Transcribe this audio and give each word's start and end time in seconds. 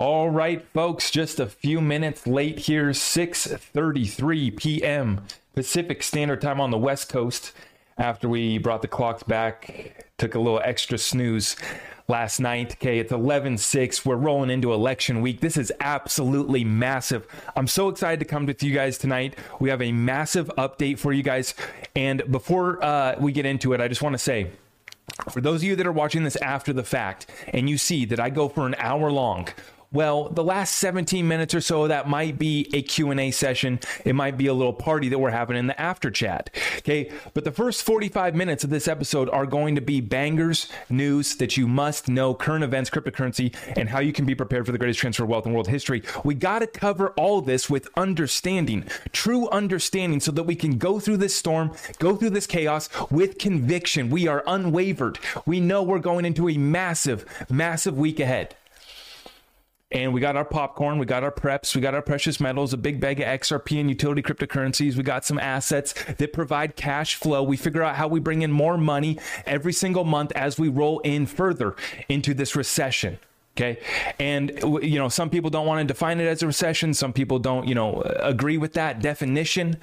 All 0.00 0.30
right, 0.30 0.66
folks, 0.72 1.10
just 1.10 1.38
a 1.40 1.46
few 1.46 1.82
minutes 1.82 2.26
late 2.26 2.60
here, 2.60 2.88
6:33 2.88 4.56
p.m. 4.56 5.20
Pacific 5.54 6.02
Standard 6.02 6.40
Time 6.40 6.58
on 6.58 6.70
the 6.70 6.78
West 6.78 7.10
Coast. 7.10 7.52
After 7.98 8.26
we 8.26 8.56
brought 8.56 8.80
the 8.80 8.88
clocks 8.88 9.22
back, 9.22 10.06
took 10.16 10.34
a 10.34 10.38
little 10.38 10.62
extra 10.64 10.96
snooze 10.96 11.54
last 12.08 12.40
night. 12.40 12.76
Okay, 12.76 12.98
it's 12.98 13.12
11-6. 13.12 14.06
We're 14.06 14.16
rolling 14.16 14.48
into 14.48 14.72
election 14.72 15.20
week. 15.20 15.40
This 15.40 15.58
is 15.58 15.70
absolutely 15.80 16.64
massive. 16.64 17.26
I'm 17.54 17.66
so 17.66 17.90
excited 17.90 18.20
to 18.20 18.24
come 18.24 18.46
with 18.46 18.62
you 18.62 18.72
guys 18.72 18.96
tonight. 18.96 19.36
We 19.58 19.68
have 19.68 19.82
a 19.82 19.92
massive 19.92 20.50
update 20.56 20.98
for 20.98 21.12
you 21.12 21.22
guys. 21.22 21.52
And 21.94 22.22
before 22.32 22.82
uh, 22.82 23.16
we 23.20 23.32
get 23.32 23.44
into 23.44 23.74
it, 23.74 23.82
I 23.82 23.88
just 23.88 24.00
want 24.00 24.14
to 24.14 24.18
say 24.18 24.50
for 25.30 25.42
those 25.42 25.60
of 25.60 25.64
you 25.64 25.76
that 25.76 25.86
are 25.86 25.92
watching 25.92 26.24
this 26.24 26.36
after 26.36 26.72
the 26.72 26.84
fact 26.84 27.26
and 27.48 27.68
you 27.68 27.76
see 27.76 28.06
that 28.06 28.18
I 28.18 28.30
go 28.30 28.48
for 28.48 28.66
an 28.66 28.76
hour 28.78 29.12
long, 29.12 29.48
well, 29.92 30.28
the 30.28 30.44
last 30.44 30.76
17 30.78 31.26
minutes 31.26 31.52
or 31.52 31.60
so 31.60 31.88
that 31.88 32.08
might 32.08 32.38
be 32.38 32.70
a 32.72 32.80
Q&A 32.80 33.32
session. 33.32 33.80
It 34.04 34.14
might 34.14 34.38
be 34.38 34.46
a 34.46 34.54
little 34.54 34.72
party 34.72 35.08
that 35.08 35.18
we're 35.18 35.30
having 35.30 35.56
in 35.56 35.66
the 35.66 35.80
after 35.80 36.12
chat. 36.12 36.48
Okay? 36.78 37.10
But 37.34 37.42
the 37.42 37.50
first 37.50 37.82
45 37.82 38.36
minutes 38.36 38.62
of 38.62 38.70
this 38.70 38.86
episode 38.86 39.28
are 39.30 39.46
going 39.46 39.74
to 39.74 39.80
be 39.80 40.00
bangers, 40.00 40.68
news 40.88 41.34
that 41.36 41.56
you 41.56 41.66
must 41.66 42.08
know, 42.08 42.34
current 42.34 42.62
events, 42.62 42.88
cryptocurrency, 42.88 43.52
and 43.76 43.88
how 43.88 43.98
you 43.98 44.12
can 44.12 44.24
be 44.24 44.34
prepared 44.36 44.64
for 44.64 44.70
the 44.70 44.78
greatest 44.78 45.00
transfer 45.00 45.24
of 45.24 45.28
wealth 45.28 45.46
in 45.46 45.52
world 45.52 45.66
history. 45.66 46.04
We 46.22 46.36
got 46.36 46.60
to 46.60 46.68
cover 46.68 47.08
all 47.10 47.40
this 47.40 47.68
with 47.68 47.88
understanding, 47.96 48.84
true 49.10 49.48
understanding 49.48 50.20
so 50.20 50.30
that 50.32 50.44
we 50.44 50.54
can 50.54 50.78
go 50.78 51.00
through 51.00 51.16
this 51.16 51.34
storm, 51.34 51.72
go 51.98 52.14
through 52.14 52.30
this 52.30 52.46
chaos 52.46 52.88
with 53.10 53.38
conviction. 53.38 54.08
We 54.08 54.28
are 54.28 54.44
unwavered. 54.46 55.18
We 55.46 55.58
know 55.58 55.82
we're 55.82 55.98
going 55.98 56.26
into 56.26 56.48
a 56.48 56.56
massive, 56.56 57.24
massive 57.50 57.98
week 57.98 58.20
ahead 58.20 58.54
and 59.92 60.12
we 60.14 60.20
got 60.20 60.36
our 60.36 60.44
popcorn, 60.44 60.98
we 60.98 61.06
got 61.06 61.24
our 61.24 61.32
preps, 61.32 61.74
we 61.74 61.80
got 61.80 61.94
our 61.94 62.02
precious 62.02 62.38
metals, 62.40 62.72
a 62.72 62.76
big 62.76 63.00
bag 63.00 63.20
of 63.20 63.26
XRP 63.26 63.80
and 63.80 63.88
utility 63.88 64.22
cryptocurrencies. 64.22 64.96
We 64.96 65.02
got 65.02 65.24
some 65.24 65.38
assets 65.38 65.94
that 66.18 66.32
provide 66.32 66.76
cash 66.76 67.16
flow. 67.16 67.42
We 67.42 67.56
figure 67.56 67.82
out 67.82 67.96
how 67.96 68.08
we 68.08 68.20
bring 68.20 68.42
in 68.42 68.52
more 68.52 68.78
money 68.78 69.18
every 69.46 69.72
single 69.72 70.04
month 70.04 70.32
as 70.32 70.58
we 70.58 70.68
roll 70.68 71.00
in 71.00 71.26
further 71.26 71.74
into 72.08 72.34
this 72.34 72.54
recession. 72.54 73.18
Okay. 73.56 73.80
And, 74.18 74.52
you 74.82 74.98
know, 74.98 75.08
some 75.08 75.28
people 75.28 75.50
don't 75.50 75.66
want 75.66 75.80
to 75.80 75.92
define 75.92 76.20
it 76.20 76.26
as 76.26 76.42
a 76.42 76.46
recession. 76.46 76.94
Some 76.94 77.12
people 77.12 77.38
don't, 77.40 77.66
you 77.66 77.74
know, 77.74 78.00
agree 78.02 78.56
with 78.58 78.74
that 78.74 79.02
definition. 79.02 79.76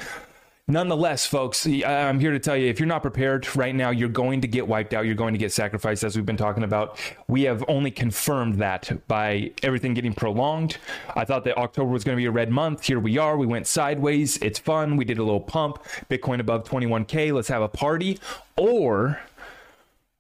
Nonetheless, 0.70 1.26
folks, 1.26 1.66
I'm 1.66 2.20
here 2.20 2.34
to 2.34 2.40
tell 2.40 2.58
you 2.58 2.68
if 2.68 2.78
you're 2.78 2.88
not 2.88 3.02
prepared 3.02 3.56
right 3.56 3.73
now, 3.73 3.90
you're 3.90 4.10
going 4.10 4.42
to 4.42 4.50
get 4.50 4.68
wiped 4.68 4.94
out. 4.94 5.06
You're 5.06 5.16
going 5.16 5.34
to 5.34 5.38
get 5.38 5.54
sacrificed, 5.54 6.04
as 6.04 6.18
we've 6.18 6.26
been 6.26 6.36
talking 6.36 6.64
about. 6.64 7.00
We 7.30 7.44
have 7.44 7.64
only 7.70 7.90
confirmed 7.90 8.56
that 8.56 8.92
by 9.08 9.52
everything 9.64 9.94
getting 9.94 10.14
prolonged. 10.14 10.76
I 11.16 11.24
thought 11.24 11.46
that 11.46 11.58
October 11.58 11.90
was 11.90 12.04
going 12.04 12.18
to 12.18 12.20
be 12.20 12.26
a 12.26 12.32
red 12.32 12.52
month. 12.52 12.84
Here 12.84 13.00
we 13.00 13.18
are. 13.18 13.38
We 13.38 13.46
went 13.46 13.66
sideways. 13.66 14.36
It's 14.40 14.59
fun. 14.59 14.98
We 14.98 15.06
did 15.06 15.20
a 15.20 15.24
little 15.24 15.40
pump. 15.40 15.82
Bitcoin 16.09 16.42
above 16.42 16.66
21K. 16.66 17.34
Let's 17.34 17.48
have 17.48 17.62
a 17.62 17.70
party. 17.70 18.20
Or 18.58 19.22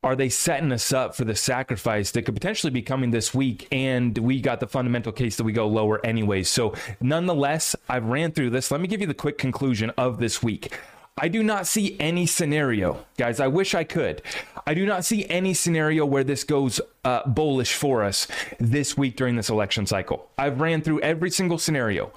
are 0.07 0.15
they 0.15 0.29
setting 0.29 0.71
us 0.71 0.93
up 0.93 1.15
for 1.15 1.25
the 1.25 1.35
sacrifice 1.35 2.11
that 2.11 2.21
could 2.21 2.33
potentially 2.33 2.71
be 2.71 2.81
coming 2.81 3.11
this 3.11 3.33
week? 3.33 3.67
And 3.73 4.17
we 4.17 4.39
got 4.39 4.61
the 4.61 4.67
fundamental 4.67 5.11
case 5.11 5.35
that 5.35 5.43
we 5.43 5.51
go 5.51 5.67
lower 5.67 6.03
anyways. 6.05 6.47
So, 6.47 6.73
nonetheless, 7.01 7.75
I've 7.89 8.05
ran 8.05 8.31
through 8.31 8.51
this. 8.51 8.71
Let 8.71 8.79
me 8.79 8.87
give 8.87 9.01
you 9.01 9.07
the 9.07 9.13
quick 9.13 9.37
conclusion 9.37 9.89
of 9.97 10.19
this 10.19 10.41
week. 10.41 10.73
I 11.17 11.27
do 11.27 11.43
not 11.43 11.67
see 11.67 11.97
any 11.99 12.25
scenario, 12.25 13.05
guys. 13.17 13.41
I 13.41 13.47
wish 13.47 13.75
I 13.75 13.83
could. 13.83 14.21
I 14.65 14.73
do 14.73 14.85
not 14.85 15.03
see 15.03 15.27
any 15.27 15.53
scenario 15.53 16.05
where 16.05 16.23
this 16.23 16.45
goes 16.45 16.79
uh, 17.03 17.27
bullish 17.27 17.73
for 17.73 18.01
us 18.01 18.29
this 18.61 18.95
week 18.97 19.17
during 19.17 19.35
this 19.35 19.49
election 19.49 19.85
cycle. 19.85 20.29
I've 20.37 20.61
ran 20.61 20.83
through 20.83 21.01
every 21.01 21.31
single 21.31 21.57
scenario. 21.57 22.13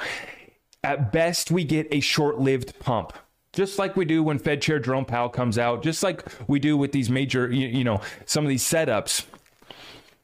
At 0.85 1.11
best, 1.11 1.51
we 1.51 1.65
get 1.65 1.89
a 1.91 1.99
short 1.99 2.39
lived 2.39 2.79
pump 2.79 3.15
just 3.53 3.79
like 3.79 3.97
we 3.97 4.05
do 4.05 4.23
when 4.23 4.39
Fed 4.39 4.63
Chair 4.63 4.79
Jerome 4.79 5.05
Powell 5.05 5.29
comes 5.29 5.59
out, 5.59 5.83
just 5.83 6.03
like 6.03 6.25
we 6.49 6.59
do 6.61 6.77
with 6.77 6.93
these 6.93 7.11
major, 7.11 7.51
you, 7.51 7.67
you, 7.67 7.85
know, 7.85 8.01
some 8.27 8.45
of 8.45 8.49
these 8.49 8.63
setups. 8.63 9.27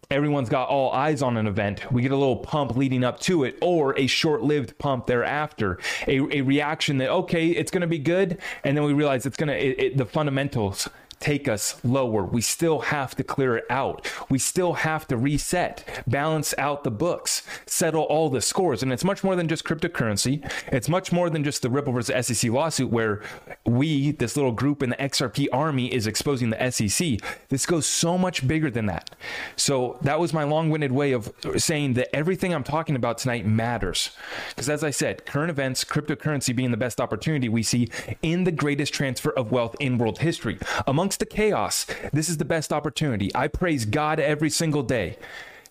Everyone's 0.09 0.49
got 0.49 0.69
all 0.69 0.93
eyes 0.93 1.21
on 1.21 1.37
an 1.37 1.49
event. 1.49 1.91
We 1.91 2.01
get 2.01 2.13
a 2.13 2.17
little 2.17 2.37
pump 2.37 2.77
leading 2.77 3.03
up 3.03 3.19
to 3.21 3.43
it, 3.43 3.59
or 3.61 3.99
a 3.99 4.07
short 4.07 4.43
lived 4.43 4.79
pump 4.79 5.07
thereafter. 5.07 5.81
A, 6.07 6.21
a 6.39 6.43
reaction 6.43 6.99
that, 6.99 7.11
okay, 7.11 7.49
it's 7.49 7.73
going 7.73 7.81
to 7.81 7.89
be 7.89 7.99
good. 7.99 8.39
And 8.63 8.77
then 8.77 8.85
we 8.85 8.93
realize 8.93 9.27
it's 9.27 9.37
going 9.37 9.49
to, 9.49 9.97
the 9.97 10.07
fundamentals 10.07 10.89
take 11.21 11.49
us 11.49 11.83
lower. 11.85 12.25
We 12.25 12.41
still 12.41 12.81
have 12.81 13.15
to 13.17 13.25
clear 13.25 13.57
it 13.57 13.65
out. 13.71 14.11
We 14.29 14.39
still 14.39 14.75
have 14.75 15.09
to 15.09 15.17
reset, 15.17 16.03
balance 16.07 16.55
out 16.59 16.85
the 16.85 16.91
books, 16.91 17.43
settle 17.67 18.03
all 18.03 18.29
the 18.29 18.41
scores. 18.41 18.83
And 18.83 18.93
it's 18.93 19.05
much 19.05 19.25
more 19.25 19.35
than 19.35 19.49
just 19.49 19.65
cryptocurrency. 19.65 20.49
It's 20.69 20.89
much 20.89 21.13
more 21.13 21.31
than 21.31 21.43
just 21.43 21.63
the 21.63 21.71
Ripple 21.71 21.93
versus 21.93 22.27
SEC 22.27 22.51
lawsuit 22.51 22.91
where 22.91 23.23
we, 23.65 24.13
this 24.13 24.37
little 24.37 24.53
group 24.53 24.83
in 24.83 24.91
the 24.91 24.97
XRP 24.97 25.49
army, 25.53 25.93
is 25.93 26.07
exposing 26.07 26.51
the 26.51 26.71
SEC. 26.71 27.19
This 27.49 27.67
goes 27.67 27.87
so 27.87 28.19
much 28.19 28.47
bigger 28.47 28.71
than 28.71 28.87
that. 28.87 29.15
So 29.57 29.99
that 30.03 30.21
was 30.21 30.33
my 30.33 30.45
long 30.45 30.71
winded 30.71 30.93
way 30.93 31.13
of 31.13 31.33
saying 31.57 31.95
that 31.95 32.15
everything 32.15 32.55
I'm 32.55 32.65
talking 32.65 32.95
about 32.95 33.19
tonight 33.19 33.47
matters. 33.47 34.11
Because 34.51 34.69
as 34.69 34.85
I 34.85 34.91
said, 34.91 35.25
current 35.25 35.51
events, 35.51 35.85
cryptocurrency 35.85 36.55
being 36.55 36.71
the 36.71 36.77
best 36.77 37.01
opportunity 37.01 37.49
we 37.49 37.63
see 37.63 37.89
in 38.23 38.45
the 38.45 38.53
greatest 38.53 38.93
transfer 38.93 39.31
of 39.31 39.51
wealth 39.51 39.77
in 39.81 39.99
world 39.99 40.19
history. 40.19 40.59
Among 40.87 41.06
amongst 41.07 41.21
the 41.21 41.27
chaos, 41.27 41.87
this 42.13 42.29
is 42.29 42.39
the 42.39 42.45
best 42.45 42.73
opportunity. 42.73 43.31
I 43.33 43.47
praise 43.47 43.85
God 43.85 44.19
every 44.19 44.51
single 44.51 44.83
day 44.83 45.17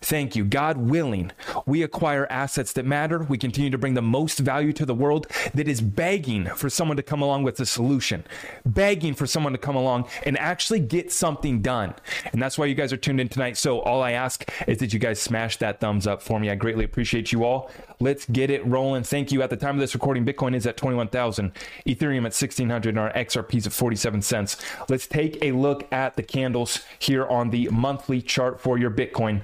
Thank 0.01 0.35
you. 0.35 0.43
God 0.43 0.77
willing, 0.77 1.31
we 1.65 1.83
acquire 1.83 2.27
assets 2.29 2.73
that 2.73 2.85
matter. 2.85 3.19
We 3.23 3.37
continue 3.37 3.69
to 3.69 3.77
bring 3.77 3.93
the 3.93 4.01
most 4.01 4.39
value 4.39 4.73
to 4.73 4.85
the 4.85 4.95
world 4.95 5.27
that 5.53 5.67
is 5.67 5.81
begging 5.81 6.45
for 6.45 6.69
someone 6.69 6.97
to 6.97 7.03
come 7.03 7.21
along 7.21 7.43
with 7.43 7.59
a 7.59 7.65
solution, 7.65 8.23
begging 8.65 9.13
for 9.13 9.25
someone 9.25 9.53
to 9.53 9.59
come 9.59 9.75
along 9.75 10.07
and 10.25 10.37
actually 10.37 10.79
get 10.79 11.11
something 11.11 11.61
done. 11.61 11.95
And 12.31 12.41
that's 12.41 12.57
why 12.57 12.65
you 12.65 12.75
guys 12.75 12.93
are 12.93 12.97
tuned 12.97 13.19
in 13.19 13.29
tonight. 13.29 13.57
So 13.57 13.79
all 13.81 14.01
I 14.01 14.11
ask 14.11 14.49
is 14.67 14.79
that 14.79 14.93
you 14.93 14.99
guys 14.99 15.21
smash 15.21 15.57
that 15.57 15.79
thumbs 15.79 16.07
up 16.07 16.21
for 16.21 16.39
me. 16.39 16.49
I 16.49 16.55
greatly 16.55 16.85
appreciate 16.85 17.31
you 17.31 17.43
all. 17.43 17.71
Let's 17.99 18.25
get 18.25 18.49
it 18.49 18.65
rolling. 18.65 19.03
Thank 19.03 19.31
you. 19.31 19.41
At 19.41 19.49
the 19.49 19.57
time 19.57 19.75
of 19.75 19.79
this 19.79 19.93
recording, 19.93 20.25
Bitcoin 20.25 20.53
is 20.53 20.67
at 20.67 20.77
21,000, 20.77 21.51
Ethereum 21.85 22.19
at 22.19 22.33
1600, 22.35 22.89
and 22.89 22.99
our 22.99 23.11
XRPs 23.13 23.67
at 23.67 23.73
47 23.73 24.21
cents. 24.21 24.57
Let's 24.89 25.07
take 25.07 25.41
a 25.41 25.53
look 25.53 25.91
at 25.93 26.15
the 26.15 26.23
candles 26.23 26.81
here 26.99 27.25
on 27.25 27.51
the 27.51 27.69
monthly 27.69 28.21
chart 28.21 28.59
for 28.59 28.77
your 28.77 28.91
Bitcoin 28.91 29.41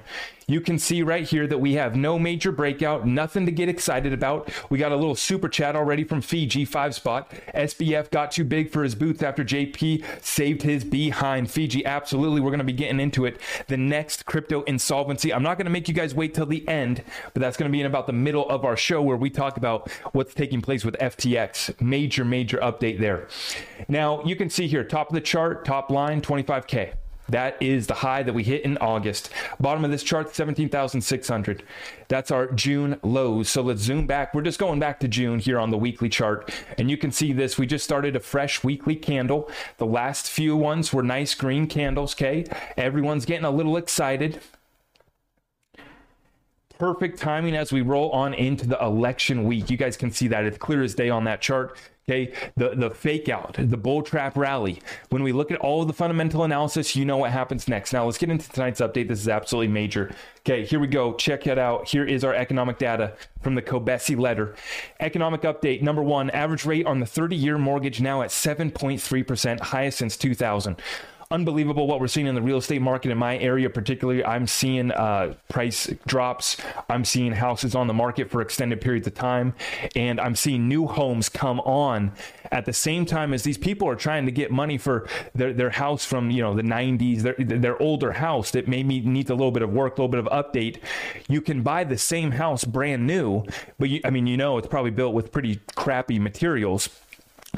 you 0.52 0.60
can 0.60 0.78
see 0.78 1.02
right 1.02 1.26
here 1.26 1.46
that 1.46 1.58
we 1.58 1.74
have 1.74 1.96
no 1.96 2.18
major 2.18 2.52
breakout, 2.52 3.06
nothing 3.06 3.46
to 3.46 3.52
get 3.52 3.68
excited 3.68 4.12
about. 4.12 4.50
We 4.70 4.78
got 4.78 4.92
a 4.92 4.96
little 4.96 5.14
super 5.14 5.48
chat 5.48 5.76
already 5.76 6.04
from 6.04 6.20
Fiji, 6.20 6.64
five 6.64 6.94
spot. 6.94 7.32
SBF 7.54 8.10
got 8.10 8.32
too 8.32 8.44
big 8.44 8.70
for 8.70 8.82
his 8.82 8.94
boots 8.94 9.22
after 9.22 9.44
JP 9.44 10.04
saved 10.22 10.62
his 10.62 10.84
behind. 10.84 11.50
Fiji, 11.50 11.84
absolutely. 11.84 12.40
We're 12.40 12.50
going 12.50 12.58
to 12.58 12.64
be 12.64 12.72
getting 12.72 13.00
into 13.00 13.24
it. 13.24 13.40
The 13.68 13.76
next 13.76 14.26
crypto 14.26 14.62
insolvency. 14.62 15.32
I'm 15.32 15.42
not 15.42 15.56
going 15.58 15.66
to 15.66 15.70
make 15.70 15.88
you 15.88 15.94
guys 15.94 16.14
wait 16.14 16.34
till 16.34 16.46
the 16.46 16.66
end, 16.68 17.02
but 17.32 17.40
that's 17.40 17.56
going 17.56 17.70
to 17.70 17.72
be 17.72 17.80
in 17.80 17.86
about 17.86 18.06
the 18.06 18.12
middle 18.12 18.48
of 18.48 18.64
our 18.64 18.76
show 18.76 19.02
where 19.02 19.16
we 19.16 19.30
talk 19.30 19.56
about 19.56 19.90
what's 20.12 20.34
taking 20.34 20.60
place 20.60 20.84
with 20.84 20.96
FTX. 20.98 21.80
Major, 21.80 22.24
major 22.24 22.58
update 22.58 23.00
there. 23.00 23.28
Now, 23.88 24.22
you 24.24 24.36
can 24.36 24.50
see 24.50 24.66
here, 24.66 24.84
top 24.84 25.08
of 25.08 25.14
the 25.14 25.20
chart, 25.20 25.64
top 25.64 25.90
line, 25.90 26.20
25K. 26.20 26.94
That 27.32 27.56
is 27.62 27.86
the 27.86 27.94
high 27.94 28.22
that 28.22 28.34
we 28.34 28.42
hit 28.42 28.62
in 28.62 28.76
August. 28.76 29.30
Bottom 29.58 29.86
of 29.86 29.90
this 29.90 30.02
chart, 30.02 30.34
17,600. 30.34 31.62
That's 32.08 32.30
our 32.30 32.52
June 32.52 33.00
lows. 33.02 33.48
So 33.48 33.62
let's 33.62 33.80
zoom 33.80 34.06
back. 34.06 34.34
We're 34.34 34.42
just 34.42 34.58
going 34.58 34.78
back 34.78 35.00
to 35.00 35.08
June 35.08 35.38
here 35.38 35.58
on 35.58 35.70
the 35.70 35.78
weekly 35.78 36.10
chart. 36.10 36.52
And 36.76 36.90
you 36.90 36.98
can 36.98 37.10
see 37.10 37.32
this. 37.32 37.56
We 37.56 37.66
just 37.66 37.84
started 37.84 38.16
a 38.16 38.20
fresh 38.20 38.62
weekly 38.62 38.96
candle. 38.96 39.50
The 39.78 39.86
last 39.86 40.28
few 40.28 40.54
ones 40.56 40.92
were 40.92 41.02
nice 41.02 41.34
green 41.34 41.66
candles, 41.66 42.14
okay? 42.14 42.44
Everyone's 42.76 43.24
getting 43.24 43.46
a 43.46 43.50
little 43.50 43.78
excited 43.78 44.40
perfect 46.78 47.16
timing 47.16 47.54
as 47.54 47.72
we 47.72 47.80
roll 47.80 48.10
on 48.10 48.34
into 48.34 48.66
the 48.66 48.76
election 48.84 49.44
week. 49.44 49.70
You 49.70 49.76
guys 49.76 49.96
can 49.96 50.10
see 50.10 50.26
that 50.26 50.44
it's 50.44 50.58
clear 50.58 50.82
as 50.82 50.96
day 50.96 51.10
on 51.10 51.22
that 51.24 51.40
chart. 51.40 51.78
Okay, 52.08 52.32
the 52.56 52.70
the 52.70 52.90
fake 52.90 53.28
out, 53.28 53.54
the 53.56 53.76
bull 53.76 54.02
trap 54.02 54.36
rally. 54.36 54.82
When 55.10 55.22
we 55.22 55.30
look 55.30 55.52
at 55.52 55.58
all 55.58 55.84
the 55.84 55.92
fundamental 55.92 56.42
analysis, 56.42 56.96
you 56.96 57.04
know 57.04 57.18
what 57.18 57.30
happens 57.30 57.68
next. 57.68 57.92
Now 57.92 58.06
let's 58.06 58.18
get 58.18 58.28
into 58.28 58.50
tonight's 58.50 58.80
update. 58.80 59.06
This 59.06 59.20
is 59.20 59.28
absolutely 59.28 59.68
major. 59.68 60.12
Okay, 60.40 60.64
here 60.64 60.80
we 60.80 60.88
go. 60.88 61.14
Check 61.14 61.46
it 61.46 61.58
out. 61.58 61.88
Here 61.88 62.04
is 62.04 62.24
our 62.24 62.34
economic 62.34 62.78
data 62.78 63.14
from 63.40 63.54
the 63.54 63.62
Kobeissi 63.62 64.18
letter. 64.18 64.56
Economic 64.98 65.42
update 65.42 65.80
number 65.80 66.02
one: 66.02 66.28
average 66.30 66.64
rate 66.64 66.86
on 66.86 66.98
the 66.98 67.06
30-year 67.06 67.56
mortgage 67.56 68.00
now 68.00 68.22
at 68.22 68.30
7.3 68.30 69.24
percent, 69.24 69.60
highest 69.60 69.98
since 69.98 70.16
2000. 70.16 70.82
Unbelievable 71.32 71.86
what 71.86 71.98
we're 71.98 72.06
seeing 72.06 72.26
in 72.26 72.34
the 72.34 72.42
real 72.42 72.58
estate 72.58 72.82
market 72.82 73.10
in 73.10 73.18
my 73.18 73.38
area, 73.38 73.70
particularly. 73.70 74.24
I'm 74.24 74.46
seeing 74.46 74.92
uh, 74.92 75.34
price 75.48 75.90
drops. 76.06 76.58
I'm 76.88 77.04
seeing 77.04 77.32
houses 77.32 77.74
on 77.74 77.86
the 77.86 77.94
market 77.94 78.30
for 78.30 78.42
extended 78.42 78.80
periods 78.80 79.06
of 79.06 79.14
time, 79.14 79.54
and 79.96 80.20
I'm 80.20 80.36
seeing 80.36 80.68
new 80.68 80.86
homes 80.86 81.28
come 81.28 81.60
on 81.60 82.12
at 82.52 82.66
the 82.66 82.72
same 82.72 83.06
time 83.06 83.32
as 83.32 83.42
these 83.42 83.56
people 83.56 83.88
are 83.88 83.96
trying 83.96 84.26
to 84.26 84.30
get 84.30 84.50
money 84.50 84.76
for 84.76 85.08
their, 85.34 85.52
their 85.54 85.70
house 85.70 86.04
from 86.04 86.30
you 86.30 86.42
know 86.42 86.54
the 86.54 86.62
90s, 86.62 87.22
their 87.22 87.34
their 87.38 87.80
older 87.80 88.12
house 88.12 88.50
that 88.52 88.68
maybe 88.68 89.00
needs 89.00 89.30
a 89.30 89.34
little 89.34 89.50
bit 89.50 89.62
of 89.62 89.72
work, 89.72 89.98
a 89.98 90.02
little 90.02 90.08
bit 90.08 90.20
of 90.24 90.26
update. 90.26 90.78
You 91.28 91.40
can 91.40 91.62
buy 91.62 91.84
the 91.84 91.98
same 91.98 92.32
house 92.32 92.64
brand 92.64 93.06
new, 93.06 93.44
but 93.78 93.88
you, 93.88 94.00
I 94.04 94.10
mean 94.10 94.26
you 94.26 94.36
know 94.36 94.58
it's 94.58 94.68
probably 94.68 94.90
built 94.90 95.14
with 95.14 95.32
pretty 95.32 95.60
crappy 95.74 96.18
materials 96.18 96.90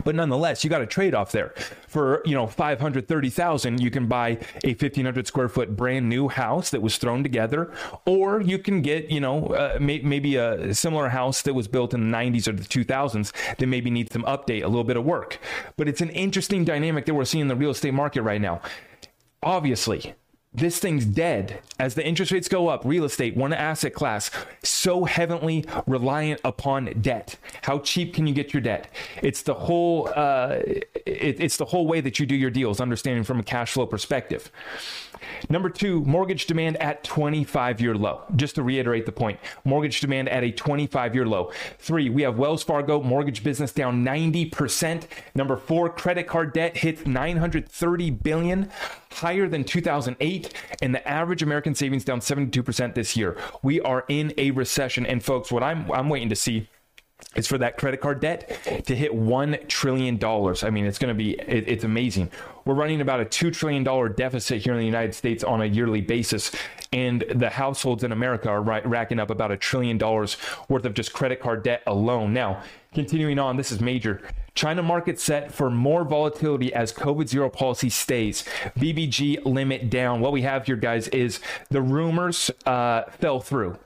but 0.03 0.15
nonetheless, 0.15 0.65
you 0.65 0.71
got 0.71 0.83
a 0.83 0.87
trade 0.87 1.15
off 1.15 1.31
there. 1.31 1.55
For 1.87 2.23
you 2.25 2.35
know 2.35 2.47
five 2.47 2.81
hundred 2.81 3.07
thirty 3.07 3.31
thousand, 3.31 3.81
you 3.81 3.91
can 3.91 4.07
buy 4.07 4.39
a 4.65 4.75
fifteen 4.75 5.05
hundred 5.05 5.27
square 5.27 5.49
foot 5.49 5.77
brand 5.77 6.09
new 6.09 6.29
house 6.29 6.71
that 6.71 6.83
was 6.83 6.97
thrown 6.97 7.23
together, 7.23 7.73
or 8.05 8.41
you 8.41 8.59
can 8.59 8.83
get 8.83 9.11
you 9.11 9.21
know 9.21 9.47
uh, 9.49 9.79
may, 9.81 10.01
maybe 10.01 10.37
a 10.37 10.75
similar 10.75 11.11
house 11.11 11.43
that 11.43 11.55
was 11.55 11.69
built 11.69 11.95
in 11.95 12.01
the 12.01 12.07
nineties 12.07 12.49
or 12.49 12.53
the 12.53 12.65
two 12.65 12.83
thousands 12.83 13.33
that 13.59 13.67
maybe 13.67 13.91
needs 13.91 14.13
some 14.13 14.25
update, 14.25 14.65
a 14.65 14.69
little 14.69 14.85
bit 14.85 14.97
of 14.97 15.05
work. 15.05 15.39
But 15.77 15.89
it's 15.89 16.01
an 16.01 16.11
interesting 16.11 16.65
dynamic 16.65 17.07
that 17.07 17.15
we're 17.15 17.25
seeing 17.25 17.43
in 17.43 17.49
the 17.49 17.57
real 17.57 17.71
estate 17.71 17.95
market 17.95 18.23
right 18.23 18.41
now. 18.41 18.61
Obviously, 19.43 20.15
this 20.55 20.79
thing's 20.79 21.05
dead. 21.05 21.61
As 21.79 21.95
the 21.95 22.07
interest 22.07 22.31
rates 22.31 22.49
go 22.49 22.69
up, 22.69 22.85
real 22.85 23.05
estate, 23.05 23.37
one 23.37 23.53
asset 23.53 23.93
class, 23.93 24.31
so 24.63 25.05
heavily 25.05 25.65
reliant 25.87 26.41
upon 26.45 26.87
debt. 27.01 27.37
How 27.63 27.81
cheap 27.81 28.15
can 28.15 28.27
you 28.27 28.35
get 28.35 28.55
your 28.55 28.63
debt? 28.63 28.89
It's 29.23 29.43
the 29.43 29.55
whole 29.55 30.09
uh, 30.15 30.61
it, 30.65 31.41
it's 31.41 31.57
the 31.57 31.65
whole 31.65 31.87
way 31.87 32.01
that 32.01 32.19
you 32.19 32.27
do 32.27 32.37
your 32.37 32.51
deals, 32.51 32.81
understanding 32.81 33.25
from 33.25 33.41
a 33.41 33.43
cash 33.43 33.73
flow 33.73 33.87
perspective. 33.87 34.51
Number 35.49 35.69
two, 35.69 36.05
mortgage 36.05 36.47
demand 36.47 36.77
at 36.79 37.05
25 37.05 37.81
year 37.81 37.95
low. 37.95 38.23
Just 38.37 38.55
to 38.57 38.63
reiterate 38.63 39.07
the 39.07 39.13
point, 39.13 39.39
mortgage 39.65 40.01
demand 40.01 40.29
at 40.29 40.45
a 40.45 40.51
25 40.51 41.15
year 41.15 41.27
low. 41.27 41.53
Three, 41.79 42.11
we 42.11 42.23
have 42.23 42.39
Wells 42.39 42.63
Fargo 42.63 43.03
mortgage 43.03 43.45
business 43.45 43.73
down 43.73 44.05
90%. 44.05 45.05
Number 45.35 45.57
four, 45.57 45.89
credit 45.89 46.27
card 46.27 46.53
debt 46.53 46.79
hits 46.79 47.07
930 47.07 48.11
billion, 48.11 48.71
higher 49.13 49.49
than 49.49 49.65
2008, 49.65 50.53
and 50.83 50.95
the 50.95 51.07
average 51.09 51.43
American 51.43 51.75
savings 51.75 52.05
down 52.05 52.21
72% 52.21 52.95
this 52.95 53.17
year. 53.17 53.37
We 53.63 53.81
are 53.81 54.05
in 54.09 54.33
a 54.39 54.51
recession, 54.51 55.07
and 55.07 55.23
folks, 55.23 55.51
what 55.53 55.63
I'm 55.63 55.91
I'm 55.91 56.09
waiting 56.09 56.29
to 56.29 56.37
see 56.37 56.69
is 57.35 57.47
for 57.47 57.59
that 57.59 57.77
credit 57.77 58.01
card 58.01 58.21
debt 58.21 58.85
to 58.87 58.95
hit 58.95 59.15
one 59.15 59.59
trillion 59.69 60.17
dollars. 60.17 60.65
I 60.65 60.71
mean, 60.71 60.87
it's 60.87 60.99
going 60.99 61.15
to 61.15 61.19
be 61.19 61.33
it, 61.33 61.69
it's 61.69 61.85
amazing. 61.85 62.31
We're 62.65 62.75
running 62.75 63.01
about 63.01 63.21
a 63.21 63.25
two 63.25 63.51
trillion 63.51 63.85
dollar 63.85 64.09
deficit 64.09 64.63
here 64.63 64.73
in 64.73 64.79
the 64.79 64.87
United 64.87 65.15
States 65.15 65.45
on 65.45 65.61
a 65.61 65.67
yearly 65.67 66.01
basis, 66.01 66.51
and 66.93 67.25
the 67.35 67.51
households 67.51 68.05
in 68.05 68.13
America 68.13 68.49
are 68.49 68.63
racking 68.63 69.21
up 69.21 69.31
about 69.31 69.51
a 69.51 69.57
trillion 69.57 69.99
dollars 69.99 70.37
worth 70.69 70.85
of 70.85 70.95
just 70.95 71.13
credit 71.13 71.41
card 71.41 71.63
debt 71.63 71.83
alone. 71.87 72.33
Now, 72.33 72.63
continuing 72.95 73.39
on, 73.39 73.57
this 73.57 73.71
is 73.71 73.81
major. 73.81 74.23
China 74.55 74.83
market 74.83 75.19
set 75.19 75.53
for 75.53 75.69
more 75.69 76.05
volatility 76.05 76.73
as 76.73 76.93
COVID 76.93 77.27
zero 77.29 77.51
policy 77.51 77.91
stays. 77.91 78.45
BBG 78.79 79.45
limit 79.45 79.91
down. 79.91 80.21
What 80.21 80.33
we 80.33 80.43
have 80.43 80.67
here, 80.67 80.77
guys, 80.77 81.09
is 81.09 81.41
the 81.71 81.83
rumors 81.83 82.51
uh, 82.65 83.03
fell 83.19 83.41
through 83.41 83.77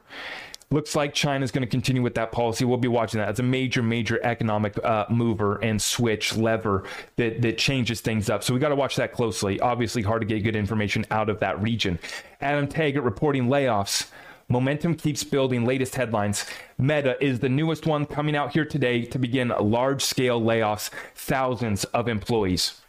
looks 0.71 0.95
like 0.95 1.15
China's 1.15 1.51
going 1.51 1.63
to 1.63 1.71
continue 1.71 2.03
with 2.03 2.15
that 2.15 2.31
policy. 2.33 2.65
We'll 2.65 2.79
be 2.79 2.89
watching 2.89 3.19
that. 3.21 3.31
It's 3.31 3.41
a 3.41 3.45
major, 3.45 3.83
major 3.83 4.21
economic 4.23 4.83
uh, 4.85 5.07
mover 5.09 5.57
and 5.57 5.81
switch 5.81 6.37
lever 6.37 6.85
that, 7.17 7.41
that 7.43 7.59
changes 7.59 8.01
things 8.01 8.29
up. 8.29 8.45
So 8.45 8.53
we 8.53 8.61
got 8.61 8.69
to 8.69 8.77
watch 8.77 8.97
that 8.97 9.13
closely. 9.13 9.59
Obviously, 9.61 10.03
hard 10.03 10.21
to 10.23 10.27
get 10.27 10.41
good 10.45 10.57
information 10.57 11.07
out 11.11 11.29
of 11.31 11.41
that 11.41 11.61
region. 11.63 11.99
Adam 12.41 12.67
Taggart 12.69 13.05
reporting 13.05 13.47
layoffs. 13.47 14.11
Momentum 14.51 14.95
keeps 14.95 15.25
building. 15.25 15.65
Latest 15.67 15.95
headlines. 15.95 16.47
Meta 16.79 17.23
is 17.23 17.41
the 17.41 17.51
newest 17.51 17.87
one 17.87 18.07
coming 18.07 18.35
out 18.35 18.53
here 18.53 18.65
today 18.65 19.05
to 19.05 19.19
begin 19.19 19.53
large 19.61 20.03
scale 20.03 20.41
layoffs, 20.41 20.91
thousands 21.15 21.85
of 21.85 22.09
employees. 22.09 22.81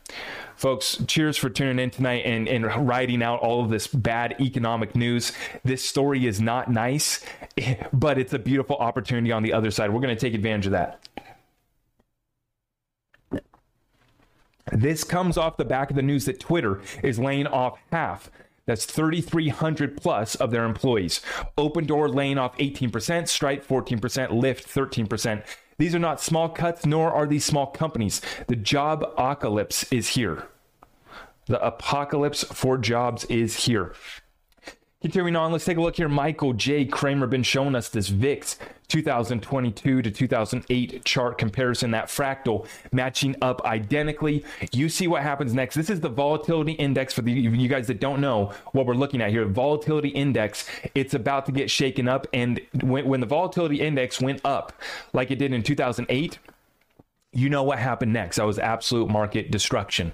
Folks, 0.60 1.02
cheers 1.08 1.38
for 1.38 1.50
tuning 1.50 1.80
in 1.80 1.90
tonight 1.90 2.24
and, 2.26 2.46
and 2.46 2.86
writing 2.86 3.24
out 3.24 3.40
all 3.40 3.64
of 3.64 3.70
this 3.70 3.88
bad 3.88 4.36
economic 4.42 4.94
news. 4.94 5.32
This 5.64 5.82
story 5.82 6.28
is 6.28 6.42
not 6.42 6.70
nice, 6.70 7.26
but 7.94 8.18
it's 8.18 8.34
a 8.34 8.40
beautiful 8.40 8.76
opportunity 8.76 9.32
on 9.32 9.42
the 9.42 9.54
other 9.54 9.72
side. 9.72 9.90
We're 9.90 10.02
going 10.02 10.14
to 10.14 10.20
take 10.20 10.34
advantage 10.34 10.66
of 10.66 10.74
that. 10.74 11.08
This 14.74 15.06
comes 15.06 15.38
off 15.38 15.56
the 15.56 15.64
back 15.64 15.92
of 15.92 15.96
the 15.96 16.02
news 16.02 16.26
that 16.26 16.42
Twitter 16.42 16.82
is 17.04 17.18
laying 17.18 17.48
off 17.48 17.80
half 17.94 18.30
that's 18.66 18.84
3,300 18.84 19.96
plus 19.96 20.36
of 20.36 20.52
their 20.52 20.66
employees. 20.66 21.22
Opendoor 21.58 22.14
laying 22.14 22.38
off 22.38 22.56
18%, 22.58 23.30
Stripe 23.30 23.66
14%, 23.66 24.00
Lyft 24.30 25.08
13%. 25.08 25.44
These 25.80 25.96
are 25.96 26.00
not 26.00 26.20
small 26.20 26.50
cuts, 26.50 26.86
nor 26.86 27.12
are 27.12 27.26
these 27.26 27.46
small 27.46 27.66
companies. 27.66 28.22
The 28.48 28.58
job 28.58 29.02
apocalypse 29.02 29.90
is 29.92 30.10
here. 30.10 30.44
The 31.48 31.66
apocalypse 31.66 32.44
for 32.44 32.78
jobs 32.78 33.24
is 33.26 33.66
here. 33.66 33.94
Continuing 35.02 35.38
on, 35.38 35.54
let's 35.54 35.64
take 35.64 35.78
a 35.78 35.82
look 35.82 35.96
here. 35.96 36.10
Michael 36.10 36.52
J. 36.52 36.84
Kramer 36.84 37.28
been 37.28 37.44
showing 37.44 37.76
us 37.76 37.88
this 37.88 38.10
VIX 38.10 38.60
2022 38.90 40.02
to 40.02 40.12
2008 40.12 41.06
chart 41.06 41.38
comparison, 41.38 41.92
that 41.92 42.08
fractal 42.08 42.68
matching 42.92 43.36
up 43.42 43.64
identically. 43.64 44.44
You 44.72 44.90
see 44.90 45.08
what 45.08 45.24
happens 45.24 45.54
next. 45.54 45.76
This 45.76 45.90
is 45.90 46.02
the 46.02 46.10
volatility 46.10 46.74
index 46.74 47.14
for 47.14 47.22
the 47.22 47.32
you 47.32 47.68
guys 47.68 47.88
that 47.88 48.00
don't 48.00 48.20
know 48.20 48.52
what 48.74 48.86
we're 48.86 48.96
looking 48.96 49.22
at 49.22 49.30
here. 49.30 49.46
Volatility 49.46 50.10
index, 50.10 50.68
it's 50.96 51.14
about 51.14 51.46
to 51.46 51.52
get 51.52 51.72
shaken 51.72 52.08
up. 52.08 52.28
And 52.34 52.60
when, 52.82 53.08
when 53.08 53.20
the 53.20 53.28
volatility 53.28 53.80
index 53.80 54.20
went 54.20 54.42
up, 54.44 54.74
like 55.14 55.32
it 55.32 55.38
did 55.38 55.54
in 55.54 55.64
2008, 55.64 56.40
you 57.32 57.50
know 57.50 57.64
what 57.64 57.80
happened 57.80 58.12
next. 58.12 58.38
That 58.38 58.46
was 58.46 58.60
absolute 58.60 59.10
market 59.10 59.52
destruction 59.52 60.14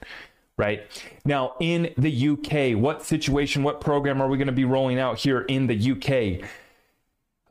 right? 0.58 0.84
Now, 1.26 1.56
in 1.60 1.94
the 1.98 2.30
UK, 2.30 2.82
what 2.82 3.04
situation, 3.04 3.64
what 3.64 3.82
program 3.82 4.22
are 4.22 4.28
we 4.30 4.38
going 4.38 4.48
to 4.48 4.54
be 4.54 4.64
rolling 4.64 5.00
out 5.00 5.18
here 5.18 5.42
in 5.42 5.68
the 5.68 5.92
UK? 5.92 6.48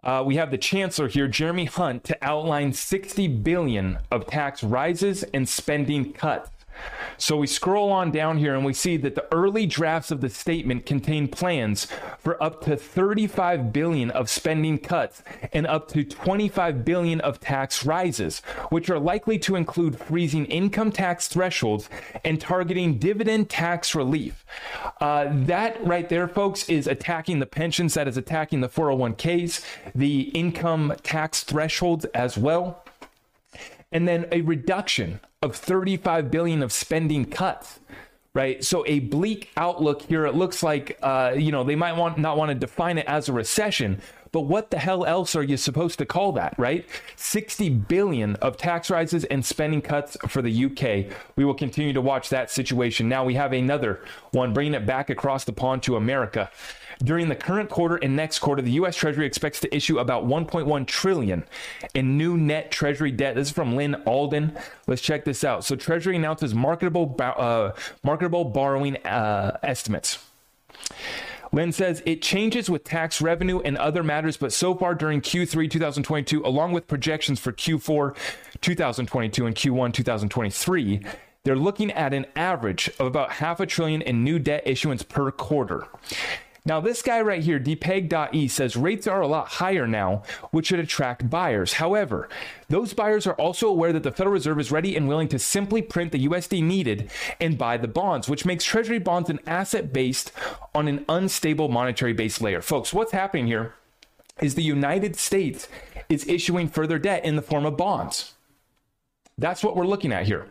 Uh, 0.04 0.22
we 0.24 0.36
have 0.36 0.50
the 0.50 0.58
chancellor 0.58 1.08
here, 1.08 1.26
Jeremy 1.26 1.64
Hunt, 1.64 2.04
to 2.04 2.18
outline 2.20 2.74
60 2.74 3.26
billion 3.28 3.98
of 4.10 4.26
tax 4.26 4.62
rises 4.62 5.22
and 5.32 5.48
spending 5.48 6.12
cuts. 6.12 6.50
So 7.16 7.36
we 7.36 7.46
scroll 7.46 7.90
on 7.92 8.10
down 8.10 8.38
here 8.38 8.54
and 8.54 8.64
we 8.64 8.72
see 8.72 8.96
that 8.98 9.14
the 9.14 9.26
early 9.32 9.66
drafts 9.66 10.10
of 10.10 10.20
the 10.20 10.28
statement 10.28 10.86
contain 10.86 11.28
plans 11.28 11.86
for 12.18 12.42
up 12.42 12.62
to 12.64 12.76
35 12.76 13.72
billion 13.72 14.10
of 14.10 14.28
spending 14.28 14.78
cuts 14.78 15.22
and 15.52 15.66
up 15.66 15.88
to 15.88 16.04
25 16.04 16.84
billion 16.84 17.20
of 17.20 17.40
tax 17.40 17.86
rises, 17.86 18.40
which 18.70 18.90
are 18.90 18.98
likely 18.98 19.38
to 19.40 19.56
include 19.56 19.98
freezing 19.98 20.46
income 20.46 20.90
tax 20.90 21.28
thresholds 21.28 21.88
and 22.24 22.40
targeting 22.40 22.98
dividend 22.98 23.48
tax 23.48 23.94
relief. 23.94 24.44
Uh, 25.00 25.26
that 25.30 25.84
right 25.86 26.08
there, 26.08 26.28
folks, 26.28 26.68
is 26.68 26.86
attacking 26.86 27.38
the 27.38 27.46
pensions, 27.46 27.94
that 27.94 28.08
is 28.08 28.16
attacking 28.16 28.60
the 28.60 28.68
401ks, 28.68 29.64
the 29.94 30.22
income 30.30 30.94
tax 31.02 31.44
thresholds 31.44 32.04
as 32.06 32.36
well 32.36 32.84
and 33.94 34.08
then 34.08 34.26
a 34.32 34.42
reduction 34.42 35.20
of 35.44 35.54
35 35.54 36.30
billion 36.30 36.62
of 36.62 36.72
spending 36.72 37.24
cuts 37.24 37.80
right? 38.32 38.64
So 38.64 38.84
a 38.88 38.98
bleak 38.98 39.50
outlook 39.56 40.02
here 40.02 40.26
it 40.26 40.34
looks 40.34 40.62
like 40.62 40.98
uh, 41.02 41.34
you 41.36 41.52
know 41.52 41.62
they 41.62 41.76
might 41.76 41.96
want 41.96 42.18
not 42.18 42.36
want 42.36 42.48
to 42.48 42.54
define 42.54 42.98
it 42.98 43.06
as 43.06 43.28
a 43.28 43.32
recession 43.32 44.00
but 44.32 44.40
what 44.40 44.72
the 44.72 44.78
hell 44.78 45.04
else 45.04 45.36
are 45.36 45.44
you 45.44 45.56
supposed 45.56 45.98
to 46.00 46.06
call 46.06 46.32
that 46.32 46.54
right? 46.58 46.84
60 47.14 47.68
billion 47.68 48.34
of 48.36 48.56
tax 48.56 48.90
rises 48.90 49.24
and 49.26 49.44
spending 49.44 49.80
cuts 49.80 50.16
for 50.26 50.42
the 50.42 50.64
uk 50.64 51.14
we 51.36 51.44
will 51.44 51.54
continue 51.54 51.92
to 51.92 52.00
watch 52.00 52.28
that 52.30 52.50
situation. 52.50 53.08
Now 53.08 53.24
we 53.24 53.34
have 53.34 53.52
another 53.52 54.00
one 54.32 54.52
bringing 54.52 54.74
it 54.74 54.86
back 54.86 55.10
across 55.10 55.44
the 55.44 55.52
pond 55.52 55.84
to 55.84 55.94
america 55.94 56.50
during 57.02 57.28
the 57.28 57.34
current 57.34 57.70
quarter 57.70 57.96
and 57.96 58.14
next 58.14 58.38
quarter, 58.38 58.62
the 58.62 58.72
U.S. 58.72 58.96
Treasury 58.96 59.26
expects 59.26 59.60
to 59.60 59.74
issue 59.74 59.98
about 59.98 60.26
1.1 60.26 60.86
trillion 60.86 61.44
in 61.94 62.16
new 62.16 62.36
net 62.36 62.70
Treasury 62.70 63.10
debt. 63.10 63.34
This 63.34 63.48
is 63.48 63.52
from 63.52 63.76
Lyn 63.76 63.94
Alden. 64.06 64.56
Let's 64.86 65.02
check 65.02 65.24
this 65.24 65.44
out. 65.44 65.64
So, 65.64 65.76
Treasury 65.76 66.16
announces 66.16 66.54
marketable 66.54 67.16
uh, 67.18 67.72
marketable 68.02 68.44
borrowing 68.44 68.96
uh, 68.98 69.58
estimates. 69.62 70.18
Lyn 71.52 71.70
says 71.70 72.02
it 72.04 72.20
changes 72.20 72.68
with 72.68 72.82
tax 72.82 73.20
revenue 73.20 73.60
and 73.60 73.76
other 73.78 74.02
matters, 74.02 74.36
but 74.36 74.52
so 74.52 74.74
far 74.74 74.94
during 74.94 75.20
Q3 75.20 75.70
2022, 75.70 76.42
along 76.44 76.72
with 76.72 76.88
projections 76.88 77.38
for 77.38 77.52
Q4 77.52 78.16
2022 78.60 79.46
and 79.46 79.54
Q1 79.54 79.92
2023, 79.92 81.00
they're 81.44 81.54
looking 81.54 81.92
at 81.92 82.12
an 82.12 82.26
average 82.34 82.90
of 82.98 83.06
about 83.06 83.32
half 83.32 83.60
a 83.60 83.66
trillion 83.66 84.02
in 84.02 84.24
new 84.24 84.38
debt 84.38 84.62
issuance 84.66 85.02
per 85.02 85.30
quarter. 85.30 85.86
Now, 86.66 86.80
this 86.80 87.02
guy 87.02 87.20
right 87.20 87.42
here, 87.42 87.60
dpeg.e, 87.60 88.48
says 88.48 88.74
rates 88.74 89.06
are 89.06 89.20
a 89.20 89.26
lot 89.26 89.48
higher 89.48 89.86
now, 89.86 90.22
which 90.50 90.68
should 90.68 90.78
attract 90.78 91.28
buyers. 91.28 91.74
However, 91.74 92.26
those 92.70 92.94
buyers 92.94 93.26
are 93.26 93.34
also 93.34 93.68
aware 93.68 93.92
that 93.92 94.02
the 94.02 94.10
Federal 94.10 94.32
Reserve 94.32 94.58
is 94.58 94.72
ready 94.72 94.96
and 94.96 95.06
willing 95.06 95.28
to 95.28 95.38
simply 95.38 95.82
print 95.82 96.10
the 96.10 96.26
USD 96.26 96.62
needed 96.62 97.10
and 97.38 97.58
buy 97.58 97.76
the 97.76 97.86
bonds, 97.86 98.30
which 98.30 98.46
makes 98.46 98.64
Treasury 98.64 98.98
bonds 98.98 99.28
an 99.28 99.40
asset 99.46 99.92
based 99.92 100.32
on 100.74 100.88
an 100.88 101.04
unstable 101.06 101.68
monetary 101.68 102.14
base 102.14 102.40
layer. 102.40 102.62
Folks, 102.62 102.94
what's 102.94 103.12
happening 103.12 103.46
here 103.46 103.74
is 104.40 104.54
the 104.54 104.62
United 104.62 105.16
States 105.16 105.68
is 106.08 106.26
issuing 106.26 106.68
further 106.68 106.98
debt 106.98 107.26
in 107.26 107.36
the 107.36 107.42
form 107.42 107.66
of 107.66 107.76
bonds. 107.76 108.32
That's 109.36 109.62
what 109.62 109.76
we're 109.76 109.86
looking 109.86 110.12
at 110.12 110.26
here. 110.26 110.48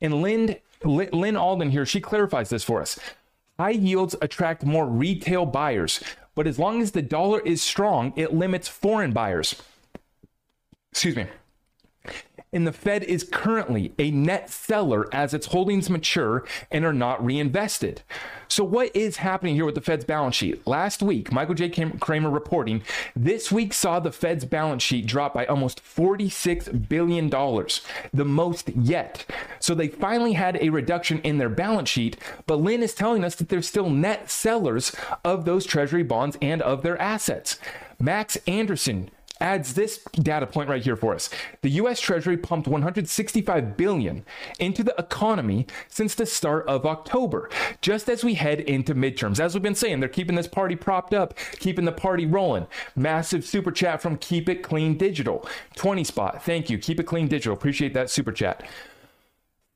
And 0.00 0.22
Lyn, 0.22 0.56
Lyn 0.82 1.36
Alden 1.36 1.70
here, 1.70 1.86
she 1.86 2.00
clarifies 2.00 2.50
this 2.50 2.64
for 2.64 2.80
us. 2.80 2.98
High 3.58 3.70
yields 3.70 4.16
attract 4.20 4.64
more 4.64 4.86
retail 4.86 5.46
buyers, 5.46 6.02
but 6.34 6.46
as 6.46 6.58
long 6.58 6.80
as 6.80 6.92
the 6.92 7.02
dollar 7.02 7.40
is 7.40 7.62
strong, 7.62 8.12
it 8.16 8.32
limits 8.32 8.68
foreign 8.68 9.12
buyers. 9.12 9.60
Excuse 10.90 11.16
me 11.16 11.26
and 12.52 12.66
the 12.66 12.72
Fed 12.72 13.02
is 13.04 13.24
currently 13.24 13.92
a 13.98 14.10
net 14.10 14.50
seller 14.50 15.06
as 15.12 15.32
its 15.32 15.46
holdings 15.46 15.88
mature 15.88 16.44
and 16.70 16.84
are 16.84 16.92
not 16.92 17.24
reinvested. 17.24 18.02
So, 18.48 18.62
what 18.64 18.94
is 18.94 19.16
happening 19.16 19.54
here 19.54 19.64
with 19.64 19.74
the 19.74 19.80
Fed's 19.80 20.04
balance 20.04 20.36
sheet? 20.36 20.66
Last 20.66 21.02
week, 21.02 21.32
Michael 21.32 21.54
J. 21.54 21.70
Kramer 21.70 22.28
reporting 22.28 22.82
this 23.16 23.50
week 23.50 23.72
saw 23.72 23.98
the 23.98 24.12
Fed's 24.12 24.44
balance 24.44 24.82
sheet 24.82 25.06
drop 25.06 25.32
by 25.32 25.46
almost 25.46 25.82
$46 25.82 26.88
billion, 26.88 27.30
the 27.30 28.24
most 28.24 28.68
yet. 28.70 29.24
So, 29.58 29.74
they 29.74 29.88
finally 29.88 30.34
had 30.34 30.58
a 30.60 30.68
reduction 30.68 31.20
in 31.20 31.38
their 31.38 31.48
balance 31.48 31.88
sheet, 31.88 32.18
but 32.46 32.60
Lyn 32.60 32.82
is 32.82 32.94
telling 32.94 33.24
us 33.24 33.36
that 33.36 33.48
they're 33.48 33.62
still 33.62 33.88
net 33.88 34.30
sellers 34.30 34.94
of 35.24 35.46
those 35.46 35.64
Treasury 35.64 36.02
bonds 36.02 36.36
and 36.42 36.60
of 36.60 36.82
their 36.82 37.00
assets. 37.00 37.58
Max 37.98 38.36
Anderson 38.48 39.10
adds 39.42 39.74
this 39.74 39.98
data 40.14 40.46
point 40.46 40.68
right 40.68 40.82
here 40.82 40.96
for 40.96 41.14
us. 41.14 41.28
The 41.62 41.70
US 41.70 42.00
Treasury 42.00 42.36
pumped 42.36 42.68
165 42.68 43.76
billion 43.76 44.24
into 44.58 44.84
the 44.84 44.94
economy 44.96 45.66
since 45.88 46.14
the 46.14 46.24
start 46.24 46.66
of 46.68 46.86
October, 46.86 47.50
just 47.80 48.08
as 48.08 48.22
we 48.22 48.34
head 48.34 48.60
into 48.60 48.94
midterms. 48.94 49.40
As 49.40 49.54
we've 49.54 49.62
been 49.62 49.74
saying, 49.74 50.00
they're 50.00 50.08
keeping 50.08 50.36
this 50.36 50.46
party 50.46 50.76
propped 50.76 51.12
up, 51.12 51.34
keeping 51.58 51.84
the 51.84 51.92
party 51.92 52.24
rolling. 52.24 52.68
Massive 52.94 53.44
super 53.44 53.72
chat 53.72 54.00
from 54.00 54.16
Keep 54.16 54.48
It 54.48 54.62
Clean 54.62 54.96
Digital. 54.96 55.46
20 55.74 56.04
spot. 56.04 56.44
Thank 56.44 56.70
you. 56.70 56.78
Keep 56.78 57.00
It 57.00 57.04
Clean 57.04 57.26
Digital. 57.26 57.54
Appreciate 57.54 57.94
that 57.94 58.08
super 58.08 58.32
chat 58.32 58.64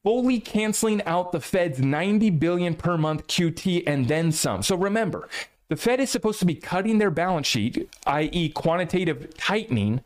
fully 0.05 0.39
canceling 0.39 1.03
out 1.03 1.33
the 1.33 1.41
Fed's 1.41 1.81
90 1.81 2.31
billion 2.31 2.77
per 2.77 2.97
month 2.97 3.27
QT 3.27 3.83
and 3.89 4.07
then 4.07 4.31
some. 4.31 4.63
So 4.63 4.77
remember, 4.77 5.29
the 5.69 5.77
Fed 5.77 6.01
is 6.01 6.11
supposed 6.11 6.39
to 6.41 6.47
be 6.47 6.55
cutting 6.55 6.99
their 6.99 7.11
balance 7.11 7.47
sheet, 7.47 7.89
i.e., 8.07 8.49
quantitative 8.51 9.35
tightening, 9.37 10.01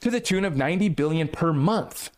to 0.00 0.10
the 0.10 0.20
tune 0.20 0.44
of 0.44 0.56
90 0.56 0.88
billion 0.90 1.28
per 1.28 1.52
month. 1.52 2.10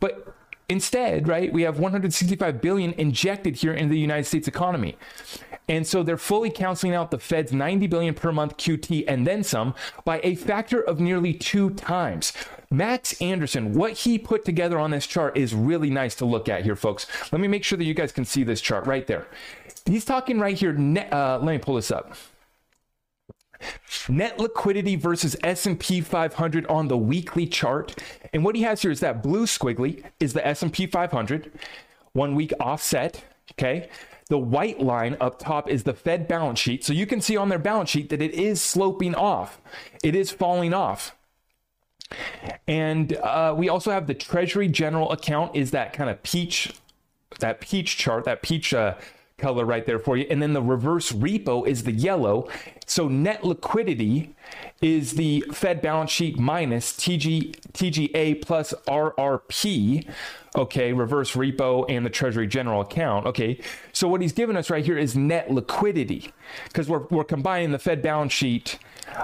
But 0.00 0.34
instead, 0.68 1.28
right, 1.28 1.52
we 1.52 1.62
have 1.62 1.78
165 1.78 2.60
billion 2.60 2.92
injected 2.94 3.56
here 3.56 3.72
into 3.72 3.90
the 3.90 4.00
United 4.00 4.24
States 4.24 4.48
economy. 4.48 4.96
And 5.68 5.86
so 5.86 6.02
they're 6.02 6.18
fully 6.18 6.50
canceling 6.50 6.94
out 6.94 7.10
the 7.12 7.18
Fed's 7.18 7.52
90 7.52 7.86
billion 7.86 8.14
per 8.14 8.32
month 8.32 8.56
QT 8.56 9.04
and 9.06 9.26
then 9.26 9.44
some 9.44 9.74
by 10.04 10.20
a 10.24 10.34
factor 10.34 10.80
of 10.80 10.98
nearly 10.98 11.32
two 11.32 11.70
times. 11.70 12.32
Max 12.70 13.20
Anderson, 13.20 13.74
what 13.74 13.92
he 13.92 14.18
put 14.18 14.44
together 14.44 14.78
on 14.78 14.90
this 14.90 15.06
chart 15.06 15.36
is 15.36 15.54
really 15.54 15.90
nice 15.90 16.14
to 16.16 16.24
look 16.24 16.48
at 16.48 16.64
here, 16.64 16.74
folks. 16.74 17.06
Let 17.30 17.40
me 17.40 17.46
make 17.46 17.64
sure 17.64 17.76
that 17.76 17.84
you 17.84 17.94
guys 17.94 18.12
can 18.12 18.24
see 18.24 18.44
this 18.44 18.60
chart 18.60 18.86
right 18.86 19.06
there. 19.06 19.26
He's 19.86 20.04
talking 20.04 20.38
right 20.38 20.56
here. 20.56 20.72
Net, 20.72 21.12
Uh, 21.12 21.38
let 21.42 21.52
me 21.52 21.58
pull 21.58 21.76
this 21.76 21.90
up. 21.90 22.14
Net 24.08 24.38
liquidity 24.38 24.96
versus 24.96 25.36
S&P 25.42 26.00
500 26.00 26.66
on 26.66 26.88
the 26.88 26.96
weekly 26.96 27.46
chart. 27.46 27.94
And 28.32 28.44
what 28.44 28.56
he 28.56 28.62
has 28.62 28.82
here 28.82 28.90
is 28.90 29.00
that 29.00 29.22
blue 29.22 29.46
squiggly 29.46 30.04
is 30.18 30.32
the 30.32 30.44
S&P 30.46 30.86
500, 30.86 31.52
one 32.12 32.34
week 32.34 32.52
offset, 32.58 33.24
okay? 33.52 33.88
The 34.28 34.38
white 34.38 34.80
line 34.80 35.16
up 35.20 35.38
top 35.38 35.68
is 35.68 35.84
the 35.84 35.94
Fed 35.94 36.26
balance 36.26 36.58
sheet. 36.58 36.84
So 36.84 36.92
you 36.92 37.06
can 37.06 37.20
see 37.20 37.36
on 37.36 37.48
their 37.48 37.58
balance 37.58 37.90
sheet 37.90 38.08
that 38.10 38.22
it 38.22 38.32
is 38.34 38.60
sloping 38.60 39.14
off. 39.14 39.60
It 40.02 40.14
is 40.14 40.30
falling 40.30 40.74
off. 40.74 41.14
And 42.66 43.16
uh, 43.16 43.54
we 43.56 43.68
also 43.68 43.90
have 43.90 44.06
the 44.06 44.14
Treasury 44.14 44.68
General 44.68 45.12
account 45.12 45.54
is 45.54 45.70
that 45.70 45.92
kind 45.92 46.10
of 46.10 46.22
peach, 46.22 46.72
that 47.38 47.60
peach 47.60 47.96
chart, 47.96 48.24
that 48.24 48.42
peach 48.42 48.74
uh, 48.74 48.94
color 49.42 49.66
right 49.66 49.84
there 49.84 49.98
for 49.98 50.16
you. 50.16 50.26
And 50.30 50.40
then 50.40 50.54
the 50.54 50.62
reverse 50.62 51.12
repo 51.12 51.66
is 51.66 51.82
the 51.82 51.92
yellow. 51.92 52.48
So 52.92 53.08
net 53.08 53.42
liquidity 53.42 54.34
is 54.82 55.12
the 55.12 55.42
Fed 55.50 55.80
balance 55.80 56.10
sheet 56.10 56.38
minus 56.38 56.92
TG, 56.92 57.56
TGA 57.72 58.42
plus 58.42 58.74
RRP. 58.86 60.06
Okay, 60.54 60.92
reverse 60.92 61.32
repo 61.32 61.86
and 61.88 62.04
the 62.04 62.10
Treasury 62.10 62.46
General 62.46 62.82
account. 62.82 63.24
Okay, 63.24 63.58
so 63.94 64.08
what 64.08 64.20
he's 64.20 64.34
given 64.34 64.58
us 64.58 64.68
right 64.68 64.84
here 64.84 64.98
is 64.98 65.16
net 65.16 65.50
liquidity 65.50 66.32
because 66.64 66.86
we're, 66.86 67.06
we're 67.08 67.24
combining 67.24 67.72
the 67.72 67.78
Fed 67.78 68.02
balance 68.02 68.34
sheet 68.34 68.78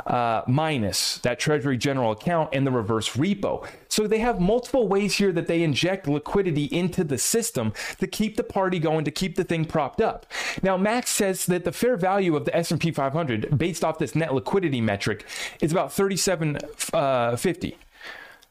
uh, 0.06 0.42
minus 0.46 1.18
that 1.18 1.38
Treasury 1.38 1.76
General 1.76 2.12
account 2.12 2.50
and 2.52 2.66
the 2.66 2.70
reverse 2.70 3.10
repo. 3.10 3.66
So 3.88 4.06
they 4.06 4.18
have 4.18 4.40
multiple 4.40 4.86
ways 4.88 5.16
here 5.16 5.32
that 5.32 5.46
they 5.46 5.62
inject 5.62 6.06
liquidity 6.06 6.64
into 6.64 7.04
the 7.04 7.18
system 7.18 7.72
to 7.98 8.06
keep 8.06 8.36
the 8.36 8.44
party 8.44 8.78
going, 8.78 9.04
to 9.04 9.10
keep 9.10 9.36
the 9.36 9.44
thing 9.44 9.64
propped 9.64 10.00
up. 10.00 10.26
Now, 10.62 10.76
Max 10.76 11.10
says 11.10 11.46
that 11.46 11.64
the 11.64 11.72
fair 11.72 11.96
value 11.96 12.36
of 12.36 12.44
the 12.44 12.54
S&P 12.56 12.90
500, 12.90 13.57
based 13.58 13.84
off 13.84 13.98
this 13.98 14.14
net 14.14 14.32
liquidity 14.34 14.80
metric, 14.80 15.26
is 15.60 15.72
about 15.72 15.92
3750. 15.92 17.74
Uh, 17.74 17.76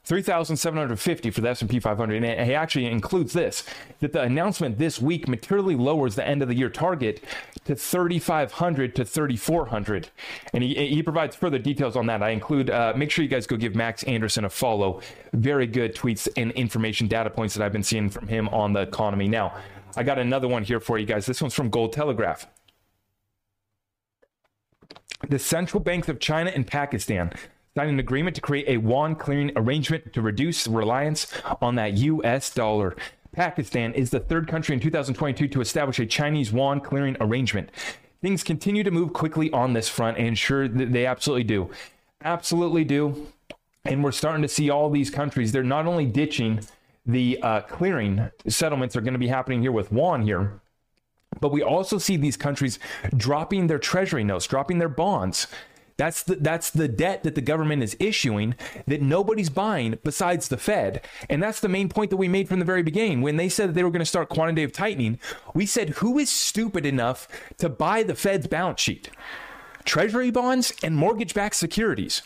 3,750 0.08 1.32
for 1.32 1.42
the 1.42 1.50
S&P 1.50 1.82
500. 1.82 2.24
And 2.24 2.48
he 2.48 2.56
actually 2.56 2.86
includes 2.86 3.34
this, 3.34 3.66
that 4.00 4.14
the 4.14 4.22
announcement 4.22 4.78
this 4.78 5.02
week 5.02 5.28
materially 5.28 5.76
lowers 5.76 6.16
the 6.16 6.26
end 6.26 6.42
of 6.42 6.48
the 6.48 6.56
year 6.56 6.70
target 6.70 7.22
to 7.66 7.76
3,500 7.76 8.96
to 8.96 9.04
3,400. 9.04 10.10
And 10.54 10.64
he, 10.64 10.76
he 10.88 11.04
provides 11.04 11.36
further 11.36 11.60
details 11.60 11.98
on 11.98 12.06
that. 12.06 12.24
I 12.24 12.30
include, 12.30 12.70
uh, 12.70 12.94
make 12.96 13.12
sure 13.12 13.22
you 13.22 13.28
guys 13.28 13.46
go 13.46 13.58
give 13.58 13.76
Max 13.76 14.04
Anderson 14.04 14.46
a 14.46 14.50
follow. 14.50 15.02
Very 15.34 15.68
good 15.68 15.94
tweets 15.94 16.30
and 16.38 16.54
information 16.54 17.10
data 17.10 17.30
points 17.30 17.54
that 17.56 17.66
I've 17.66 17.74
been 17.74 17.84
seeing 17.84 18.10
from 18.10 18.30
him 18.30 18.48
on 18.50 18.72
the 18.72 18.84
economy. 18.84 19.28
Now, 19.28 19.58
I 19.98 20.04
got 20.04 20.20
another 20.20 20.48
one 20.48 20.64
here 20.64 20.80
for 20.80 20.98
you 20.98 21.06
guys. 21.06 21.26
This 21.26 21.42
one's 21.42 21.54
from 21.54 21.70
Gold 21.70 21.92
Telegraph. 21.92 22.48
The 25.26 25.40
central 25.40 25.82
banks 25.82 26.10
of 26.10 26.20
China 26.20 26.52
and 26.54 26.66
Pakistan 26.66 27.34
signed 27.76 27.90
an 27.90 28.00
agreement 28.00 28.36
to 28.36 28.42
create 28.42 28.68
a 28.68 28.74
yuan 28.74 29.16
clearing 29.16 29.52
arrangement 29.56 30.14
to 30.14 30.22
reduce 30.22 30.68
reliance 30.68 31.28
on 31.60 31.76
that 31.76 31.98
US 31.98 32.52
dollar. 32.54 32.96
Pakistan 33.32 33.94
is 33.94 34.12
the 34.12 34.20
third 34.20 34.48
country 34.48 34.74
in 34.74 34.80
2022 34.80 35.48
to 35.48 35.62
establish 35.62 36.00
a 36.00 36.06
Chinese 36.06 36.52
yuan 36.52 36.80
clearing 36.80 37.18
arrangement. 37.20 37.72
Things 38.22 38.44
continue 38.44 38.84
to 38.84 38.92
move 38.92 39.14
quickly 39.14 39.52
on 39.52 39.74
this 39.74 39.90
front, 39.90 40.18
and 40.18 40.38
sure, 40.38 40.68
they 40.68 41.06
absolutely 41.06 41.44
do. 41.44 41.70
Absolutely 42.24 42.84
do. 42.84 43.28
And 43.86 44.04
we're 44.04 44.12
starting 44.12 44.42
to 44.44 44.48
see 44.48 44.70
all 44.70 44.90
these 44.90 45.10
countries, 45.10 45.52
they're 45.52 45.64
not 45.64 45.88
only 45.88 46.06
ditching 46.06 46.62
the 47.06 47.40
uh, 47.42 47.62
clearing 47.62 48.30
settlements 48.48 48.96
are 48.96 49.02
going 49.02 49.14
to 49.14 49.20
be 49.20 49.30
happening 49.30 49.62
here 49.62 49.72
with 49.72 49.92
yuan 49.92 50.22
here, 50.22 50.60
but 51.40 51.52
we 51.52 51.62
also 51.62 51.98
see 51.98 52.18
these 52.18 52.38
countries 52.38 52.80
dropping 53.16 53.68
their 53.68 53.80
treasury 53.80 54.24
notes, 54.24 54.48
dropping 54.48 54.80
their 54.80 54.90
bonds 54.90 55.48
that's 55.98 56.22
the 56.22 56.36
that's 56.36 56.70
the 56.70 56.88
debt 56.88 57.24
that 57.24 57.34
the 57.34 57.42
government 57.42 57.82
is 57.82 57.98
issuing 58.00 58.56
that 58.86 59.02
nobody's 59.02 59.50
buying 59.50 59.98
besides 60.04 60.48
the 60.48 60.58
Fed. 60.58 61.02
And 61.28 61.42
that's 61.42 61.60
the 61.60 61.68
main 61.68 61.90
point 61.90 62.12
that 62.12 62.18
we 62.18 62.28
made 62.28 62.48
from 62.48 62.60
the 62.60 62.66
very 62.66 62.84
beginning. 62.84 63.22
When 63.22 63.38
they 63.38 63.50
said 63.50 63.70
that 63.70 63.74
they 63.74 63.84
were 63.84 63.90
going 63.90 64.00
to 64.00 64.06
start 64.06 64.30
quantitative 64.30 64.72
tightening, 64.72 65.20
we 65.56 65.66
said 65.66 65.90
who 65.90 66.20
is 66.20 66.30
stupid 66.30 66.86
enough 66.86 67.28
to 67.58 67.68
buy 67.68 68.04
the 68.04 68.16
Fed's 68.16 68.48
balance 68.48 68.80
sheet? 68.80 69.10
Treasury 69.86 70.30
bonds 70.30 70.74
and 70.84 70.96
mortgage-backed 70.96 71.56
securities. 71.56 72.22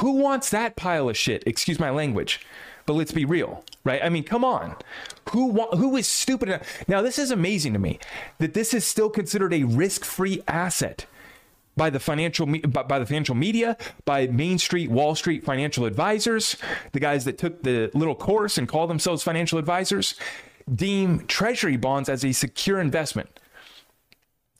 Who 0.00 0.12
wants 0.12 0.50
that 0.50 0.74
pile 0.74 1.08
of 1.08 1.16
shit? 1.16 1.44
Excuse 1.46 1.78
my 1.78 1.90
language. 1.90 2.44
But 2.86 2.94
let's 2.94 3.12
be 3.12 3.24
real, 3.24 3.64
right? 3.84 4.00
I 4.02 4.08
mean, 4.08 4.24
come 4.24 4.44
on. 4.44 4.76
Who 5.30 5.52
who 5.52 5.96
is 5.96 6.06
stupid 6.06 6.48
enough? 6.48 6.88
Now, 6.88 7.00
this 7.02 7.18
is 7.18 7.30
amazing 7.30 7.72
to 7.72 7.78
me 7.78 7.98
that 8.38 8.54
this 8.54 8.74
is 8.74 8.86
still 8.86 9.08
considered 9.08 9.54
a 9.54 9.64
risk-free 9.64 10.42
asset 10.46 11.06
by 11.76 11.90
the 11.90 11.98
financial 11.98 12.46
by 12.46 12.98
the 12.98 13.06
financial 13.06 13.34
media, 13.34 13.76
by 14.04 14.26
Main 14.26 14.58
Street, 14.58 14.90
Wall 14.90 15.14
Street 15.14 15.44
financial 15.44 15.86
advisors, 15.86 16.56
the 16.92 17.00
guys 17.00 17.24
that 17.24 17.38
took 17.38 17.62
the 17.62 17.90
little 17.94 18.14
course 18.14 18.58
and 18.58 18.68
call 18.68 18.86
themselves 18.86 19.22
financial 19.22 19.58
advisors, 19.58 20.14
deem 20.72 21.26
treasury 21.26 21.76
bonds 21.76 22.08
as 22.08 22.24
a 22.24 22.32
secure 22.32 22.80
investment. 22.80 23.40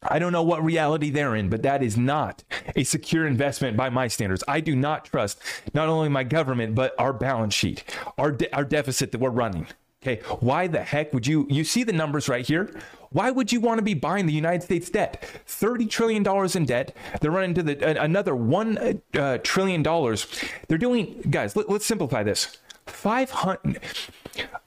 I 0.04 0.18
don't 0.18 0.32
know 0.32 0.42
what 0.42 0.64
reality 0.64 1.11
they're 1.11 1.34
in, 1.34 1.49
but 1.49 1.62
that 1.62 1.82
is 1.82 1.96
not 1.96 2.44
a 2.76 2.84
secure 2.84 3.26
investment 3.26 3.76
by 3.76 3.90
my 3.90 4.08
standards. 4.08 4.44
I 4.46 4.61
do 4.61 4.76
not 4.76 5.06
trust 5.06 5.40
not 5.73 5.88
only 5.88 6.08
my 6.08 6.25
government 6.25 6.75
but 6.75 6.94
our 6.99 7.12
balance 7.12 7.54
sheet, 7.54 7.84
our 8.18 8.32
de- 8.32 8.54
our 8.54 8.64
deficit 8.64 9.12
that 9.12 9.20
we're 9.20 9.30
running. 9.30 9.66
Okay, 10.02 10.20
why 10.40 10.66
the 10.66 10.82
heck 10.82 11.14
would 11.14 11.26
you? 11.26 11.46
You 11.49 11.64
see 11.64 11.82
the 11.82 11.92
numbers 11.92 12.28
right 12.28 12.46
here. 12.46 12.78
Why 13.08 13.30
would 13.30 13.52
you 13.52 13.61
want 13.61 13.78
to 13.78 13.82
be 13.82 13.94
buying 13.94 14.26
the 14.26 14.34
United 14.34 14.62
States 14.62 14.90
debt? 14.90 15.25
Thirty 15.46 15.87
trillion 15.87 16.23
dollars 16.23 16.54
in 16.56 16.66
debt. 16.66 16.94
They're 17.20 17.30
running 17.30 17.54
to 17.54 17.62
the 17.62 18.02
another 18.02 18.37
one 18.37 19.00
uh, 19.14 19.38
trillion 19.42 19.82
dollars. 19.82 20.26
They're 20.68 20.76
doing, 20.76 21.23
guys. 21.30 21.56
Let, 21.56 21.70
us 21.70 21.87
simplify 21.87 22.23
this. 22.23 22.58
500, 22.87 23.80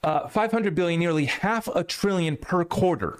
uh, 0.03 0.27
500 0.27 0.73
billion, 0.73 0.99
nearly 0.99 1.25
half 1.25 1.67
a 1.67 1.83
trillion 1.83 2.35
per 2.35 2.65
quarter. 2.65 3.19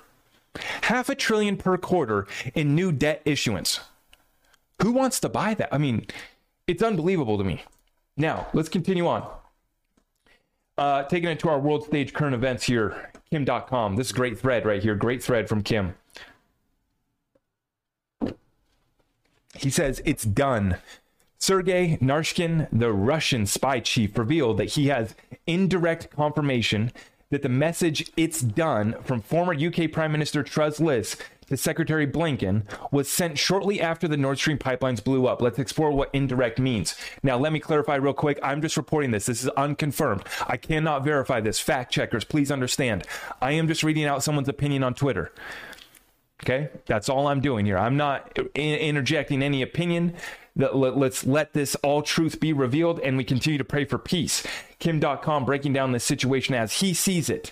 Half 0.84 1.10
a 1.10 1.16
trillion 1.16 1.58
per 1.58 1.78
quarter 1.78 2.28
in 2.56 2.76
new 2.76 2.92
debt 2.92 3.22
issuance. 3.26 3.80
Who 4.82 4.92
wants 4.92 5.20
to 5.22 5.30
buy 5.30 5.54
that? 5.56 5.74
I 5.74 5.78
mean, 5.78 6.06
it's 6.68 6.84
unbelievable 6.84 7.38
to 7.38 7.44
me. 7.44 7.64
Now, 8.16 8.48
let's 8.54 8.70
continue 8.70 9.08
on. 9.08 9.28
Uh, 10.78 11.04
taking 11.04 11.30
it 11.30 11.40
to 11.40 11.50
our 11.50 11.60
world 11.60 11.86
stage 11.86 12.14
current 12.14 12.36
events 12.36 12.64
here, 12.64 13.12
Kim 13.32 13.46
Dotcom. 13.46 13.98
This 13.98 14.08
is 14.08 14.14
great 14.14 14.40
thread 14.40 14.66
right 14.66 14.82
here. 14.82 14.96
Great 14.96 15.24
thread 15.24 15.50
from 15.50 15.64
Kim. 15.64 15.96
He 19.56 19.70
says, 19.70 20.02
It's 20.06 20.24
done. 20.24 20.78
Sergei 21.40 21.98
Naryshkin, 22.02 22.68
the 22.72 22.92
Russian 22.92 23.46
spy 23.46 23.80
chief, 23.80 24.18
revealed 24.18 24.58
that 24.58 24.72
he 24.72 24.88
has 24.88 25.16
indirect 25.46 26.10
confirmation 26.10 26.92
that 27.30 27.42
the 27.42 27.50
message 27.50 28.12
"It's 28.16 28.42
done" 28.42 28.96
from 29.04 29.22
former 29.22 29.54
UK 29.54 29.92
Prime 29.92 30.12
Minister 30.12 30.44
Truss 30.44 30.80
Liss 30.80 31.18
to 31.48 31.56
Secretary 31.56 32.06
Blinken 32.06 32.64
was 32.92 33.10
sent 33.10 33.38
shortly 33.38 33.80
after 33.80 34.08
the 34.08 34.18
Nord 34.18 34.38
Stream 34.38 34.58
pipelines 34.58 35.02
blew 35.02 35.28
up. 35.28 35.42
Let's 35.42 35.60
explore 35.60 35.92
what 35.92 36.10
indirect 36.12 36.60
means. 36.60 36.96
Now, 37.24 37.38
let 37.38 37.54
me 37.54 37.60
clarify 37.60 37.96
real 37.96 38.14
quick. 38.14 38.38
I'm 38.44 38.62
just 38.62 38.76
reporting 38.76 39.12
this. 39.12 39.28
This 39.28 39.44
is 39.44 39.50
unconfirmed. 39.50 40.24
I 40.46 40.58
cannot 40.58 41.06
verify 41.06 41.40
this. 41.40 41.58
Fact 41.60 41.92
checkers, 41.92 42.26
please 42.26 42.52
understand. 42.52 43.06
I 43.42 43.54
am 43.54 43.70
just 43.70 43.82
reading 43.82 44.04
out 44.04 44.24
someone's 44.24 44.50
opinion 44.50 44.84
on 44.84 44.94
Twitter. 44.94 45.32
Okay, 46.44 46.70
that's 46.86 47.08
all 47.10 47.28
I'm 47.28 47.40
doing 47.40 47.66
here. 47.66 47.78
I'm 47.78 47.98
not 47.98 48.38
interjecting 48.54 49.42
any 49.42 49.62
opinion. 49.62 50.16
Let's 50.56 51.26
let 51.26 51.54
this 51.54 51.76
all 51.76 52.02
truth 52.02 52.40
be 52.40 52.52
revealed 52.52 53.00
and 53.00 53.16
we 53.16 53.24
continue 53.24 53.58
to 53.58 53.64
pray 53.64 53.86
for 53.86 53.98
peace. 53.98 54.46
Kim 54.80 55.00
Dotcom 55.00 55.46
breaking 55.46 55.74
down 55.74 55.92
this 55.92 56.04
situation 56.04 56.56
as 56.56 56.80
he 56.80 56.94
sees 56.94 57.30
it. 57.30 57.52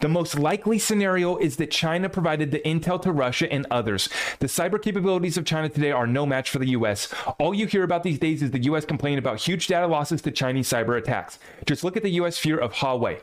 The 0.00 0.08
most 0.08 0.38
likely 0.38 0.78
scenario 0.78 1.36
is 1.36 1.56
that 1.56 1.70
China 1.70 2.08
provided 2.08 2.50
the 2.50 2.60
intel 2.60 3.00
to 3.02 3.12
Russia 3.12 3.52
and 3.52 3.66
others. 3.70 4.08
The 4.38 4.46
cyber 4.46 4.80
capabilities 4.80 5.36
of 5.36 5.44
China 5.44 5.68
today 5.68 5.90
are 5.92 6.06
no 6.06 6.24
match 6.24 6.48
for 6.48 6.58
the 6.58 6.70
US. 6.70 7.12
All 7.38 7.52
you 7.52 7.66
hear 7.66 7.82
about 7.82 8.02
these 8.02 8.18
days 8.18 8.42
is 8.42 8.50
the 8.50 8.62
US 8.64 8.86
complaining 8.86 9.18
about 9.18 9.40
huge 9.40 9.66
data 9.66 9.86
losses 9.86 10.22
to 10.22 10.30
Chinese 10.30 10.70
cyber 10.70 10.96
attacks. 10.96 11.38
Just 11.66 11.84
look 11.84 11.98
at 11.98 12.02
the 12.02 12.12
US 12.12 12.38
fear 12.38 12.56
of 12.56 12.72
Huawei. 12.72 13.20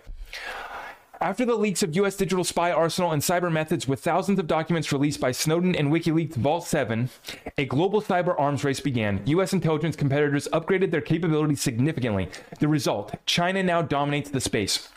After 1.19 1.45
the 1.45 1.55
leaks 1.55 1.81
of 1.81 1.95
U.S. 1.95 2.15
digital 2.15 2.43
spy 2.43 2.71
arsenal 2.71 3.11
and 3.11 3.23
cyber 3.23 3.51
methods, 3.51 3.87
with 3.87 3.99
thousands 3.99 4.37
of 4.37 4.45
documents 4.45 4.91
released 4.91 5.19
by 5.19 5.31
Snowden 5.31 5.75
and 5.75 5.91
WikiLeaks 5.91 6.35
Vault 6.35 6.67
7, 6.67 7.09
a 7.57 7.65
global 7.65 8.03
cyber 8.03 8.35
arms 8.39 8.63
race 8.63 8.79
began. 8.79 9.23
U.S. 9.25 9.51
intelligence 9.51 9.95
competitors 9.95 10.47
upgraded 10.53 10.91
their 10.91 11.01
capabilities 11.01 11.59
significantly. 11.59 12.29
The 12.59 12.67
result 12.67 13.15
China 13.25 13.63
now 13.63 13.81
dominates 13.81 14.29
the 14.29 14.39
space. 14.39 14.89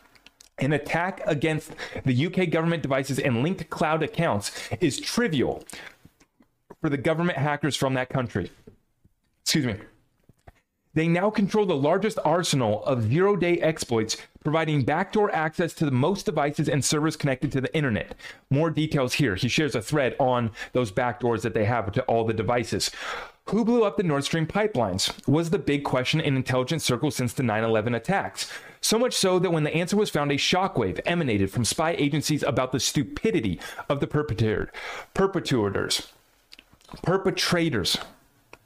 An 0.59 0.75
attack 0.75 1.23
against 1.25 1.73
the 2.05 2.27
UK 2.27 2.51
government 2.51 2.83
devices 2.83 3.19
and 3.19 3.43
linked 3.43 3.71
cloud 3.71 4.03
accounts 4.03 4.53
is 4.79 5.01
trivial 5.01 5.65
for 6.83 6.91
the 6.91 6.99
government 6.99 7.39
hackers 7.39 7.77
from 7.77 7.95
that 7.95 8.11
country. 8.11 8.53
Excuse 9.43 9.65
me. 9.65 9.77
They 10.93 11.09
now 11.09 11.31
control 11.31 11.67
the 11.67 11.77
largest 11.77 12.19
arsenal 12.25 12.85
of 12.85 13.05
zero 13.05 13.37
day 13.37 13.59
exploits, 13.59 14.17
providing 14.43 14.85
backdoor 14.85 15.35
access 15.35 15.75
to 15.75 15.85
the 15.85 15.91
most 15.91 16.27
devices 16.27 16.69
and 16.69 16.85
servers 16.85 17.17
connected 17.17 17.53
to 17.53 17.61
the 17.61 17.75
internet. 17.75 18.15
More 18.51 18.71
details 18.71 19.15
here. 19.15 19.35
He 19.35 19.49
shares 19.49 19.75
a 19.75 19.83
thread 19.83 20.17
on 20.19 20.51
those 20.73 20.91
backdoors 20.91 21.43
that 21.43 21.55
they 21.55 21.67
have 21.67 21.93
to 21.93 22.03
all 22.03 22.25
the 22.25 22.33
devices. 22.33 22.91
Who 23.51 23.65
blew 23.65 23.85
up 23.85 23.97
the 23.97 24.03
Nord 24.03 24.25
Stream 24.25 24.47
pipelines 24.47 25.13
was 25.27 25.51
the 25.51 25.59
big 25.59 25.83
question 25.83 26.21
in 26.21 26.37
intelligence 26.37 26.85
circles 26.85 27.17
since 27.17 27.33
the 27.33 27.43
9 27.43 27.65
11 27.65 27.95
attacks. 27.95 28.51
So 28.81 28.99
much 28.99 29.13
so 29.13 29.39
that 29.41 29.51
when 29.51 29.65
the 29.65 29.75
answer 29.75 29.97
was 29.97 30.09
found, 30.09 30.31
a 30.31 30.37
shockwave 30.37 31.01
emanated 31.05 31.51
from 31.51 31.65
spy 31.65 31.91
agencies 31.99 32.43
about 32.43 32.73
the 32.73 32.81
stupidity 32.81 33.61
of 33.89 34.01
the 34.01 34.07
perpetrator, 34.07 34.71
perpetrators. 35.15 36.13
Perpetrators 37.03 37.99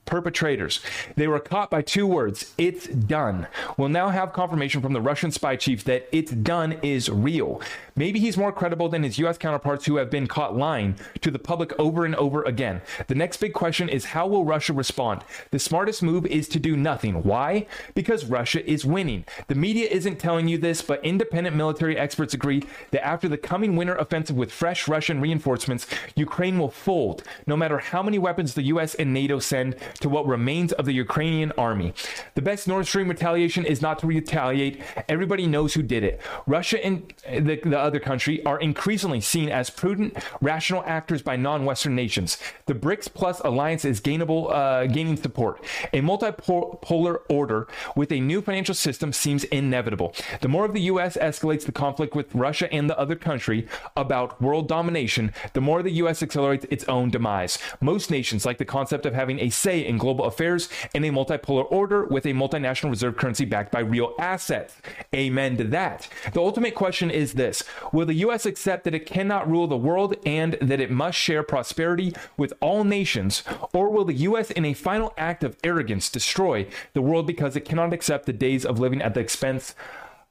perpetrators. 0.04 0.80
They 1.16 1.28
were 1.28 1.40
caught 1.40 1.70
by 1.70 1.82
two 1.82 2.06
words 2.06 2.52
it's 2.58 2.86
done. 2.86 3.46
We'll 3.76 3.88
now 3.88 4.10
have 4.10 4.32
confirmation 4.32 4.80
from 4.80 4.92
the 4.92 5.00
Russian 5.00 5.30
spy 5.30 5.56
chief 5.56 5.84
that 5.84 6.08
it's 6.12 6.32
done 6.32 6.72
is 6.82 7.08
real. 7.08 7.60
Maybe 7.96 8.18
he's 8.18 8.36
more 8.36 8.52
credible 8.52 8.88
than 8.88 9.02
his 9.02 9.18
US 9.18 9.38
counterparts 9.38 9.86
who 9.86 9.96
have 9.96 10.10
been 10.10 10.26
caught 10.26 10.56
lying 10.56 10.96
to 11.20 11.30
the 11.30 11.38
public 11.38 11.72
over 11.78 12.04
and 12.04 12.14
over 12.16 12.42
again. 12.42 12.82
The 13.06 13.14
next 13.14 13.38
big 13.38 13.52
question 13.52 13.88
is 13.88 14.06
how 14.06 14.26
will 14.26 14.44
Russia 14.44 14.72
respond? 14.72 15.22
The 15.50 15.58
smartest 15.58 16.02
move 16.02 16.26
is 16.26 16.48
to 16.48 16.58
do 16.58 16.76
nothing. 16.76 17.22
Why? 17.22 17.66
Because 17.94 18.24
Russia 18.24 18.68
is 18.68 18.84
winning. 18.84 19.24
The 19.46 19.54
media 19.54 19.88
isn't 19.88 20.18
telling 20.18 20.48
you 20.48 20.58
this, 20.58 20.82
but 20.82 21.04
independent 21.04 21.56
military 21.56 21.96
experts 21.96 22.34
agree 22.34 22.64
that 22.90 23.06
after 23.06 23.28
the 23.28 23.38
coming 23.38 23.76
winter 23.76 23.94
offensive 23.94 24.36
with 24.36 24.52
fresh 24.52 24.88
Russian 24.88 25.20
reinforcements, 25.20 25.86
Ukraine 26.16 26.58
will 26.58 26.70
fold, 26.70 27.22
no 27.46 27.56
matter 27.56 27.78
how 27.78 28.02
many 28.02 28.18
weapons 28.18 28.54
the 28.54 28.62
US 28.64 28.94
and 28.94 29.12
NATO 29.12 29.38
send 29.38 29.76
to 30.00 30.08
what 30.08 30.26
remains 30.26 30.72
of 30.72 30.84
the 30.84 30.92
Ukrainian 30.92 31.52
army. 31.52 31.92
The 32.34 32.42
best 32.42 32.68
Nord 32.68 32.86
Stream 32.86 33.08
retaliation 33.08 33.64
is 33.64 33.82
not 33.82 33.98
to 34.00 34.06
retaliate. 34.06 34.82
Everybody 35.08 35.46
knows 35.46 35.74
who 35.74 35.82
did 35.82 36.04
it. 36.04 36.20
Russia 36.46 36.84
and 36.84 37.12
the, 37.28 37.60
the 37.64 37.78
other 37.78 38.00
country 38.00 38.44
are 38.44 38.58
increasingly 38.58 39.20
seen 39.20 39.48
as 39.48 39.70
prudent, 39.70 40.16
rational 40.40 40.82
actors 40.86 41.22
by 41.22 41.36
non-Western 41.36 41.94
nations. 41.94 42.38
The 42.66 42.74
BRICS 42.74 43.12
Plus 43.12 43.40
alliance 43.40 43.84
is 43.84 44.00
gainable, 44.00 44.52
uh, 44.52 44.86
gaining 44.86 45.16
support. 45.16 45.64
A 45.92 46.00
multipolar 46.00 47.18
order 47.28 47.68
with 47.96 48.12
a 48.12 48.20
new 48.20 48.42
financial 48.42 48.74
system 48.74 49.12
seems 49.12 49.44
inevitable. 49.44 50.14
The 50.40 50.48
more 50.48 50.64
of 50.64 50.72
the 50.72 50.82
U.S. 50.82 51.16
escalates 51.16 51.64
the 51.64 51.72
conflict 51.72 52.14
with 52.14 52.34
Russia 52.34 52.72
and 52.72 52.88
the 52.88 52.98
other 52.98 53.16
country 53.16 53.66
about 53.96 54.40
world 54.40 54.68
domination, 54.68 55.32
the 55.52 55.60
more 55.60 55.82
the 55.82 55.92
U.S. 55.92 56.22
accelerates 56.22 56.66
its 56.70 56.84
own 56.84 57.10
demise. 57.10 57.58
Most 57.80 58.10
nations 58.10 58.44
like 58.44 58.58
the 58.58 58.64
concept 58.64 59.06
of 59.06 59.14
having 59.14 59.38
a 59.40 59.50
say 59.50 59.83
in 59.84 59.98
global 59.98 60.24
affairs 60.24 60.68
in 60.94 61.04
a 61.04 61.10
multipolar 61.10 61.70
order 61.70 62.04
with 62.04 62.26
a 62.26 62.32
multinational 62.32 62.90
reserve 62.90 63.16
currency 63.16 63.44
backed 63.44 63.72
by 63.72 63.80
real 63.80 64.14
assets. 64.18 64.76
Amen 65.14 65.56
to 65.56 65.64
that. 65.64 66.08
The 66.32 66.40
ultimate 66.40 66.74
question 66.74 67.10
is 67.10 67.34
this 67.34 67.64
Will 67.92 68.06
the 68.06 68.14
U.S. 68.14 68.46
accept 68.46 68.84
that 68.84 68.94
it 68.94 69.06
cannot 69.06 69.50
rule 69.50 69.66
the 69.66 69.76
world 69.76 70.16
and 70.24 70.54
that 70.60 70.80
it 70.80 70.90
must 70.90 71.18
share 71.18 71.42
prosperity 71.42 72.14
with 72.36 72.52
all 72.60 72.84
nations? 72.84 73.42
Or 73.72 73.90
will 73.90 74.04
the 74.04 74.14
U.S., 74.14 74.50
in 74.50 74.64
a 74.64 74.74
final 74.74 75.12
act 75.16 75.44
of 75.44 75.56
arrogance, 75.64 76.08
destroy 76.08 76.66
the 76.92 77.02
world 77.02 77.26
because 77.26 77.56
it 77.56 77.64
cannot 77.64 77.92
accept 77.92 78.26
the 78.26 78.32
days 78.32 78.64
of 78.64 78.78
living 78.78 79.02
at 79.02 79.14
the 79.14 79.20
expense 79.20 79.74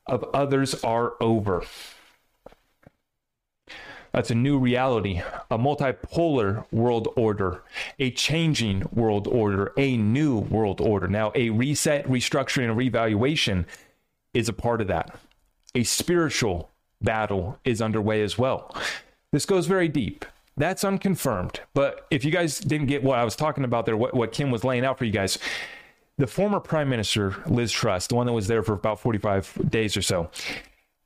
of 0.05 0.23
others 0.33 0.75
are 0.83 1.13
over? 1.21 1.63
That's 4.13 4.29
a 4.29 4.35
new 4.35 4.59
reality, 4.59 5.23
a 5.49 5.57
multipolar 5.57 6.65
world 6.71 7.07
order, 7.15 7.63
a 7.97 8.11
changing 8.11 8.83
world 8.93 9.27
order, 9.27 9.73
a 9.75 9.97
new 9.97 10.37
world 10.37 10.79
order. 10.79 11.07
Now, 11.07 11.31
a 11.33 11.49
reset, 11.49 12.05
restructuring, 12.07 12.65
and 12.65 12.77
revaluation 12.77 13.65
is 14.35 14.47
a 14.47 14.53
part 14.53 14.81
of 14.81 14.87
that. 14.87 15.15
A 15.73 15.83
spiritual 15.83 16.69
battle 17.01 17.59
is 17.65 17.81
underway 17.81 18.21
as 18.21 18.37
well. 18.37 18.75
This 19.31 19.47
goes 19.47 19.65
very 19.65 19.87
deep. 19.87 20.25
That's 20.55 20.83
unconfirmed. 20.83 21.61
But 21.73 22.05
if 22.11 22.23
you 22.23 22.29
guys 22.29 22.59
didn't 22.59 22.85
get 22.85 23.03
what 23.03 23.17
I 23.17 23.23
was 23.23 23.35
talking 23.35 23.63
about 23.63 23.87
there, 23.87 23.97
what, 23.97 24.13
what 24.13 24.31
Kim 24.31 24.51
was 24.51 24.63
laying 24.63 24.85
out 24.85 24.99
for 24.99 25.05
you 25.05 25.11
guys, 25.11 25.39
the 26.19 26.27
former 26.27 26.59
Prime 26.59 26.87
Minister, 26.87 27.35
Liz 27.47 27.71
Truss, 27.71 28.05
the 28.05 28.13
one 28.13 28.27
that 28.27 28.33
was 28.33 28.45
there 28.45 28.61
for 28.61 28.73
about 28.73 28.99
45 28.99 29.71
days 29.71 29.97
or 29.97 30.03
so, 30.03 30.29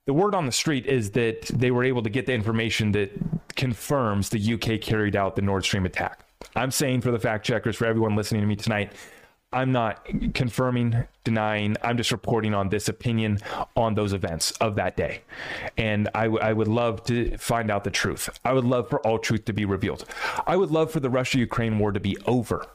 the 0.07 0.13
word 0.13 0.33
on 0.33 0.45
the 0.45 0.51
street 0.53 0.85
is 0.85 1.11
that 1.11 1.41
they 1.47 1.69
were 1.69 1.83
able 1.83 2.01
to 2.01 2.09
get 2.09 2.25
the 2.25 2.33
information 2.33 2.93
that 2.93 3.11
confirms 3.57 4.29
the 4.29 4.53
UK 4.53 4.79
carried 4.79 5.17
out 5.17 5.35
the 5.35 5.41
Nord 5.41 5.65
Stream 5.65 5.85
attack. 5.85 6.25
I'm 6.55 6.71
saying 6.71 7.01
for 7.01 7.11
the 7.11 7.19
fact 7.19 7.45
checkers, 7.45 7.75
for 7.75 7.85
everyone 7.85 8.15
listening 8.15 8.39
to 8.39 8.47
me 8.47 8.55
tonight, 8.55 8.93
I'm 9.51 9.73
not 9.73 10.07
confirming, 10.33 11.03
denying. 11.25 11.75
I'm 11.83 11.97
just 11.97 12.13
reporting 12.13 12.53
on 12.53 12.69
this 12.69 12.87
opinion 12.87 13.39
on 13.75 13.95
those 13.95 14.13
events 14.13 14.51
of 14.51 14.75
that 14.75 14.95
day. 14.95 15.23
And 15.77 16.07
I, 16.15 16.23
w- 16.23 16.41
I 16.41 16.53
would 16.53 16.69
love 16.69 17.03
to 17.05 17.37
find 17.37 17.69
out 17.69 17.83
the 17.83 17.91
truth. 17.91 18.29
I 18.45 18.53
would 18.53 18.65
love 18.65 18.89
for 18.89 19.05
all 19.05 19.19
truth 19.19 19.43
to 19.45 19.53
be 19.53 19.65
revealed. 19.65 20.05
I 20.45 20.55
would 20.55 20.71
love 20.71 20.89
for 20.89 21.01
the 21.01 21.09
Russia 21.09 21.39
Ukraine 21.39 21.79
war 21.79 21.91
to 21.91 21.99
be 21.99 22.15
over. 22.25 22.65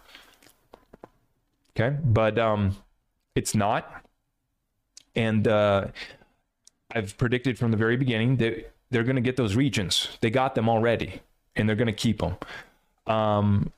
Okay. 1.75 1.97
But 2.05 2.39
um, 2.39 2.77
it's 3.35 3.55
not. 3.55 4.05
And 5.15 5.49
uh, 5.49 5.89
I've 6.95 7.17
predicted 7.17 7.59
from 7.59 7.71
the 7.71 7.77
very 7.77 7.97
beginning 7.97 8.37
that 8.37 8.73
they're 8.91 9.05
going 9.05 9.17
to 9.17 9.23
get 9.23 9.37
those 9.37 9.57
regions. 9.57 10.09
They 10.21 10.31
got 10.31 10.55
them 10.55 10.69
already, 10.69 11.21
and 11.57 11.69
they're 11.69 11.77
going 11.77 11.87
to 11.87 11.93
keep 11.93 12.21
them. 12.21 12.37
Um, 13.07 13.73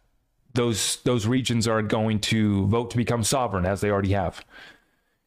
those 0.55 0.97
those 1.05 1.27
regions 1.27 1.67
are 1.67 1.83
going 1.83 2.21
to 2.21 2.67
vote 2.67 2.91
to 2.91 2.97
become 2.97 3.25
sovereign, 3.25 3.67
as 3.67 3.81
they 3.81 3.91
already 3.91 4.13
have. 4.13 4.45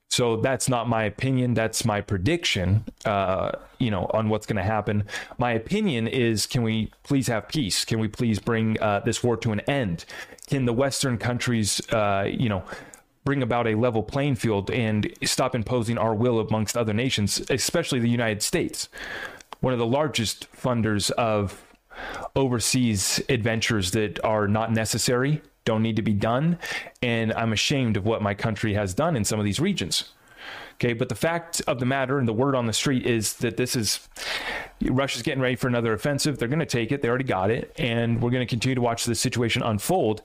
So 0.10 0.38
that's 0.38 0.70
not 0.70 0.88
my 0.88 1.04
opinion. 1.04 1.54
That's 1.54 1.84
my 1.84 2.00
prediction, 2.00 2.86
uh, 3.04 3.52
you 3.78 3.92
know, 3.92 4.10
on 4.14 4.30
what's 4.30 4.46
going 4.46 4.56
to 4.58 4.64
happen. 4.64 5.04
My 5.38 5.52
opinion 5.52 6.08
is 6.08 6.46
can 6.46 6.64
we 6.64 6.92
please 7.04 7.28
have 7.28 7.50
peace? 7.50 7.84
Can 7.84 8.00
we 8.00 8.08
please 8.08 8.40
bring 8.40 8.80
uh, 8.80 9.02
this 9.02 9.22
war 9.22 9.36
to 9.38 9.52
an 9.52 9.60
end? 9.62 10.06
Can 10.48 10.66
the 10.66 10.74
Western 10.74 11.18
countries, 11.18 11.82
uh, 11.92 12.26
you 12.30 12.48
know, 12.48 12.64
bring 13.28 13.44
about 13.44 13.68
a 13.68 13.76
level 13.76 14.02
playing 14.02 14.36
field 14.36 14.72
and 14.72 15.12
stop 15.22 15.54
imposing 15.54 15.98
our 15.98 16.16
will 16.16 16.40
amongst 16.40 16.78
other 16.78 16.94
nations, 16.94 17.42
especially 17.50 18.00
the 18.00 18.08
United 18.08 18.42
States, 18.42 18.88
one 19.60 19.74
of 19.74 19.80
the 19.80 19.86
largest 19.86 20.50
funders 20.54 21.12
of 21.12 21.62
overseas 22.38 23.22
adventures 23.28 23.92
that 23.92 24.18
are 24.24 24.48
not 24.48 24.72
necessary 24.72 25.42
don't 25.66 25.82
need 25.82 25.98
to 25.98 26.02
be 26.02 26.14
done. 26.14 26.58
And 27.02 27.34
I'm 27.34 27.52
ashamed 27.52 27.98
of 27.98 28.06
what 28.06 28.22
my 28.22 28.34
country 28.34 28.76
has 28.76 28.94
done 28.94 29.18
in 29.18 29.26
some 29.26 29.40
of 29.40 29.44
these 29.44 29.60
regions. 29.60 30.14
Okay, 30.76 30.94
but 30.94 31.10
the 31.10 31.16
fact 31.16 31.62
of 31.68 31.82
the 31.82 31.86
matter 31.86 32.20
and 32.20 32.30
the 32.30 32.34
word 32.34 32.56
on 32.56 32.66
the 32.66 32.72
street 32.72 33.06
is 33.06 33.34
that 33.40 33.58
this 33.58 33.76
is 33.76 34.08
Russia's 34.82 35.24
getting 35.24 35.42
ready 35.42 35.56
for 35.56 35.68
another 35.68 35.94
offensive. 35.94 36.38
They're 36.38 36.48
going 36.48 36.60
to 36.60 36.66
take 36.66 36.92
it. 36.92 37.02
They 37.02 37.10
already 37.10 37.24
got 37.24 37.50
it, 37.50 37.74
and 37.78 38.22
we're 38.22 38.30
going 38.30 38.46
to 38.46 38.50
continue 38.50 38.76
to 38.76 38.82
watch 38.82 39.06
this 39.06 39.20
situation 39.20 39.64
unfold. 39.64 40.22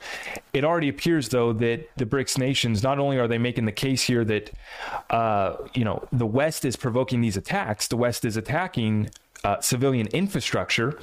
It 0.52 0.64
already 0.64 0.88
appears, 0.88 1.30
though, 1.30 1.52
that 1.54 1.88
the 1.96 2.04
BRICS 2.04 2.38
nations 2.38 2.82
not 2.82 2.98
only 2.98 3.18
are 3.18 3.28
they 3.28 3.38
making 3.38 3.64
the 3.64 3.72
case 3.72 4.02
here 4.02 4.24
that 4.24 4.50
uh, 5.10 5.56
you 5.74 5.84
know 5.84 6.06
the 6.12 6.26
West 6.26 6.64
is 6.64 6.76
provoking 6.76 7.20
these 7.20 7.36
attacks, 7.36 7.88
the 7.88 7.96
West 7.96 8.24
is 8.24 8.36
attacking 8.36 9.10
uh, 9.44 9.60
civilian 9.60 10.06
infrastructure. 10.08 10.98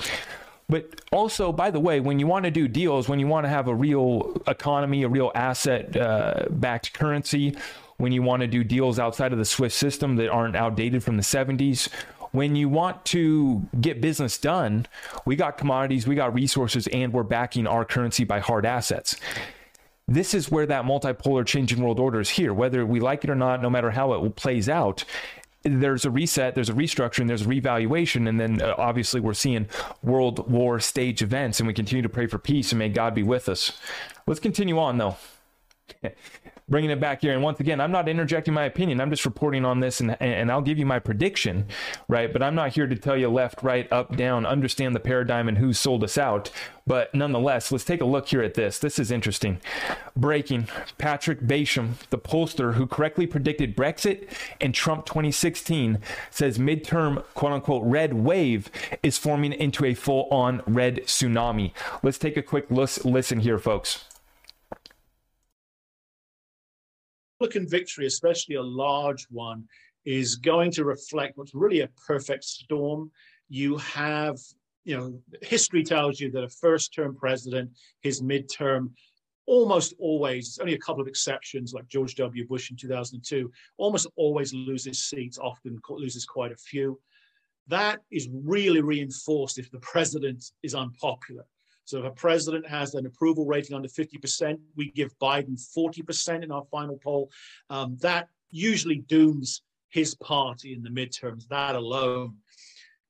But 0.70 1.02
also, 1.12 1.52
by 1.52 1.72
the 1.72 1.80
way, 1.80 2.00
when 2.00 2.20
you 2.20 2.28
want 2.28 2.46
to 2.46 2.52
do 2.52 2.68
deals, 2.68 3.10
when 3.10 3.20
you 3.20 3.26
want 3.26 3.46
to 3.46 3.50
have 3.50 3.68
a 3.68 3.74
real 3.74 4.40
economy, 4.46 5.02
a 5.02 5.10
real 5.10 5.32
asset 5.34 5.98
uh, 5.98 6.46
backed 6.52 6.94
currency, 6.94 7.58
when 7.98 8.12
you 8.12 8.22
want 8.22 8.42
to 8.42 8.48
do 8.48 8.64
deals 8.64 9.00
outside 9.00 9.34
of 9.34 9.40
the 9.40 9.46
SWIFT 9.46 9.76
system 9.76 10.16
that 10.18 10.30
aren't 10.30 10.56
outdated 10.56 11.04
from 11.04 11.18
the 11.18 11.24
70s, 11.24 11.90
when 12.32 12.56
you 12.56 12.70
want 12.70 13.06
to 13.06 13.68
get 13.80 14.02
business 14.02 14.38
done, 14.38 14.86
we 15.26 15.36
got 15.36 15.58
commodities, 15.58 16.08
we 16.08 16.16
got 16.16 16.34
resources, 16.34 16.88
and 16.88 17.14
we're 17.14 17.24
backing 17.24 17.68
our 17.68 17.86
currency 17.86 18.24
by 18.24 18.40
hard 18.40 18.66
assets. 18.66 19.16
This 20.08 20.34
is 20.34 20.50
where 20.50 20.66
that 20.66 20.86
multipolar 20.86 21.46
changing 21.46 21.82
world 21.82 22.00
order 22.00 22.20
is 22.20 22.30
here. 22.30 22.54
Whether 22.54 22.86
we 22.86 23.00
like 23.00 23.24
it 23.24 23.30
or 23.30 23.36
not, 23.36 23.62
no 23.62 23.70
matter 23.70 23.92
how 23.92 24.14
it 24.14 24.36
plays 24.36 24.68
out, 24.68 25.06
there's 25.64 26.06
a 26.06 26.12
reset, 26.12 26.56
there's 26.56 26.70
a 26.70 26.74
restructuring, 26.74 27.28
there's 27.28 27.42
a 27.42 27.48
revaluation, 27.48 28.28
and 28.28 28.40
then 28.40 28.62
uh, 28.62 28.76
obviously 28.78 29.20
we're 29.20 29.34
seeing 29.34 29.68
world 30.02 30.50
war 30.50 30.80
stage 30.80 31.22
events, 31.22 31.60
and 31.60 31.68
we 31.68 31.74
continue 31.74 32.02
to 32.02 32.10
pray 32.10 32.28
for 32.28 32.40
peace 32.40 32.72
and 32.72 32.80
may 32.80 32.90
God 32.90 33.14
be 33.14 33.24
with 33.24 33.50
us. 33.50 33.78
Let's 34.26 34.40
continue 34.40 34.80
on 34.80 34.98
though. 34.98 35.18
bringing 36.70 36.92
it 36.92 37.00
back 37.00 37.22
here. 37.22 37.34
And 37.34 37.44
once 37.44 37.60
again, 37.60 37.82
I'm 37.82 37.92
not 37.92 38.08
interjecting 38.08 38.54
my 38.54 38.66
opinion. 38.66 39.02
I'm 39.02 39.10
just 39.10 39.26
reporting 39.26 39.66
on 39.66 39.80
this 39.80 40.00
and, 40.00 40.16
and 40.22 40.52
I'll 40.52 40.62
give 40.62 40.78
you 40.78 40.86
my 40.86 41.00
prediction, 41.00 41.66
right? 42.08 42.32
But 42.32 42.44
I'm 42.44 42.56
not 42.56 42.74
here 42.74 42.88
to 42.88 42.96
tell 42.96 43.18
you 43.18 43.30
left, 43.30 43.64
right, 43.64 43.92
up, 43.92 44.16
down, 44.16 44.46
understand 44.46 44.96
the 44.96 45.00
paradigm 45.00 45.48
and 45.48 45.58
who 45.58 45.74
sold 45.74 46.04
us 46.04 46.18
out. 46.18 46.52
But 46.86 47.14
nonetheless, 47.14 47.72
let's 47.72 47.84
take 47.84 48.02
a 48.02 48.06
look 48.06 48.30
here 48.30 48.42
at 48.42 48.56
this. 48.56 48.80
This 48.80 48.98
is 48.98 49.12
interesting. 49.12 49.62
Breaking 50.16 50.68
Patrick 50.98 51.42
Basham, 51.42 51.94
the 52.10 52.18
pollster 52.18 52.74
who 52.74 52.88
correctly 52.88 53.28
predicted 53.28 53.76
Brexit 53.76 54.28
and 54.60 54.74
Trump 54.74 55.06
2016, 55.06 56.00
says 56.32 56.58
midterm 56.58 57.24
quote 57.36 57.54
unquote 57.54 57.84
red 57.86 58.14
wave 58.14 58.72
is 59.04 59.20
forming 59.20 59.54
into 59.54 59.86
a 59.86 59.94
full 59.94 60.28
on 60.32 60.64
red 60.66 60.98
tsunami. 61.06 61.74
Let's 62.02 62.18
take 62.18 62.38
a 62.38 62.42
quick 62.42 62.66
listen 62.70 63.42
here, 63.42 63.60
folks. 63.60 64.09
Republican 67.40 67.70
victory, 67.70 68.06
especially 68.06 68.56
a 68.56 68.62
large 68.62 69.26
one, 69.30 69.64
is 70.04 70.36
going 70.36 70.72
to 70.72 70.84
reflect 70.84 71.38
what's 71.38 71.56
really 71.56 71.82
a 71.82 71.90
perfect 72.06 72.44
storm. 72.44 73.10
You 73.48 73.78
have, 73.78 74.38
you 74.84 74.98
know, 74.98 75.22
history 75.42 75.84
tells 75.84 76.20
you 76.20 76.32
that 76.32 76.44
a 76.44 76.50
first 76.50 76.94
term 76.94 77.16
president, 77.16 77.72
his 78.02 78.22
midterm, 78.22 78.90
almost 79.46 79.94
always, 80.00 80.60
only 80.60 80.74
a 80.74 80.80
couple 80.80 81.02
of 81.02 81.08
exceptions 81.08 81.74
like 81.74 81.88
George 81.88 82.16
W. 82.16 82.46
Bush 82.46 82.72
in 82.72 82.78
2002, 82.78 83.50
almost 83.78 84.08
always 84.18 84.54
loses 84.54 85.06
seats, 85.06 85.38
often 85.38 85.80
loses 85.90 86.26
quite 86.26 86.52
a 86.52 86.58
few. 86.58 87.00
That 87.68 88.00
is 88.12 88.28
really 88.34 88.82
reinforced 88.82 89.60
if 89.60 89.72
the 89.72 89.80
president 89.80 90.44
is 90.62 90.76
unpopular. 90.76 91.46
So 91.90 91.98
if 91.98 92.06
a 92.06 92.12
president 92.12 92.68
has 92.68 92.94
an 92.94 93.08
approval 93.08 93.48
rating 93.48 93.76
under 93.76 93.88
50%, 93.88 94.60
we 94.76 94.92
give 94.92 95.18
Biden 95.18 95.60
40% 95.60 96.44
in 96.44 96.52
our 96.52 96.64
final 96.70 97.00
poll. 97.04 97.32
Um, 97.72 97.98
that 98.02 98.28
usually 98.52 98.98
dooms 98.98 99.64
his 99.90 100.14
party 100.14 100.74
in 100.74 100.84
the 100.84 100.92
midterms, 100.92 101.48
that 101.48 101.76
alone. 101.76 102.36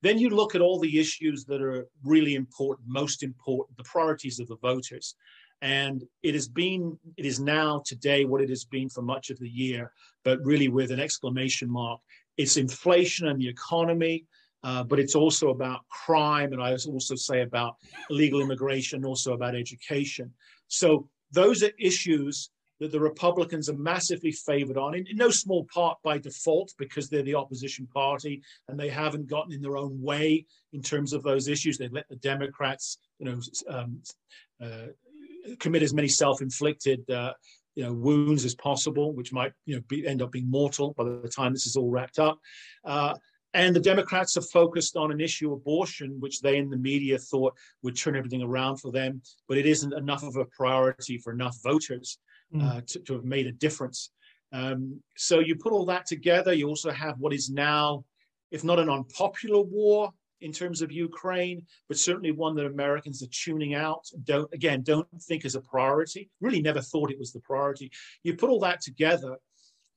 Then 0.02 0.18
you 0.18 0.30
look 0.30 0.56
at 0.56 0.62
all 0.62 0.80
the 0.80 0.98
issues 0.98 1.44
that 1.46 1.62
are 1.62 1.88
really 2.06 2.36
important, 2.36 2.88
most 2.88 3.22
important, 3.22 3.78
the 3.78 3.84
priorities 3.84 4.40
of 4.40 4.48
the 4.48 4.56
voters. 4.62 5.16
And 5.62 6.06
it 6.24 6.34
has 6.34 6.48
been, 6.48 6.98
it 7.18 7.26
is 7.26 7.42
now 7.42 7.84
today 7.86 8.24
what 8.24 8.40
it 8.40 8.48
has 8.48 8.64
been 8.64 8.88
for 8.88 9.02
much 9.02 9.30
of 9.30 9.40
the 9.40 9.50
year, 9.50 9.92
but 10.24 10.40
really 10.46 10.70
with 10.70 10.92
an 10.92 11.02
exclamation 11.02 11.70
mark. 11.70 12.00
It's 12.38 12.56
inflation 12.56 13.28
and 13.28 13.42
the 13.42 13.50
economy, 13.50 14.26
uh, 14.64 14.84
but 14.84 15.00
it's 15.00 15.16
also 15.16 15.50
about 15.50 15.88
crime, 15.90 16.54
and 16.54 16.62
I 16.62 16.72
also 16.74 17.16
say 17.16 17.42
about 17.42 17.76
illegal 18.10 18.42
immigration, 18.42 19.06
also 19.06 19.34
about 19.34 19.56
education. 19.56 20.34
So 20.68 21.10
those 21.32 21.64
are 21.64 21.72
issues 21.80 22.50
that 22.80 22.92
the 22.92 23.00
Republicans 23.00 23.70
are 23.70 23.78
massively 23.78 24.32
favored 24.32 24.78
on, 24.78 24.96
in, 24.96 25.06
in, 25.08 25.18
no 25.18 25.30
small 25.30 25.66
part 25.74 25.98
by 26.04 26.18
default, 26.18 26.74
because 26.78 27.10
they're 27.10 27.24
the 27.24 27.36
opposition 27.36 27.88
party 27.88 28.42
and 28.68 28.80
they 28.80 28.90
haven't 28.90 29.28
gotten 29.28 29.54
in 29.54 29.62
their 29.62 29.78
own 29.78 30.02
way 30.02 30.46
in 30.74 30.82
terms 30.82 31.14
of 31.14 31.24
those 31.24 31.48
issues. 31.48 31.78
They've 31.78 31.92
let 31.92 32.08
the 32.10 32.16
Democrats, 32.16 32.98
you 33.20 33.26
know, 33.26 33.42
um, 33.68 34.02
uh, 34.62 34.88
commit 35.60 35.84
as 35.84 35.94
many 35.94 36.08
self-inflicted. 36.08 37.10
Uh, 37.10 37.34
you 37.76 37.86
know, 37.86 37.94
wounds 37.94 38.44
as 38.44 38.56
possible, 38.56 39.14
which 39.14 39.32
might 39.32 39.54
you 39.66 39.76
know 39.76 39.82
be, 39.88 40.06
end 40.06 40.22
up 40.22 40.34
being 40.34 40.50
mortal 40.52 40.94
by 40.98 41.06
the 41.06 41.32
time 41.34 41.54
this 41.54 41.66
is 41.66 41.78
all 41.78 41.90
wrapped 41.90 42.20
up. 42.20 42.38
Uh, 42.84 43.14
and 43.54 43.76
the 43.76 43.80
Democrats 43.80 44.38
are 44.38 44.42
focused 44.42 44.96
on 44.96 45.12
an 45.12 45.20
issue, 45.20 45.54
abortion, 45.54 46.20
which 46.20 46.42
they 46.42 46.58
in 46.58 46.70
the 46.70 46.78
media 46.78 47.18
thought 47.18 47.56
would 47.82 47.96
turn 47.96 48.16
everything 48.16 48.44
around 48.44 48.78
for 48.78 48.92
them. 48.92 49.22
But 49.48 49.58
it 49.58 49.66
isn't 49.66 49.94
enough 49.94 50.24
of 50.24 50.36
a 50.36 50.46
priority 50.46 51.18
for 51.18 51.34
enough 51.34 51.58
voters 51.64 52.20
mm. 52.54 52.64
uh, 52.64 52.82
to, 52.86 53.00
to, 53.00 53.14
have 53.14 53.26
made 53.26 53.48
a 53.48 53.52
difference. 53.52 54.12
Um, 54.52 55.02
so 55.18 55.40
you 55.40 55.56
put 55.56 55.74
all 55.74 55.86
that 55.86 56.06
together, 56.06 56.54
you 56.54 56.68
also 56.68 56.92
have 56.92 57.20
what 57.20 57.34
is 57.34 57.50
now, 57.50 58.04
if 58.52 58.64
not 58.64 58.80
an 58.80 58.90
unpopular 58.90 59.62
war 59.62 60.12
in 60.42 60.52
terms 60.52 60.82
of 60.82 60.92
Ukraine, 60.92 61.66
but 61.88 61.98
certainly 61.98 62.32
one 62.32 62.56
that 62.56 62.66
Americans 62.66 63.22
are 63.22 63.28
tuning 63.32 63.74
out. 63.74 64.06
Don't 64.24 64.52
again, 64.54 64.84
don't 64.84 65.08
think 65.22 65.46
as 65.46 65.56
a 65.56 65.62
priority. 65.62 66.30
Really, 66.40 66.62
never 66.62 66.82
thought 66.82 67.12
it 67.12 67.20
was 67.20 67.34
the 67.34 67.42
priority. 67.42 67.92
You 68.24 68.36
put 68.36 68.50
all 68.50 68.60
that 68.62 68.82
together, 68.82 69.38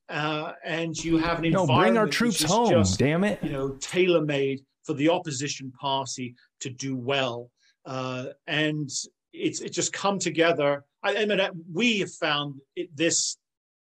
uh, 0.09 0.53
and 0.63 0.95
you 0.97 1.17
have 1.17 1.39
an 1.39 1.45
environment. 1.45 1.69
No, 1.69 1.81
bring 1.81 1.97
our 1.97 2.07
troops 2.07 2.43
home. 2.43 2.69
Just, 2.69 2.99
damn 2.99 3.23
it! 3.23 3.41
You 3.43 3.51
know, 3.51 3.69
tailor 3.79 4.21
made 4.21 4.61
for 4.83 4.93
the 4.93 5.09
opposition 5.09 5.71
party 5.71 6.35
to 6.59 6.69
do 6.69 6.95
well, 6.95 7.49
uh, 7.85 8.27
and 8.47 8.89
it's 9.31 9.61
it 9.61 9.71
just 9.71 9.93
come 9.93 10.19
together. 10.19 10.83
I, 11.03 11.17
I 11.17 11.25
mean, 11.25 11.39
we 11.71 11.99
have 11.99 12.13
found 12.13 12.59
it, 12.75 12.95
this 12.95 13.37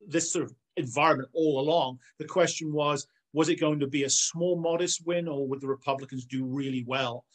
this 0.08 0.32
sort 0.32 0.46
of 0.46 0.54
environment 0.78 1.30
all 1.34 1.60
along. 1.60 2.00
The 2.20 2.26
question 2.26 2.74
was, 2.74 3.08
was 3.34 3.50
it 3.50 3.60
going 3.60 3.80
to 3.80 3.88
be 3.88 4.04
a 4.04 4.10
small, 4.10 4.60
modest 4.60 5.06
win, 5.06 5.28
or 5.28 5.48
would 5.48 5.62
the 5.62 5.68
Republicans 5.68 6.26
do 6.26 6.46
really 6.46 6.84
well? 6.86 7.26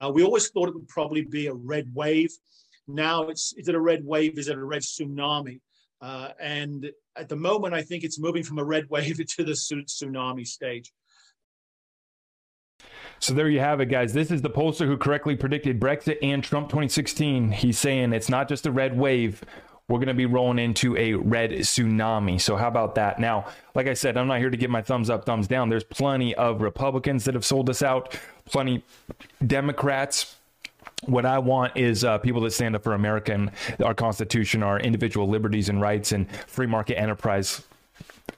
Uh, 0.00 0.10
we 0.10 0.24
always 0.24 0.48
thought 0.48 0.68
it 0.68 0.74
would 0.74 0.88
probably 0.88 1.22
be 1.22 1.46
a 1.46 1.54
red 1.54 1.88
wave. 1.94 2.30
Now 2.86 3.28
it's 3.28 3.54
is 3.56 3.68
it 3.68 3.74
a 3.74 3.80
red 3.80 4.04
wave? 4.04 4.38
Is 4.38 4.48
it 4.48 4.58
a 4.58 4.64
red 4.64 4.82
tsunami? 4.82 5.60
Uh, 6.04 6.28
and 6.38 6.90
at 7.16 7.30
the 7.30 7.36
moment, 7.36 7.72
I 7.72 7.80
think 7.80 8.04
it's 8.04 8.20
moving 8.20 8.42
from 8.42 8.58
a 8.58 8.64
red 8.64 8.90
wave 8.90 9.16
to 9.36 9.42
the 9.42 9.52
tsunami 9.52 10.46
stage. 10.46 10.92
So 13.20 13.32
there 13.32 13.48
you 13.48 13.60
have 13.60 13.80
it, 13.80 13.86
guys. 13.86 14.12
This 14.12 14.30
is 14.30 14.42
the 14.42 14.50
pollster 14.50 14.86
who 14.86 14.98
correctly 14.98 15.34
predicted 15.34 15.80
Brexit 15.80 16.18
and 16.22 16.44
Trump 16.44 16.68
2016. 16.68 17.52
He's 17.52 17.78
saying 17.78 18.12
it's 18.12 18.28
not 18.28 18.50
just 18.50 18.66
a 18.66 18.70
red 18.70 18.98
wave. 18.98 19.42
We're 19.88 19.98
going 19.98 20.08
to 20.08 20.14
be 20.14 20.26
rolling 20.26 20.58
into 20.58 20.94
a 20.98 21.14
red 21.14 21.52
tsunami. 21.52 22.38
So, 22.38 22.56
how 22.56 22.68
about 22.68 22.96
that? 22.96 23.18
Now, 23.18 23.46
like 23.74 23.86
I 23.86 23.94
said, 23.94 24.18
I'm 24.18 24.26
not 24.26 24.40
here 24.40 24.50
to 24.50 24.56
give 24.58 24.70
my 24.70 24.82
thumbs 24.82 25.08
up, 25.08 25.24
thumbs 25.24 25.48
down. 25.48 25.70
There's 25.70 25.84
plenty 25.84 26.34
of 26.34 26.60
Republicans 26.60 27.24
that 27.24 27.32
have 27.32 27.46
sold 27.46 27.70
us 27.70 27.82
out, 27.82 28.18
plenty 28.44 28.84
Democrats 29.46 30.33
what 31.06 31.24
I 31.26 31.38
want 31.38 31.76
is 31.76 32.04
uh, 32.04 32.18
people 32.18 32.40
that 32.42 32.52
stand 32.52 32.74
up 32.76 32.82
for 32.82 32.94
America 32.94 33.32
and 33.32 33.50
our 33.84 33.94
Constitution, 33.94 34.62
our 34.62 34.78
individual 34.80 35.28
liberties 35.28 35.68
and 35.68 35.80
rights, 35.80 36.12
and 36.12 36.30
free 36.46 36.66
market 36.66 36.98
enterprise 36.98 37.62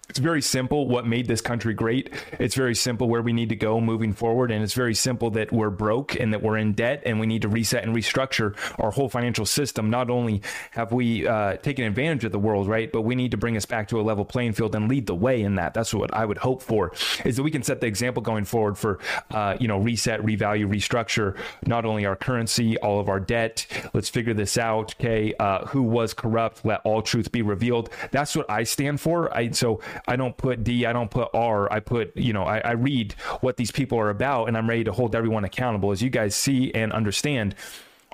it's 0.09 0.19
very 0.19 0.43
simple 0.43 0.89
what 0.89 1.07
made 1.07 1.27
this 1.27 1.41
country 1.41 1.75
great. 1.75 2.13
It's 2.39 2.55
very 2.55 2.75
simple 2.75 3.09
where 3.09 3.23
we 3.23 3.33
need 3.33 3.49
to 3.51 3.57
go 3.57 3.81
moving 3.81 4.13
forward. 4.13 4.51
And 4.51 4.63
it's 4.63 4.75
very 4.75 4.95
simple 4.95 5.31
that 5.31 5.53
we're 5.53 5.71
broke 5.71 6.19
and 6.19 6.33
that 6.33 6.43
we're 6.43 6.57
in 6.57 6.73
debt 6.73 7.03
and 7.05 7.21
we 7.21 7.27
need 7.27 7.43
to 7.43 7.49
reset 7.49 7.85
and 7.85 7.95
restructure 7.95 8.57
our 8.79 8.91
whole 8.91 9.09
financial 9.09 9.47
system. 9.47 9.91
Not 9.91 10.11
only 10.11 10.43
have 10.71 10.93
we 10.93 11.27
uh, 11.27 11.57
taken 11.57 11.85
advantage 11.85 12.25
of 12.25 12.33
the 12.33 12.39
world, 12.39 12.69
right, 12.69 12.91
but 12.91 13.03
we 13.03 13.15
need 13.15 13.33
to 13.33 13.37
bring 13.37 13.57
us 13.57 13.67
back 13.67 13.89
to 13.89 14.01
a 14.01 14.03
level 14.03 14.25
playing 14.25 14.53
field 14.53 14.75
and 14.75 14.89
lead 14.89 15.07
the 15.07 15.15
way 15.15 15.43
in 15.43 15.57
that. 15.57 15.75
That's 15.75 15.93
what 15.93 16.15
I 16.15 16.25
would 16.25 16.39
hope 16.39 16.63
for 16.63 16.93
is 17.25 17.37
that 17.37 17.43
we 17.43 17.51
can 17.51 17.63
set 17.63 17.81
the 17.81 17.87
example 17.87 18.23
going 18.23 18.45
forward 18.45 18.79
for, 18.79 18.99
uh, 19.31 19.57
you 19.59 19.69
know, 19.69 19.79
reset, 19.79 20.21
revalue, 20.21 20.69
restructure 20.69 21.37
not 21.67 21.85
only 21.85 22.07
our 22.07 22.17
currency, 22.17 22.79
all 22.79 23.01
of 23.01 23.09
our 23.09 23.21
debt. 23.21 23.67
Let's 23.93 24.09
figure 24.09 24.35
this 24.35 24.59
out. 24.59 24.95
Okay. 24.99 25.35
Uh, 25.39 25.67
who 25.67 25.83
was 25.83 26.15
corrupt? 26.15 26.65
Let 26.65 26.81
all 26.85 27.03
truth 27.03 27.33
be 27.33 27.43
revealed. 27.43 27.91
That's 28.11 28.37
what 28.37 28.49
I 28.51 28.65
stand 28.65 29.01
for. 29.01 29.35
I, 29.37 29.51
so 29.51 29.81
I 30.07 30.17
don't 30.17 30.37
put 30.37 30.65
D, 30.65 30.87
I 30.87 30.93
don't 30.93 31.11
put 31.11 31.29
R. 31.35 31.73
I 31.73 31.81
put, 31.81 32.17
you 32.17 32.33
know, 32.33 32.45
I, 32.45 32.59
I 32.59 32.73
read 32.73 33.13
what 33.41 33.57
these 33.57 33.71
people 33.71 33.99
are 33.99 34.11
about 34.11 34.49
and 34.49 34.57
I'm 34.57 34.69
ready 34.69 34.85
to 34.85 34.93
hold 34.93 35.15
everyone 35.15 35.45
accountable. 35.45 35.93
As 35.93 36.03
you 36.03 36.11
guys 36.11 36.35
see 36.35 36.73
and 36.75 36.93
understand 36.93 37.55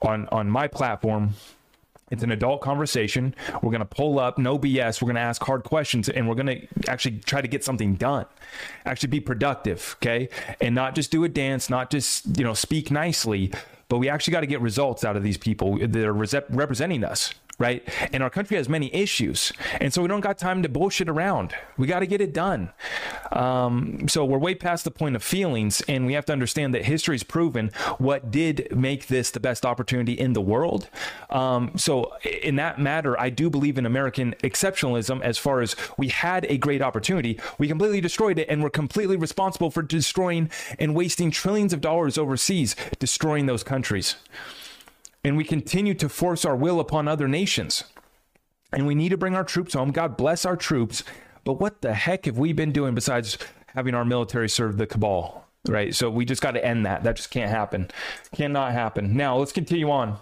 on, 0.02 0.28
on 0.30 0.48
my 0.50 0.68
platform, 0.68 1.34
it's 2.10 2.22
an 2.22 2.30
adult 2.30 2.60
conversation. 2.60 3.34
We're 3.62 3.70
going 3.70 3.80
to 3.80 3.86
pull 3.86 4.18
up, 4.18 4.36
no 4.36 4.58
BS. 4.58 5.00
We're 5.00 5.06
going 5.06 5.16
to 5.16 5.22
ask 5.22 5.42
hard 5.42 5.64
questions 5.64 6.10
and 6.10 6.28
we're 6.28 6.34
going 6.34 6.46
to 6.46 6.90
actually 6.90 7.20
try 7.20 7.40
to 7.40 7.48
get 7.48 7.64
something 7.64 7.94
done. 7.94 8.26
Actually 8.84 9.08
be 9.08 9.20
productive, 9.20 9.96
okay? 9.98 10.28
And 10.60 10.74
not 10.74 10.94
just 10.94 11.10
do 11.10 11.24
a 11.24 11.28
dance, 11.28 11.70
not 11.70 11.90
just, 11.90 12.36
you 12.36 12.44
know, 12.44 12.52
speak 12.52 12.90
nicely, 12.90 13.50
but 13.88 13.96
we 13.96 14.10
actually 14.10 14.32
got 14.32 14.40
to 14.40 14.46
get 14.46 14.60
results 14.60 15.04
out 15.04 15.16
of 15.16 15.22
these 15.22 15.38
people 15.38 15.78
that 15.78 16.04
are 16.04 16.12
representing 16.12 17.02
us 17.02 17.32
right? 17.62 17.88
And 18.12 18.24
our 18.24 18.28
country 18.28 18.56
has 18.56 18.68
many 18.68 18.92
issues. 18.92 19.52
And 19.80 19.94
so 19.94 20.02
we 20.02 20.08
don't 20.08 20.20
got 20.20 20.36
time 20.36 20.64
to 20.64 20.68
bullshit 20.68 21.08
around. 21.08 21.54
We 21.76 21.86
got 21.86 22.00
to 22.00 22.06
get 22.06 22.20
it 22.20 22.34
done. 22.34 22.70
Um, 23.30 24.08
so 24.08 24.24
we're 24.24 24.38
way 24.38 24.56
past 24.56 24.82
the 24.82 24.90
point 24.90 25.14
of 25.14 25.22
feelings, 25.22 25.80
and 25.86 26.04
we 26.04 26.14
have 26.14 26.24
to 26.26 26.32
understand 26.32 26.74
that 26.74 26.84
history's 26.84 27.22
proven 27.22 27.70
what 27.98 28.32
did 28.32 28.76
make 28.76 29.06
this 29.06 29.30
the 29.30 29.38
best 29.38 29.64
opportunity 29.64 30.12
in 30.12 30.32
the 30.32 30.40
world. 30.40 30.88
Um, 31.30 31.70
so, 31.76 32.12
in 32.42 32.56
that 32.56 32.80
matter, 32.80 33.18
I 33.18 33.30
do 33.30 33.48
believe 33.48 33.78
in 33.78 33.86
American 33.86 34.34
exceptionalism 34.42 35.22
as 35.22 35.38
far 35.38 35.60
as 35.60 35.76
we 35.96 36.08
had 36.08 36.44
a 36.48 36.58
great 36.58 36.82
opportunity. 36.82 37.38
We 37.58 37.68
completely 37.68 38.00
destroyed 38.00 38.40
it, 38.40 38.48
and 38.48 38.60
we're 38.60 38.70
completely 38.70 39.16
responsible 39.16 39.70
for 39.70 39.82
destroying 39.82 40.50
and 40.80 40.96
wasting 40.96 41.30
trillions 41.30 41.72
of 41.72 41.80
dollars 41.80 42.18
overseas, 42.18 42.74
destroying 42.98 43.46
those 43.46 43.62
countries 43.62 44.16
and 45.24 45.36
we 45.36 45.44
continue 45.44 45.94
to 45.94 46.08
force 46.08 46.44
our 46.44 46.56
will 46.56 46.80
upon 46.80 47.08
other 47.08 47.28
nations. 47.28 47.84
And 48.72 48.86
we 48.86 48.94
need 48.94 49.10
to 49.10 49.16
bring 49.16 49.34
our 49.34 49.44
troops 49.44 49.74
home. 49.74 49.90
God 49.90 50.16
bless 50.16 50.44
our 50.44 50.56
troops. 50.56 51.04
But 51.44 51.54
what 51.54 51.82
the 51.82 51.94
heck 51.94 52.24
have 52.26 52.38
we 52.38 52.52
been 52.52 52.72
doing 52.72 52.94
besides 52.94 53.38
having 53.66 53.94
our 53.94 54.04
military 54.04 54.48
serve 54.48 54.78
the 54.78 54.86
cabal? 54.86 55.46
Right. 55.68 55.94
So 55.94 56.10
we 56.10 56.24
just 56.24 56.42
got 56.42 56.52
to 56.52 56.64
end 56.64 56.86
that. 56.86 57.04
That 57.04 57.16
just 57.16 57.30
can't 57.30 57.50
happen. 57.50 57.88
Cannot 58.34 58.72
happen. 58.72 59.16
Now 59.16 59.36
let's 59.36 59.52
continue 59.52 59.90
on 59.90 60.18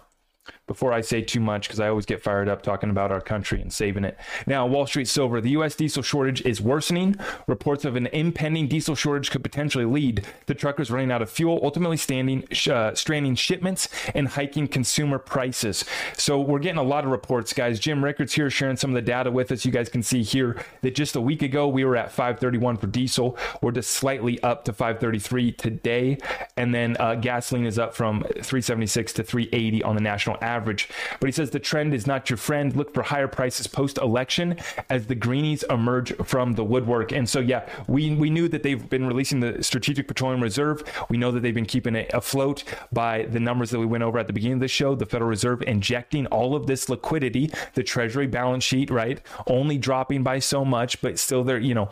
before 0.70 0.92
I 0.92 1.00
say 1.00 1.20
too 1.20 1.40
much, 1.40 1.66
because 1.66 1.80
I 1.80 1.88
always 1.88 2.06
get 2.06 2.22
fired 2.22 2.48
up 2.48 2.62
talking 2.62 2.90
about 2.90 3.10
our 3.10 3.20
country 3.20 3.60
and 3.60 3.72
saving 3.72 4.04
it. 4.04 4.16
Now, 4.46 4.68
Wall 4.68 4.86
Street 4.86 5.08
Silver, 5.08 5.40
the 5.40 5.50
U.S. 5.50 5.74
diesel 5.74 6.00
shortage 6.00 6.42
is 6.42 6.60
worsening. 6.60 7.16
Reports 7.48 7.84
of 7.84 7.96
an 7.96 8.06
impending 8.12 8.68
diesel 8.68 8.94
shortage 8.94 9.32
could 9.32 9.42
potentially 9.42 9.84
lead 9.84 10.24
to 10.46 10.54
truckers 10.54 10.88
running 10.88 11.10
out 11.10 11.22
of 11.22 11.28
fuel, 11.28 11.58
ultimately 11.64 11.96
standing, 11.96 12.46
uh, 12.70 12.94
straining 12.94 13.34
shipments 13.34 13.88
and 14.14 14.28
hiking 14.28 14.68
consumer 14.68 15.18
prices. 15.18 15.84
So 16.16 16.40
we're 16.40 16.60
getting 16.60 16.78
a 16.78 16.84
lot 16.84 17.04
of 17.04 17.10
reports, 17.10 17.52
guys. 17.52 17.80
Jim 17.80 18.04
Rickards 18.04 18.34
here 18.34 18.48
sharing 18.48 18.76
some 18.76 18.92
of 18.92 18.94
the 18.94 19.02
data 19.02 19.32
with 19.32 19.50
us. 19.50 19.64
You 19.64 19.72
guys 19.72 19.88
can 19.88 20.04
see 20.04 20.22
here 20.22 20.56
that 20.82 20.94
just 20.94 21.16
a 21.16 21.20
week 21.20 21.42
ago 21.42 21.66
we 21.66 21.84
were 21.84 21.96
at 21.96 22.12
531 22.12 22.76
for 22.76 22.86
diesel. 22.86 23.36
We're 23.60 23.72
just 23.72 23.90
slightly 23.90 24.40
up 24.44 24.66
to 24.66 24.72
533 24.72 25.50
today, 25.50 26.18
and 26.56 26.72
then 26.72 26.96
uh, 27.00 27.16
gasoline 27.16 27.66
is 27.66 27.76
up 27.76 27.92
from 27.92 28.22
376 28.22 29.14
to 29.14 29.24
380 29.24 29.82
on 29.82 29.96
the 29.96 30.00
national 30.00 30.36
average. 30.40 30.59
But 30.64 31.26
he 31.26 31.32
says 31.32 31.50
the 31.50 31.58
trend 31.58 31.94
is 31.94 32.06
not 32.06 32.30
your 32.30 32.36
friend. 32.36 32.74
Look 32.74 32.94
for 32.94 33.02
higher 33.02 33.28
prices 33.28 33.66
post 33.66 33.98
election 33.98 34.56
as 34.88 35.06
the 35.06 35.14
greenies 35.14 35.62
emerge 35.64 36.14
from 36.24 36.54
the 36.54 36.64
woodwork. 36.64 37.12
And 37.12 37.28
so, 37.28 37.40
yeah, 37.40 37.68
we, 37.86 38.14
we 38.14 38.30
knew 38.30 38.48
that 38.48 38.62
they've 38.62 38.88
been 38.88 39.06
releasing 39.06 39.40
the 39.40 39.62
Strategic 39.62 40.08
Petroleum 40.08 40.42
Reserve. 40.42 40.82
We 41.08 41.16
know 41.16 41.30
that 41.32 41.40
they've 41.40 41.54
been 41.54 41.66
keeping 41.66 41.94
it 41.94 42.10
afloat 42.12 42.64
by 42.92 43.24
the 43.24 43.40
numbers 43.40 43.70
that 43.70 43.78
we 43.78 43.86
went 43.86 44.04
over 44.04 44.18
at 44.18 44.26
the 44.26 44.32
beginning 44.32 44.54
of 44.54 44.60
the 44.60 44.68
show. 44.68 44.94
The 44.94 45.06
Federal 45.06 45.28
Reserve 45.30 45.62
injecting 45.62 46.26
all 46.26 46.54
of 46.54 46.66
this 46.66 46.88
liquidity, 46.88 47.50
the 47.74 47.82
Treasury 47.82 48.26
balance 48.26 48.64
sheet, 48.64 48.90
right? 48.90 49.20
Only 49.46 49.78
dropping 49.78 50.22
by 50.22 50.38
so 50.38 50.64
much, 50.64 51.00
but 51.00 51.18
still 51.18 51.44
there, 51.44 51.58
you 51.58 51.74
know, 51.74 51.90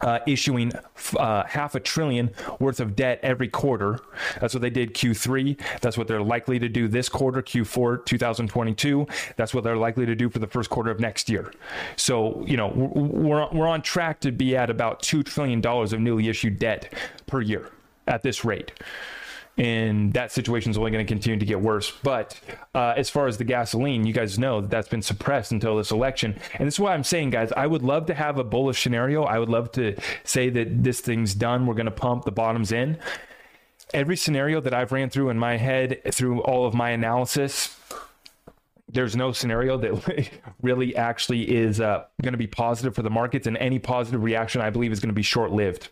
uh, 0.00 0.20
issuing 0.26 0.72
uh, 1.16 1.44
half 1.44 1.74
a 1.74 1.80
trillion 1.80 2.30
worth 2.60 2.80
of 2.80 2.94
debt 2.94 3.18
every 3.22 3.48
quarter. 3.48 3.98
That's 4.40 4.54
what 4.54 4.60
they 4.60 4.70
did 4.70 4.94
Q3. 4.94 5.60
That's 5.80 5.98
what 5.98 6.06
they're 6.06 6.22
likely 6.22 6.58
to 6.58 6.68
do 6.68 6.88
this 6.88 7.08
quarter, 7.08 7.42
Q4 7.42 8.04
2022. 8.04 9.06
That's 9.36 9.52
what 9.52 9.64
they're 9.64 9.76
likely 9.76 10.06
to 10.06 10.14
do 10.14 10.30
for 10.30 10.38
the 10.38 10.46
first 10.46 10.70
quarter 10.70 10.90
of 10.90 11.00
next 11.00 11.28
year. 11.28 11.52
So, 11.96 12.44
you 12.46 12.56
know, 12.56 12.68
we're, 12.68 13.48
we're 13.50 13.66
on 13.66 13.82
track 13.82 14.20
to 14.20 14.30
be 14.30 14.56
at 14.56 14.70
about 14.70 15.02
$2 15.02 15.24
trillion 15.24 15.64
of 15.64 16.00
newly 16.00 16.28
issued 16.28 16.58
debt 16.58 16.92
per 17.26 17.40
year 17.40 17.70
at 18.06 18.22
this 18.22 18.44
rate 18.44 18.72
and 19.58 20.12
that 20.12 20.30
situation 20.30 20.70
is 20.70 20.78
only 20.78 20.92
going 20.92 21.04
to 21.04 21.08
continue 21.08 21.38
to 21.38 21.44
get 21.44 21.60
worse. 21.60 21.90
But 22.02 22.40
uh, 22.74 22.94
as 22.96 23.10
far 23.10 23.26
as 23.26 23.36
the 23.38 23.44
gasoline, 23.44 24.06
you 24.06 24.12
guys 24.12 24.38
know 24.38 24.60
that 24.60 24.70
that's 24.70 24.88
been 24.88 25.02
suppressed 25.02 25.50
until 25.50 25.76
this 25.76 25.90
election, 25.90 26.38
and 26.54 26.66
this 26.66 26.74
is 26.74 26.80
why 26.80 26.94
I'm 26.94 27.04
saying, 27.04 27.30
guys, 27.30 27.52
I 27.52 27.66
would 27.66 27.82
love 27.82 28.06
to 28.06 28.14
have 28.14 28.38
a 28.38 28.44
bullish 28.44 28.82
scenario. 28.82 29.24
I 29.24 29.38
would 29.38 29.48
love 29.48 29.72
to 29.72 29.96
say 30.24 30.48
that 30.50 30.84
this 30.84 31.00
thing's 31.00 31.34
done. 31.34 31.66
We're 31.66 31.74
going 31.74 31.86
to 31.86 31.92
pump 31.92 32.24
the 32.24 32.32
bottoms 32.32 32.70
in. 32.72 32.98
Every 33.92 34.16
scenario 34.16 34.60
that 34.60 34.74
I've 34.74 34.92
ran 34.92 35.10
through 35.10 35.30
in 35.30 35.38
my 35.38 35.56
head 35.56 36.02
through 36.12 36.42
all 36.42 36.66
of 36.66 36.74
my 36.74 36.90
analysis, 36.90 37.74
there's 38.88 39.16
no 39.16 39.32
scenario 39.32 39.76
that 39.78 40.30
really 40.62 40.94
actually 40.94 41.50
is 41.50 41.80
uh, 41.80 42.04
going 42.22 42.32
to 42.32 42.38
be 42.38 42.46
positive 42.46 42.94
for 42.94 43.02
the 43.02 43.10
markets, 43.10 43.46
and 43.46 43.56
any 43.56 43.78
positive 43.78 44.22
reaction, 44.22 44.60
I 44.60 44.70
believe, 44.70 44.92
is 44.92 45.00
going 45.00 45.08
to 45.08 45.14
be 45.14 45.22
short 45.22 45.50
lived. 45.50 45.88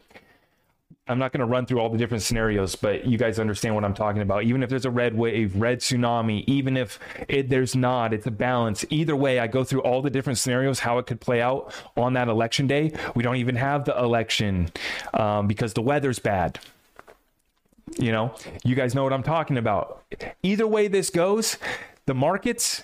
I'm 1.09 1.19
not 1.21 1.33
going 1.33 1.41
to 1.41 1.47
run 1.47 1.67
through 1.67 1.79
all 1.79 1.89
the 1.89 1.99
different 1.99 2.25
scenarios, 2.25 2.75
but 2.75 3.07
you 3.07 3.17
guys 3.17 3.39
understand 3.39 3.77
what 3.77 3.85
I'm 3.85 3.95
talking 3.95 4.23
about. 4.23 4.43
Even 4.43 4.65
if 4.65 4.71
there's 4.71 4.87
a 4.87 4.91
red 4.91 5.17
wave, 5.17 5.55
red 5.55 5.79
tsunami, 5.79 6.43
even 6.49 6.77
if 6.77 6.99
it, 7.29 7.49
there's 7.49 7.77
not, 7.77 8.13
it's 8.13 8.27
a 8.27 8.31
balance. 8.31 8.85
Either 8.91 9.15
way, 9.15 9.39
I 9.39 9.47
go 9.47 9.63
through 9.63 9.83
all 9.83 10.03
the 10.03 10.11
different 10.11 10.39
scenarios, 10.39 10.81
how 10.81 10.99
it 10.99 11.07
could 11.07 11.21
play 11.21 11.41
out 11.41 11.73
on 11.97 12.15
that 12.15 12.27
election 12.27 12.67
day. 12.67 12.93
We 13.15 13.23
don't 13.23 13.37
even 13.37 13.55
have 13.55 13.85
the 13.85 13.97
election 13.97 14.69
um, 15.15 15.47
because 15.47 15.75
the 15.75 15.83
weather's 15.83 16.19
bad. 16.19 16.59
You 17.99 18.11
know, 18.11 18.35
you 18.65 18.75
guys 18.75 18.97
know 18.97 19.05
what 19.05 19.13
I'm 19.13 19.23
talking 19.23 19.59
about. 19.59 20.03
Either 20.43 20.67
way 20.67 20.89
this 20.89 21.11
goes, 21.11 21.57
the 22.07 22.15
markets 22.15 22.83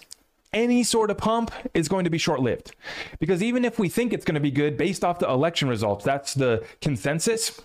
any 0.53 0.85
sort 0.85 1.11
of 1.11 1.17
pump 1.17 1.51
is 1.75 1.89
going 1.89 2.05
to 2.05 2.11
be 2.11 2.19
short 2.19 2.39
lived. 2.39 2.77
Because 3.19 3.43
even 3.43 3.65
if 3.65 3.79
we 3.79 3.89
think 3.89 4.13
it's 4.13 4.25
going 4.25 4.35
to 4.35 4.41
be 4.41 4.51
good 4.51 4.77
based 4.77 5.03
off 5.03 5.19
the 5.19 5.29
election 5.29 5.67
results, 5.67 6.05
that's 6.05 6.35
the 6.35 6.65
consensus 6.81 7.61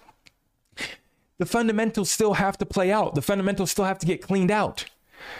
the 1.37 1.45
fundamentals 1.45 2.09
still 2.09 2.33
have 2.33 2.57
to 2.57 2.65
play 2.65 2.91
out. 2.91 3.15
The 3.15 3.21
fundamentals 3.21 3.71
still 3.71 3.85
have 3.85 3.99
to 3.99 4.05
get 4.05 4.21
cleaned 4.21 4.51
out. 4.51 4.85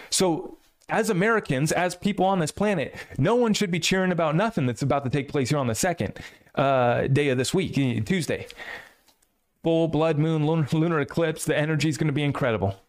So, 0.10 0.58
as 0.90 1.10
Americans, 1.10 1.72
as 1.72 1.96
people 1.96 2.26
on 2.26 2.40
this 2.40 2.52
planet, 2.52 2.96
no 3.18 3.36
one 3.36 3.54
should 3.54 3.72
be 3.72 3.80
cheering 3.80 4.12
about 4.12 4.36
nothing 4.36 4.66
that's 4.66 4.82
about 4.82 5.04
to 5.04 5.10
take 5.10 5.28
place 5.28 5.50
here 5.50 5.58
on 5.58 5.68
the 5.68 5.76
second 5.76 6.18
uh, 6.56 7.08
day 7.08 7.30
of 7.30 7.38
this 7.38 7.54
week, 7.54 7.74
Tuesday. 8.06 8.48
Full 9.64 9.90
blood 9.90 10.18
moon, 10.18 10.46
lunar, 10.48 10.68
lunar 10.72 11.00
eclipse. 11.02 11.44
The 11.44 11.58
energy 11.58 11.90
is 11.90 11.98
going 11.98 12.08
to 12.08 12.14
be 12.14 12.24
incredible. 12.24 12.80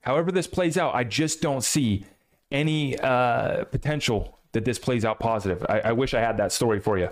However, 0.00 0.32
this 0.32 0.46
plays 0.46 0.76
out, 0.76 0.94
I 0.94 1.04
just 1.04 1.40
don't 1.40 1.62
see 1.62 2.04
any 2.50 2.98
uh, 2.98 3.64
potential 3.64 4.37
that 4.52 4.64
this 4.64 4.78
plays 4.78 5.04
out 5.04 5.18
positive. 5.18 5.64
I, 5.68 5.80
I, 5.80 5.92
wish 5.92 6.14
I 6.14 6.20
had 6.20 6.38
that 6.38 6.52
story 6.52 6.80
for 6.80 6.98
you. 6.98 7.10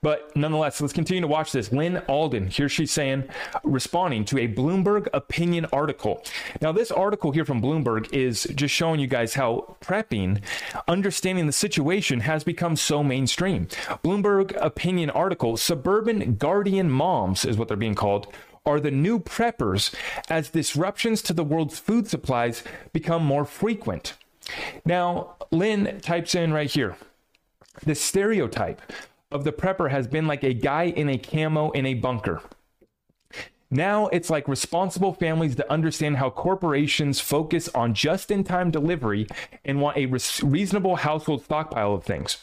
But 0.00 0.34
nonetheless, 0.36 0.80
let's 0.80 0.92
continue 0.92 1.20
to 1.20 1.26
watch 1.26 1.50
this. 1.50 1.72
Lyn 1.72 1.98
Alden, 2.08 2.48
here 2.48 2.68
she's 2.68 2.92
saying, 2.92 3.24
responding 3.64 4.24
to 4.26 4.38
a 4.38 4.48
Bloomberg 4.48 5.08
opinion 5.12 5.66
article. 5.72 6.24
Now, 6.60 6.72
this 6.72 6.90
article 6.90 7.32
here 7.32 7.44
from 7.44 7.60
Bloomberg 7.60 8.12
is 8.12 8.44
just 8.54 8.72
showing 8.74 9.00
you 9.00 9.08
guys 9.08 9.34
how 9.34 9.76
prepping, 9.80 10.40
understanding 10.86 11.46
the 11.46 11.52
situation 11.52 12.20
has 12.20 12.44
become 12.44 12.76
so 12.76 13.02
mainstream. 13.02 13.66
Bloomberg 14.04 14.56
opinion 14.60 15.10
article, 15.10 15.56
Suburban 15.56 16.36
Guardian 16.36 16.90
Moms 16.90 17.44
is 17.44 17.56
what 17.56 17.68
they're 17.68 17.76
being 17.76 17.96
called, 17.96 18.32
are 18.64 18.78
the 18.78 18.90
new 18.90 19.18
preppers 19.18 19.94
as 20.28 20.50
disruptions 20.50 21.22
to 21.22 21.32
the 21.32 21.44
world's 21.44 21.78
food 21.78 22.06
supplies 22.06 22.62
become 22.92 23.24
more 23.24 23.44
frequent. 23.44 24.14
Now, 24.84 25.36
Lyn 25.50 26.00
types 26.00 26.34
in 26.34 26.52
right 26.52 26.70
here 26.70 26.96
the 27.84 27.94
stereotype 27.94 28.82
of 29.30 29.44
the 29.44 29.52
prepper 29.52 29.90
has 29.90 30.06
been 30.06 30.26
like 30.26 30.42
a 30.42 30.54
guy 30.54 30.84
in 30.84 31.08
a 31.08 31.18
camo 31.18 31.70
in 31.70 31.86
a 31.86 31.94
bunker. 31.94 32.42
Now 33.70 34.06
it's 34.08 34.30
like 34.30 34.48
responsible 34.48 35.12
families 35.12 35.56
that 35.56 35.70
understand 35.70 36.16
how 36.16 36.30
corporations 36.30 37.20
focus 37.20 37.68
on 37.74 37.92
just 37.92 38.30
in 38.30 38.42
time 38.42 38.70
delivery 38.70 39.26
and 39.64 39.80
want 39.80 39.98
a 39.98 40.06
reasonable 40.42 40.96
household 40.96 41.44
stockpile 41.44 41.92
of 41.92 42.04
things. 42.04 42.38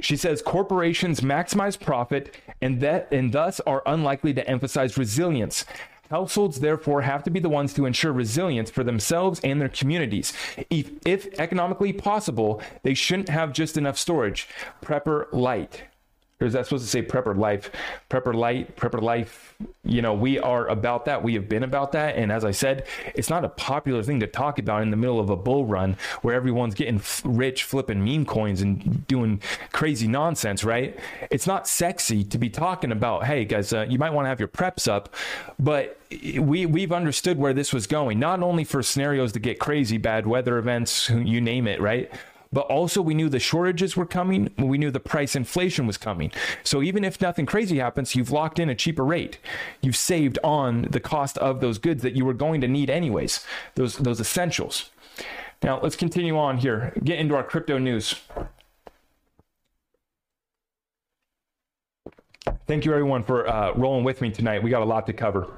She 0.00 0.16
says 0.16 0.42
corporations 0.42 1.20
maximize 1.20 1.80
profit 1.80 2.36
and 2.60 2.80
that 2.80 3.08
and 3.10 3.32
thus 3.32 3.60
are 3.60 3.82
unlikely 3.86 4.34
to 4.34 4.46
emphasize 4.46 4.98
resilience. 4.98 5.64
Households, 6.10 6.60
therefore, 6.60 7.02
have 7.02 7.22
to 7.24 7.30
be 7.30 7.40
the 7.40 7.48
ones 7.48 7.72
to 7.74 7.86
ensure 7.86 8.12
resilience 8.12 8.70
for 8.70 8.84
themselves 8.84 9.40
and 9.42 9.60
their 9.60 9.68
communities. 9.68 10.32
If, 10.68 10.90
if 11.06 11.38
economically 11.38 11.92
possible, 11.92 12.60
they 12.82 12.94
shouldn't 12.94 13.28
have 13.28 13.52
just 13.52 13.76
enough 13.76 13.98
storage. 13.98 14.48
Prepper 14.82 15.26
light 15.32 15.84
or 16.42 16.46
is 16.46 16.52
that 16.52 16.66
supposed 16.66 16.84
to 16.84 16.90
say 16.90 17.02
prepper 17.02 17.36
life 17.36 17.70
prepper 18.10 18.34
light 18.34 18.76
prepper 18.76 19.00
life. 19.00 19.54
You 19.84 20.02
know 20.02 20.12
we 20.12 20.38
are 20.38 20.66
about 20.68 21.04
that. 21.06 21.22
We 21.22 21.34
have 21.34 21.48
been 21.48 21.62
about 21.62 21.92
that. 21.92 22.16
And 22.16 22.32
as 22.32 22.44
i 22.44 22.50
said 22.50 22.86
it's 23.14 23.30
not 23.30 23.44
a 23.44 23.48
popular 23.48 24.02
thing 24.02 24.20
to 24.20 24.26
talk 24.26 24.58
about 24.58 24.82
in 24.82 24.90
the 24.90 24.96
middle 24.96 25.20
of 25.20 25.30
a 25.30 25.36
bull 25.36 25.64
run 25.64 25.96
where 26.22 26.34
everyone's 26.34 26.74
getting 26.74 27.00
rich 27.24 27.64
flipping 27.64 28.04
meme 28.04 28.26
coins 28.26 28.60
and 28.60 29.06
doing 29.06 29.40
crazy 29.72 30.08
nonsense 30.08 30.64
right? 30.64 30.98
It's 31.30 31.46
not 31.46 31.68
sexy 31.68 32.24
to 32.24 32.38
be 32.38 32.50
talking 32.50 32.92
about 32.92 33.24
hey 33.24 33.44
guys 33.44 33.72
uh, 33.72 33.86
you 33.88 33.98
might 33.98 34.12
want 34.12 34.24
to 34.24 34.28
have 34.28 34.40
your 34.40 34.48
preps 34.48 34.88
up 34.88 35.14
but 35.58 35.98
we 36.38 36.66
we've 36.66 36.92
understood 36.92 37.38
where 37.38 37.52
this 37.52 37.72
was 37.72 37.86
going 37.86 38.18
not 38.18 38.42
only 38.42 38.64
for 38.64 38.82
scenarios 38.82 39.32
to 39.32 39.38
get 39.38 39.58
crazy 39.58 39.98
bad 39.98 40.26
weather 40.26 40.58
events 40.58 41.08
you 41.10 41.40
name 41.40 41.66
it 41.66 41.80
right 41.80 42.10
but 42.52 42.66
also 42.66 43.00
we 43.00 43.14
knew 43.14 43.28
the 43.28 43.38
shortages 43.38 43.96
were 43.96 44.06
coming. 44.06 44.52
We 44.58 44.78
knew 44.78 44.90
the 44.90 45.00
price 45.00 45.34
inflation 45.34 45.86
was 45.86 45.96
coming. 45.96 46.30
So 46.62 46.82
even 46.82 47.04
if 47.04 47.20
nothing 47.20 47.46
crazy 47.46 47.78
happens, 47.78 48.14
you've 48.14 48.30
locked 48.30 48.58
in 48.58 48.68
a 48.68 48.74
cheaper 48.74 49.04
rate. 49.04 49.38
You've 49.80 49.96
saved 49.96 50.38
on 50.44 50.82
the 50.90 51.00
cost 51.00 51.38
of 51.38 51.60
those 51.60 51.78
goods 51.78 52.02
that 52.02 52.14
you 52.14 52.24
were 52.24 52.34
going 52.34 52.60
to 52.60 52.68
need 52.68 52.90
anyways, 52.90 53.44
those, 53.74 53.96
those 53.96 54.20
essentials. 54.20 54.90
Now 55.62 55.80
let's 55.80 55.96
continue 55.96 56.36
on 56.36 56.58
here, 56.58 56.92
get 57.04 57.18
into 57.18 57.34
our 57.34 57.44
crypto 57.44 57.78
news. 57.78 58.16
Thank 62.66 62.84
you 62.84 62.92
everyone 62.92 63.22
for 63.22 63.48
uh, 63.48 63.72
rolling 63.74 64.04
with 64.04 64.20
me 64.20 64.30
tonight. 64.30 64.62
We 64.62 64.70
got 64.70 64.82
a 64.82 64.86
lot 64.86 65.06
to 65.06 65.12
cover. 65.12 65.48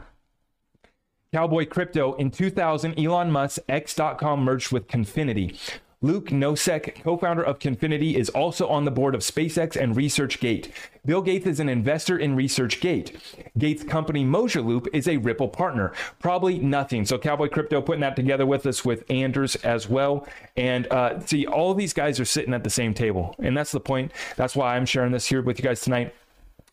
Cowboy 1.32 1.66
Crypto 1.66 2.14
in 2.14 2.30
2000, 2.30 2.98
Elon 2.98 3.30
Musk 3.30 3.58
X.com 3.68 4.44
merged 4.44 4.70
with 4.70 4.86
Confinity. 4.86 5.58
Luke 6.04 6.26
Nosek, 6.26 7.02
co 7.02 7.16
founder 7.16 7.42
of 7.42 7.58
Confinity, 7.58 8.16
is 8.16 8.28
also 8.28 8.68
on 8.68 8.84
the 8.84 8.90
board 8.90 9.14
of 9.14 9.22
SpaceX 9.22 9.74
and 9.74 9.96
ResearchGate. 9.96 10.70
Bill 11.06 11.22
Gates 11.22 11.46
is 11.46 11.60
an 11.60 11.70
investor 11.70 12.18
in 12.18 12.36
ResearchGate. 12.36 13.16
Gates' 13.56 13.84
company 13.84 14.22
Mojaloop 14.22 14.86
is 14.92 15.08
a 15.08 15.16
Ripple 15.16 15.48
partner. 15.48 15.94
Probably 16.18 16.58
nothing. 16.58 17.06
So, 17.06 17.16
Cowboy 17.16 17.48
Crypto 17.48 17.80
putting 17.80 18.02
that 18.02 18.16
together 18.16 18.44
with 18.44 18.66
us 18.66 18.84
with 18.84 19.04
Anders 19.08 19.56
as 19.56 19.88
well. 19.88 20.28
And 20.58 20.86
uh, 20.88 21.20
see, 21.20 21.46
all 21.46 21.72
these 21.72 21.94
guys 21.94 22.20
are 22.20 22.26
sitting 22.26 22.52
at 22.52 22.64
the 22.64 22.70
same 22.70 22.92
table. 22.92 23.34
And 23.38 23.56
that's 23.56 23.72
the 23.72 23.80
point. 23.80 24.12
That's 24.36 24.54
why 24.54 24.76
I'm 24.76 24.84
sharing 24.84 25.10
this 25.10 25.24
here 25.24 25.40
with 25.40 25.58
you 25.58 25.62
guys 25.62 25.80
tonight. 25.80 26.14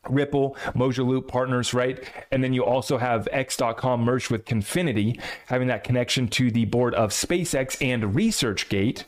Ripple, 0.09 0.55
Mojaloop 0.73 1.27
partners, 1.27 1.75
right? 1.75 2.03
And 2.31 2.43
then 2.43 2.53
you 2.53 2.65
also 2.65 2.97
have 2.97 3.27
X.com 3.31 4.01
merged 4.01 4.31
with 4.31 4.45
Confinity, 4.45 5.19
having 5.45 5.67
that 5.67 5.83
connection 5.83 6.27
to 6.29 6.49
the 6.49 6.65
board 6.65 6.95
of 6.95 7.11
SpaceX 7.11 7.77
and 7.85 8.15
ResearchGate, 8.15 9.03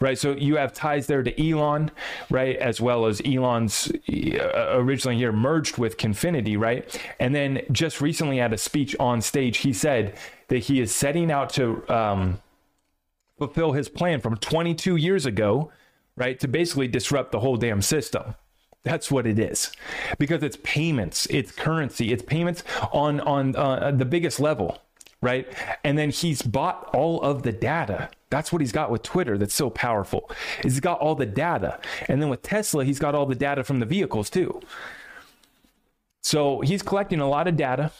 right? 0.00 0.18
So 0.18 0.32
you 0.32 0.56
have 0.56 0.72
ties 0.72 1.06
there 1.06 1.22
to 1.22 1.50
Elon, 1.50 1.90
right? 2.30 2.56
As 2.56 2.80
well 2.80 3.04
as 3.04 3.20
Elon's 3.24 3.92
uh, 4.08 4.70
originally 4.72 5.18
here 5.18 5.30
merged 5.32 5.76
with 5.76 5.98
Confinity, 5.98 6.56
right? 6.56 6.98
And 7.18 7.34
then 7.34 7.60
just 7.70 8.00
recently 8.00 8.40
at 8.40 8.54
a 8.54 8.58
speech 8.58 8.96
on 8.98 9.20
stage, 9.20 9.58
he 9.58 9.74
said 9.74 10.16
that 10.48 10.58
he 10.58 10.80
is 10.80 10.94
setting 10.94 11.30
out 11.30 11.50
to 11.50 11.84
um, 11.92 12.40
fulfill 13.36 13.72
his 13.72 13.90
plan 13.90 14.20
from 14.20 14.38
22 14.38 14.96
years 14.96 15.26
ago, 15.26 15.70
right? 16.16 16.40
To 16.40 16.48
basically 16.48 16.88
disrupt 16.88 17.30
the 17.30 17.40
whole 17.40 17.58
damn 17.58 17.82
system 17.82 18.34
that's 18.82 19.10
what 19.10 19.26
it 19.26 19.38
is, 19.38 19.70
because 20.18 20.42
it's 20.42 20.56
payments, 20.62 21.26
it's 21.26 21.52
currency, 21.52 22.12
it's 22.12 22.22
payments 22.22 22.62
on 22.92 23.20
on 23.20 23.54
uh, 23.56 23.90
the 23.90 24.04
biggest 24.04 24.40
level, 24.40 24.78
right? 25.20 25.46
And 25.84 25.98
then 25.98 26.10
he's 26.10 26.42
bought 26.42 26.88
all 26.94 27.20
of 27.20 27.42
the 27.42 27.52
data. 27.52 28.10
That's 28.30 28.52
what 28.52 28.62
he's 28.62 28.72
got 28.72 28.90
with 28.90 29.02
Twitter. 29.02 29.36
That's 29.36 29.54
so 29.54 29.70
powerful. 29.70 30.30
He's 30.62 30.80
got 30.80 30.98
all 31.00 31.14
the 31.14 31.26
data, 31.26 31.78
and 32.08 32.22
then 32.22 32.28
with 32.28 32.42
Tesla, 32.42 32.84
he's 32.84 32.98
got 32.98 33.14
all 33.14 33.26
the 33.26 33.34
data 33.34 33.64
from 33.64 33.80
the 33.80 33.86
vehicles 33.86 34.30
too. 34.30 34.60
So 36.22 36.60
he's 36.60 36.82
collecting 36.82 37.20
a 37.20 37.28
lot 37.28 37.48
of 37.48 37.56
data. 37.56 37.90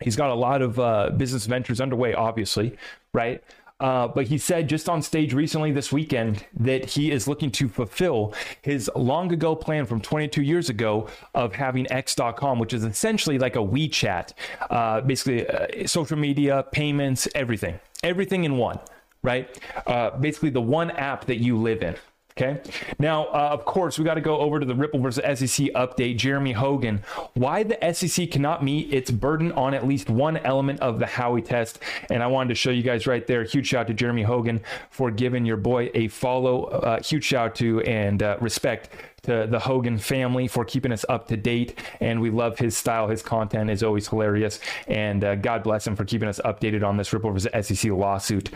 He's 0.00 0.16
got 0.16 0.30
a 0.30 0.34
lot 0.34 0.60
of 0.60 0.78
uh, 0.78 1.10
business 1.16 1.46
ventures 1.46 1.80
underway, 1.80 2.12
obviously, 2.12 2.76
right? 3.14 3.42
Uh, 3.78 4.08
but 4.08 4.26
he 4.26 4.38
said 4.38 4.68
just 4.68 4.88
on 4.88 5.02
stage 5.02 5.34
recently 5.34 5.70
this 5.70 5.92
weekend 5.92 6.46
that 6.54 6.86
he 6.86 7.10
is 7.10 7.28
looking 7.28 7.50
to 7.50 7.68
fulfill 7.68 8.32
his 8.62 8.90
long 8.96 9.30
ago 9.32 9.54
plan 9.54 9.84
from 9.84 10.00
22 10.00 10.40
years 10.42 10.70
ago 10.70 11.06
of 11.34 11.54
having 11.54 11.90
X.com, 11.92 12.58
which 12.58 12.72
is 12.72 12.84
essentially 12.84 13.38
like 13.38 13.54
a 13.54 13.60
WeChat, 13.60 14.32
uh, 14.70 15.02
basically 15.02 15.46
uh, 15.46 15.86
social 15.86 16.16
media, 16.16 16.64
payments, 16.72 17.28
everything, 17.34 17.78
everything 18.02 18.44
in 18.44 18.56
one, 18.56 18.78
right? 19.22 19.58
Uh, 19.86 20.10
basically, 20.10 20.50
the 20.50 20.60
one 20.60 20.90
app 20.92 21.26
that 21.26 21.36
you 21.36 21.58
live 21.58 21.82
in. 21.82 21.96
Okay. 22.38 22.60
Now, 22.98 23.28
uh, 23.28 23.48
of 23.52 23.64
course, 23.64 23.98
we 23.98 24.04
got 24.04 24.14
to 24.14 24.20
go 24.20 24.36
over 24.38 24.60
to 24.60 24.66
the 24.66 24.74
Ripple 24.74 25.00
versus 25.00 25.24
SEC 25.24 25.68
update. 25.68 26.18
Jeremy 26.18 26.52
Hogan, 26.52 27.02
why 27.32 27.62
the 27.62 27.78
SEC 27.94 28.30
cannot 28.30 28.62
meet 28.62 28.92
its 28.92 29.10
burden 29.10 29.52
on 29.52 29.72
at 29.72 29.88
least 29.88 30.10
one 30.10 30.36
element 30.38 30.80
of 30.80 30.98
the 30.98 31.06
Howey 31.06 31.42
test. 31.42 31.78
And 32.10 32.22
I 32.22 32.26
wanted 32.26 32.50
to 32.50 32.54
show 32.54 32.68
you 32.68 32.82
guys 32.82 33.06
right 33.06 33.26
there. 33.26 33.42
Huge 33.44 33.68
shout 33.68 33.82
out 33.82 33.86
to 33.86 33.94
Jeremy 33.94 34.22
Hogan 34.22 34.60
for 34.90 35.10
giving 35.10 35.46
your 35.46 35.56
boy 35.56 35.90
a 35.94 36.08
follow. 36.08 36.64
Uh, 36.64 37.02
huge 37.02 37.24
shout 37.24 37.46
out 37.52 37.54
to 37.54 37.80
and 37.80 38.22
uh, 38.22 38.36
respect 38.42 38.90
to 39.22 39.46
the 39.46 39.58
Hogan 39.58 39.96
family 39.96 40.46
for 40.46 40.62
keeping 40.62 40.92
us 40.92 41.06
up 41.08 41.28
to 41.28 41.38
date. 41.38 41.78
And 42.00 42.20
we 42.20 42.28
love 42.28 42.58
his 42.58 42.76
style. 42.76 43.08
His 43.08 43.22
content 43.22 43.70
is 43.70 43.82
always 43.82 44.08
hilarious. 44.08 44.60
And 44.88 45.24
uh, 45.24 45.36
God 45.36 45.62
bless 45.62 45.86
him 45.86 45.96
for 45.96 46.04
keeping 46.04 46.28
us 46.28 46.38
updated 46.44 46.86
on 46.86 46.98
this 46.98 47.14
Ripple 47.14 47.32
versus 47.32 47.66
SEC 47.66 47.90
lawsuit. 47.92 48.50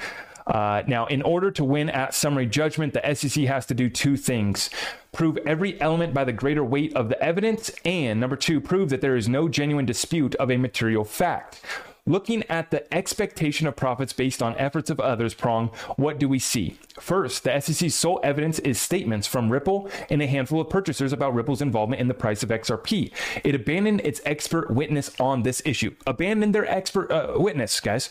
Uh, 0.50 0.82
now, 0.86 1.06
in 1.06 1.22
order 1.22 1.50
to 1.52 1.64
win 1.64 1.88
at 1.88 2.12
summary 2.12 2.46
judgment, 2.46 2.92
the 2.92 3.14
SEC 3.14 3.44
has 3.44 3.66
to 3.66 3.74
do 3.74 3.88
two 3.88 4.16
things 4.16 4.70
prove 5.12 5.36
every 5.38 5.80
element 5.80 6.14
by 6.14 6.24
the 6.24 6.32
greater 6.32 6.64
weight 6.64 6.94
of 6.94 7.08
the 7.08 7.20
evidence, 7.22 7.70
and 7.84 8.20
number 8.20 8.36
two, 8.36 8.60
prove 8.60 8.90
that 8.90 9.00
there 9.00 9.16
is 9.16 9.28
no 9.28 9.48
genuine 9.48 9.84
dispute 9.84 10.36
of 10.36 10.50
a 10.50 10.56
material 10.56 11.04
fact. 11.04 11.60
Looking 12.06 12.44
at 12.48 12.70
the 12.70 12.92
expectation 12.94 13.66
of 13.66 13.76
profits 13.76 14.12
based 14.12 14.42
on 14.42 14.56
efforts 14.56 14.88
of 14.88 15.00
others 15.00 15.34
prong, 15.34 15.68
what 15.96 16.18
do 16.18 16.28
we 16.28 16.38
see? 16.38 16.78
First, 16.98 17.44
the 17.44 17.60
SEC's 17.60 17.94
sole 17.94 18.20
evidence 18.22 18.58
is 18.60 18.80
statements 18.80 19.26
from 19.26 19.50
Ripple 19.50 19.90
and 20.08 20.22
a 20.22 20.26
handful 20.26 20.60
of 20.60 20.70
purchasers 20.70 21.12
about 21.12 21.34
Ripple's 21.34 21.60
involvement 21.60 22.00
in 22.00 22.08
the 22.08 22.14
price 22.14 22.42
of 22.42 22.48
XRP. 22.48 23.12
It 23.44 23.54
abandoned 23.54 24.00
its 24.00 24.20
expert 24.24 24.70
witness 24.70 25.10
on 25.20 25.42
this 25.42 25.60
issue. 25.64 25.94
Abandoned 26.06 26.54
their 26.54 26.68
expert 26.68 27.12
uh, 27.12 27.34
witness, 27.36 27.78
guys. 27.80 28.10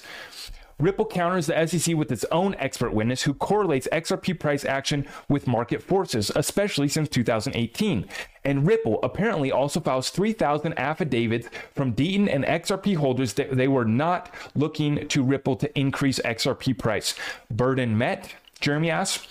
Ripple 0.80 1.06
counters 1.06 1.48
the 1.48 1.68
SEC 1.68 1.96
with 1.96 2.12
its 2.12 2.26
own 2.32 2.56
expert 2.56 2.94
witness 2.94 3.24
who 3.24 3.34
correlates 3.34 3.88
XRP 3.92 4.40
price 4.40 4.64
action 4.64 5.06
with 5.28 5.48
market 5.48 5.84
forces, 5.84 6.32
especially 6.36 6.88
since 6.88 7.10
2018. 7.10 8.08
And 8.46 8.66
Ripple 8.66 9.00
apparently 9.04 9.52
also 9.52 9.82
files 9.82 10.10
3,000 10.10 10.80
affidavits 10.80 11.50
from 11.76 11.94
Deaton 11.94 12.34
and 12.34 12.46
XRP 12.46 12.96
holders 12.96 13.34
that 13.34 13.56
they 13.56 13.68
were 13.68 13.86
not 13.86 14.34
looking 14.56 15.08
to 15.10 15.24
Ripple 15.24 15.58
to 15.58 15.78
increase 15.78 16.20
XRP 16.20 16.78
price. 16.78 17.14
Burden 17.52 17.98
met? 17.98 18.34
Jeremy 18.62 18.90
asks. 18.90 19.28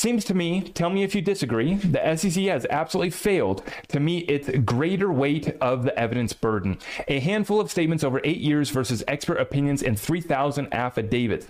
Seems 0.00 0.24
to 0.24 0.34
me, 0.34 0.62
tell 0.62 0.88
me 0.88 1.02
if 1.02 1.14
you 1.14 1.20
disagree, 1.20 1.74
the 1.74 2.16
SEC 2.16 2.44
has 2.44 2.64
absolutely 2.70 3.10
failed 3.10 3.62
to 3.88 4.00
meet 4.00 4.30
its 4.30 4.48
greater 4.64 5.12
weight 5.12 5.54
of 5.60 5.82
the 5.82 5.98
evidence 5.98 6.32
burden. 6.32 6.78
A 7.06 7.20
handful 7.20 7.60
of 7.60 7.70
statements 7.70 8.02
over 8.02 8.18
eight 8.24 8.38
years 8.38 8.70
versus 8.70 9.04
expert 9.06 9.36
opinions 9.36 9.82
and 9.82 10.00
3,000 10.00 10.72
affidavits. 10.72 11.48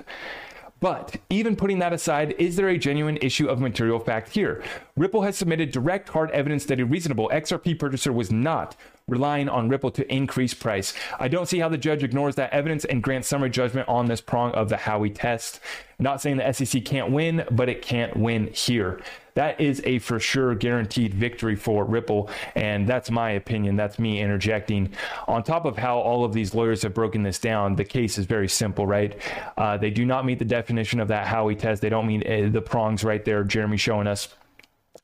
But 0.81 1.19
even 1.31 1.55
putting 1.55 1.79
that 1.79 1.93
aside, 1.93 2.35
is 2.41 2.57
there 2.57 2.71
a 2.71 2.77
genuine 2.77 3.19
issue 3.19 3.47
of 3.47 3.61
material 3.61 4.01
fact 4.01 4.31
here? 4.31 4.65
Ripple 4.97 5.23
has 5.23 5.39
submitted 5.39 5.71
direct 5.71 6.09
hard 6.09 6.33
evidence 6.33 6.65
that 6.65 6.81
a 6.81 6.85
reasonable 6.85 7.31
XRP 7.33 7.79
purchaser 7.79 8.13
was 8.13 8.33
not 8.33 8.75
relying 9.11 9.49
on 9.49 9.69
Ripple 9.69 9.91
to 9.93 10.13
increase 10.13 10.55
price. 10.55 10.95
I 11.19 11.29
don't 11.29 11.47
see 11.47 11.59
how 11.59 11.69
the 11.69 11.79
judge 11.79 12.03
ignores 12.03 12.37
that 12.37 12.53
evidence 12.53 12.85
and 12.85 13.03
grants 13.03 13.29
summary 13.29 13.51
judgment 13.51 13.89
on 13.89 14.07
this 14.07 14.21
prong 14.21 14.53
of 14.53 14.69
the 14.69 14.77
Howey 14.77 15.15
test. 15.15 15.61
Not 15.99 16.21
saying 16.23 16.39
the 16.39 16.53
SEC 16.53 16.85
can't 16.85 17.13
win, 17.13 17.45
but 17.51 17.69
it 17.69 17.83
can't 17.83 18.17
win 18.17 18.49
here. 18.55 19.03
That 19.35 19.61
is 19.61 19.83
a 19.85 19.99
for 19.99 20.19
sure 20.19 20.55
guaranteed 20.55 21.15
victory 21.15 21.57
for 21.57 21.85
Ripple. 21.85 22.31
And 22.55 22.87
that's 22.87 23.11
my 23.11 23.31
opinion. 23.33 23.77
That's 23.77 23.99
me 23.99 24.21
interjecting. 24.21 24.93
On 25.29 25.43
top 25.43 25.65
of 25.65 25.77
how 25.77 25.99
all 25.99 26.25
of 26.25 26.33
these 26.33 26.55
lawyers 26.55 26.83
have 26.83 26.95
broken 26.95 27.23
this 27.23 27.39
down, 27.39 27.77
the 27.77 27.85
case 27.85 28.19
is 28.19 28.27
very 28.27 28.49
simple, 28.49 28.87
right? 28.87 29.21
Uh, 29.57 29.77
they 29.77 29.91
do 29.91 30.05
not 30.05 30.25
meet 30.25 30.39
the 30.39 30.45
definition 30.45 31.01
of 31.01 31.09
that 31.09 31.27
Howey 31.27 31.59
test. 31.59 31.83
They 31.83 31.89
don't 31.89 32.07
meet 32.07 32.27
uh, 32.27 32.49
the 32.49 32.63
prongs 32.63 33.05
right 33.05 33.25
there, 33.25 33.45
Jeremy 33.45 33.77
showing 33.77 34.07
us. 34.07 34.29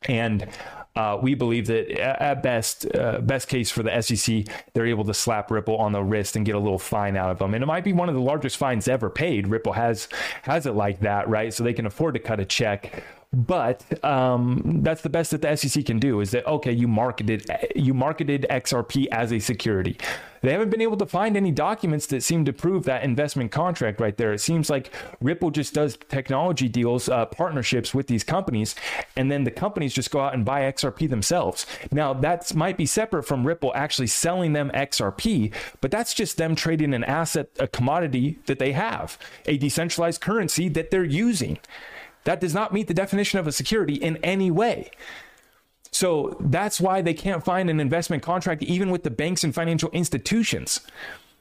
And 0.08 0.48
uh, 0.96 1.18
we 1.20 1.34
believe 1.34 1.66
that 1.66 1.90
at 2.00 2.42
best, 2.42 2.86
uh, 2.94 3.20
best 3.20 3.48
case 3.48 3.70
for 3.70 3.82
the 3.82 4.00
SEC, 4.00 4.46
they're 4.72 4.86
able 4.86 5.04
to 5.04 5.14
slap 5.14 5.50
Ripple 5.50 5.76
on 5.76 5.92
the 5.92 6.02
wrist 6.02 6.36
and 6.36 6.46
get 6.46 6.54
a 6.54 6.58
little 6.58 6.78
fine 6.78 7.16
out 7.16 7.30
of 7.30 7.38
them, 7.38 7.54
and 7.54 7.62
it 7.62 7.66
might 7.66 7.84
be 7.84 7.92
one 7.92 8.08
of 8.08 8.14
the 8.14 8.20
largest 8.20 8.56
fines 8.56 8.88
ever 8.88 9.10
paid. 9.10 9.46
Ripple 9.46 9.74
has 9.74 10.08
has 10.42 10.66
it 10.66 10.72
like 10.72 11.00
that, 11.00 11.28
right? 11.28 11.52
So 11.52 11.62
they 11.64 11.74
can 11.74 11.86
afford 11.86 12.14
to 12.14 12.20
cut 12.20 12.40
a 12.40 12.44
check. 12.44 13.04
but 13.32 13.84
um, 14.04 14.80
that's 14.82 15.02
the 15.02 15.10
best 15.10 15.32
that 15.32 15.42
the 15.42 15.54
SEC 15.56 15.84
can 15.84 15.98
do. 15.98 16.20
Is 16.20 16.30
that 16.30 16.46
okay? 16.46 16.72
You 16.72 16.88
marketed 16.88 17.44
you 17.74 17.92
marketed 17.92 18.46
XRP 18.50 19.06
as 19.12 19.32
a 19.32 19.38
security. 19.38 19.98
They 20.46 20.52
haven't 20.52 20.70
been 20.70 20.80
able 20.80 20.96
to 20.98 21.06
find 21.06 21.36
any 21.36 21.50
documents 21.50 22.06
that 22.06 22.22
seem 22.22 22.44
to 22.44 22.52
prove 22.52 22.84
that 22.84 23.02
investment 23.02 23.50
contract 23.50 24.00
right 24.00 24.16
there. 24.16 24.32
It 24.32 24.38
seems 24.38 24.70
like 24.70 24.94
Ripple 25.20 25.50
just 25.50 25.74
does 25.74 25.98
technology 26.08 26.68
deals, 26.68 27.08
uh, 27.08 27.26
partnerships 27.26 27.92
with 27.92 28.06
these 28.06 28.22
companies, 28.22 28.76
and 29.16 29.28
then 29.28 29.42
the 29.42 29.50
companies 29.50 29.92
just 29.92 30.12
go 30.12 30.20
out 30.20 30.34
and 30.34 30.44
buy 30.44 30.60
XRP 30.60 31.10
themselves. 31.10 31.66
Now, 31.90 32.14
that 32.14 32.54
might 32.54 32.76
be 32.76 32.86
separate 32.86 33.24
from 33.24 33.44
Ripple 33.44 33.72
actually 33.74 34.06
selling 34.06 34.52
them 34.52 34.70
XRP, 34.72 35.52
but 35.80 35.90
that's 35.90 36.14
just 36.14 36.36
them 36.36 36.54
trading 36.54 36.94
an 36.94 37.02
asset, 37.02 37.48
a 37.58 37.66
commodity 37.66 38.38
that 38.46 38.60
they 38.60 38.70
have, 38.70 39.18
a 39.46 39.56
decentralized 39.56 40.20
currency 40.20 40.68
that 40.68 40.92
they're 40.92 41.02
using. 41.02 41.58
That 42.22 42.40
does 42.40 42.54
not 42.54 42.72
meet 42.72 42.86
the 42.86 42.94
definition 42.94 43.40
of 43.40 43.48
a 43.48 43.52
security 43.52 43.94
in 43.94 44.16
any 44.18 44.52
way. 44.52 44.92
So 45.96 46.36
that's 46.40 46.78
why 46.78 47.00
they 47.00 47.14
can't 47.14 47.42
find 47.42 47.70
an 47.70 47.80
investment 47.80 48.22
contract 48.22 48.62
even 48.62 48.90
with 48.90 49.02
the 49.02 49.10
banks 49.10 49.44
and 49.44 49.54
financial 49.54 49.88
institutions. 49.92 50.82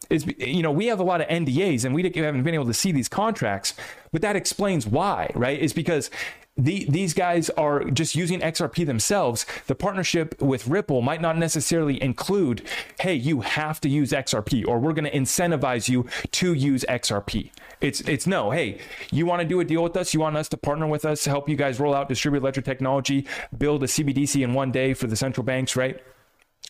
Is 0.09 0.25
you 0.37 0.63
know 0.63 0.71
we 0.71 0.85
have 0.85 1.01
a 1.01 1.03
lot 1.03 1.19
of 1.19 1.27
NDAs 1.27 1.83
and 1.83 1.93
we 1.93 2.03
haven't 2.03 2.43
been 2.43 2.53
able 2.53 2.67
to 2.67 2.73
see 2.73 2.93
these 2.93 3.09
contracts, 3.09 3.73
but 4.13 4.21
that 4.21 4.37
explains 4.37 4.87
why, 4.87 5.29
right? 5.35 5.59
Is 5.59 5.73
because 5.73 6.09
the, 6.57 6.85
these 6.87 7.13
guys 7.13 7.49
are 7.51 7.83
just 7.83 8.15
using 8.15 8.39
XRP 8.39 8.85
themselves. 8.85 9.45
The 9.67 9.75
partnership 9.75 10.41
with 10.41 10.67
Ripple 10.67 11.01
might 11.01 11.21
not 11.21 11.37
necessarily 11.37 12.01
include, 12.01 12.65
hey, 13.01 13.13
you 13.13 13.41
have 13.41 13.81
to 13.81 13.89
use 13.89 14.11
XRP, 14.11 14.65
or 14.65 14.79
we're 14.79 14.93
going 14.93 15.05
to 15.05 15.11
incentivize 15.11 15.89
you 15.89 16.07
to 16.31 16.53
use 16.53 16.85
XRP. 16.87 17.51
It's 17.81 17.99
it's 18.01 18.25
no, 18.25 18.51
hey, 18.51 18.79
you 19.11 19.25
want 19.25 19.41
to 19.41 19.47
do 19.47 19.59
a 19.59 19.65
deal 19.65 19.83
with 19.83 19.97
us? 19.97 20.13
You 20.13 20.21
want 20.21 20.37
us 20.37 20.47
to 20.49 20.57
partner 20.57 20.87
with 20.87 21.03
us, 21.03 21.25
to 21.25 21.29
help 21.29 21.49
you 21.49 21.57
guys 21.57 21.79
roll 21.79 21.93
out 21.93 22.07
distributed 22.07 22.45
ledger 22.45 22.61
technology, 22.61 23.27
build 23.57 23.83
a 23.83 23.87
CBDC 23.87 24.41
in 24.41 24.53
one 24.53 24.71
day 24.71 24.93
for 24.93 25.07
the 25.07 25.15
central 25.17 25.43
banks, 25.43 25.75
right? 25.75 26.01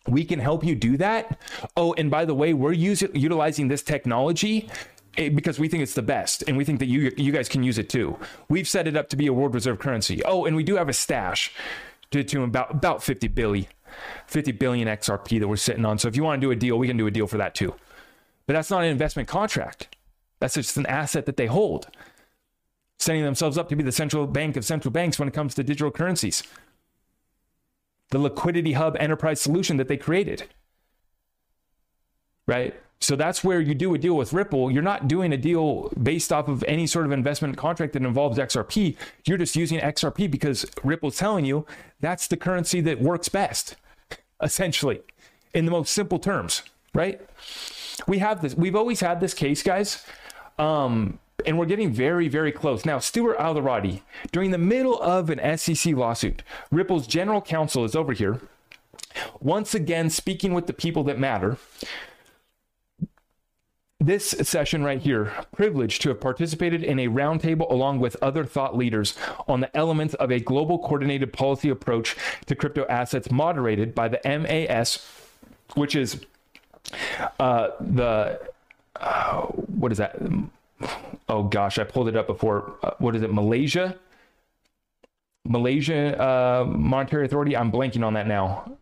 We 0.07 0.25
can 0.25 0.39
help 0.39 0.63
you 0.63 0.75
do 0.75 0.97
that. 0.97 1.39
Oh, 1.77 1.93
and 1.93 2.09
by 2.11 2.25
the 2.25 2.35
way, 2.35 2.53
we're 2.53 2.73
using 2.73 3.15
utilizing 3.15 3.67
this 3.67 3.83
technology 3.83 4.69
Eh, 5.17 5.29
because 5.29 5.59
we 5.59 5.67
think 5.67 5.81
it's 5.81 5.93
the 5.93 6.01
best 6.01 6.43
and 6.47 6.57
we 6.57 6.65
think 6.65 6.79
that 6.79 6.87
you 6.87 7.11
you 7.15 7.31
guys 7.31 7.47
can 7.47 7.63
use 7.63 7.77
it 7.77 7.89
too. 7.89 8.17
We've 8.49 8.67
set 8.67 8.87
it 8.87 8.97
up 8.97 9.09
to 9.09 9.15
be 9.15 9.27
a 9.27 9.33
world 9.33 9.53
reserve 9.53 9.79
currency. 9.79 10.23
Oh, 10.25 10.45
and 10.45 10.55
we 10.55 10.63
do 10.63 10.75
have 10.75 10.89
a 10.89 10.93
stash 10.93 11.53
to, 12.11 12.23
to 12.23 12.43
about 12.43 12.71
about 12.71 13.03
50 13.03 13.27
billion 13.29 13.67
50 14.27 14.51
billion 14.53 14.87
XRP 14.87 15.39
that 15.39 15.47
we're 15.47 15.55
sitting 15.55 15.85
on. 15.85 15.97
So 15.97 16.07
if 16.07 16.15
you 16.15 16.23
want 16.23 16.41
to 16.41 16.45
do 16.45 16.51
a 16.51 16.55
deal, 16.55 16.77
we 16.77 16.87
can 16.87 16.97
do 16.97 17.07
a 17.07 17.11
deal 17.11 17.27
for 17.27 17.37
that 17.37 17.55
too. 17.55 17.75
But 18.45 18.53
that's 18.53 18.69
not 18.69 18.83
an 18.83 18.89
investment 18.89 19.27
contract. 19.27 19.95
That's 20.39 20.55
just 20.55 20.77
an 20.77 20.85
asset 20.85 21.25
that 21.25 21.37
they 21.37 21.47
hold. 21.47 21.87
Setting 22.99 23.23
themselves 23.23 23.57
up 23.57 23.69
to 23.69 23.75
be 23.75 23.83
the 23.83 23.91
central 23.91 24.27
bank 24.27 24.57
of 24.57 24.65
central 24.65 24.91
banks 24.91 25.17
when 25.17 25.27
it 25.27 25.33
comes 25.33 25.55
to 25.55 25.63
digital 25.63 25.91
currencies. 25.91 26.43
The 28.11 28.19
liquidity 28.19 28.73
hub 28.73 28.95
enterprise 28.99 29.41
solution 29.41 29.77
that 29.77 29.87
they 29.87 29.97
created. 29.97 30.43
Right? 32.47 32.75
So 32.99 33.15
that's 33.15 33.43
where 33.43 33.59
you 33.59 33.75
do 33.75 33.93
a 33.93 33.97
deal 33.97 34.15
with 34.15 34.33
Ripple. 34.33 34.71
You're 34.71 34.81
not 34.81 35.07
doing 35.07 35.33
a 35.33 35.37
deal 35.37 35.89
based 36.01 36.31
off 36.31 36.47
of 36.47 36.63
any 36.63 36.87
sort 36.87 37.05
of 37.05 37.11
investment 37.11 37.57
contract 37.57 37.93
that 37.93 38.03
involves 38.03 38.37
XRP. 38.37 38.95
You're 39.25 39.37
just 39.37 39.55
using 39.55 39.79
XRP 39.79 40.31
because 40.31 40.65
Ripple's 40.83 41.17
telling 41.17 41.45
you 41.45 41.65
that's 41.99 42.27
the 42.27 42.37
currency 42.37 42.81
that 42.81 43.01
works 43.01 43.29
best, 43.29 43.75
essentially, 44.41 45.01
in 45.53 45.65
the 45.65 45.71
most 45.71 45.91
simple 45.91 46.19
terms, 46.19 46.63
right? 46.93 47.21
We 48.07 48.19
have 48.19 48.41
this. 48.41 48.55
We've 48.55 48.75
always 48.75 49.01
had 49.01 49.19
this 49.19 49.33
case, 49.33 49.61
guys. 49.61 50.03
Um, 50.57 51.19
and 51.45 51.59
we're 51.59 51.65
getting 51.65 51.93
very, 51.93 52.27
very 52.27 52.51
close. 52.51 52.85
Now, 52.85 52.99
Stuart 52.99 53.37
Alderoty, 53.37 54.01
during 54.31 54.51
the 54.51 54.57
middle 54.57 54.99
of 55.01 55.29
an 55.29 55.57
SEC 55.57 55.93
lawsuit, 55.93 56.43
Ripple's 56.71 57.07
general 57.07 57.41
counsel 57.41 57.83
is 57.83 57.95
over 57.95 58.13
here, 58.13 58.41
once 59.39 59.75
again 59.75 60.09
speaking 60.09 60.53
with 60.53 60.65
the 60.67 60.73
people 60.73 61.03
that 61.03 61.19
matter 61.19 61.57
this 64.05 64.29
session 64.43 64.83
right 64.83 65.01
here, 65.01 65.33
privileged 65.55 66.01
to 66.03 66.09
have 66.09 66.19
participated 66.21 66.83
in 66.83 66.99
a 66.99 67.07
roundtable 67.07 67.69
along 67.71 67.99
with 67.99 68.15
other 68.21 68.43
thought 68.45 68.77
leaders 68.77 69.15
on 69.47 69.61
the 69.61 69.75
elements 69.75 70.13
of 70.15 70.31
a 70.31 70.39
global 70.39 70.79
coordinated 70.79 71.33
policy 71.33 71.69
approach 71.69 72.15
to 72.45 72.55
crypto 72.55 72.85
assets 72.87 73.31
moderated 73.31 73.95
by 73.95 74.07
the 74.07 74.19
MAS, 74.23 75.05
which 75.75 75.95
is 75.95 76.21
uh, 77.39 77.69
the, 77.79 78.39
uh, 78.97 79.41
what 79.41 79.91
is 79.91 79.97
that? 79.97 80.15
Oh 81.27 81.43
gosh, 81.43 81.79
I 81.79 81.83
pulled 81.83 82.07
it 82.07 82.15
up 82.15 82.27
before. 82.27 82.75
Uh, 82.83 82.91
what 82.99 83.15
is 83.15 83.23
it? 83.23 83.33
Malaysia? 83.33 83.95
Malaysia 85.45 86.21
uh, 86.21 86.65
Monetary 86.65 87.25
Authority. 87.25 87.55
I'm 87.55 87.71
blanking 87.71 88.05
on 88.05 88.13
that 88.13 88.27
now. 88.27 88.77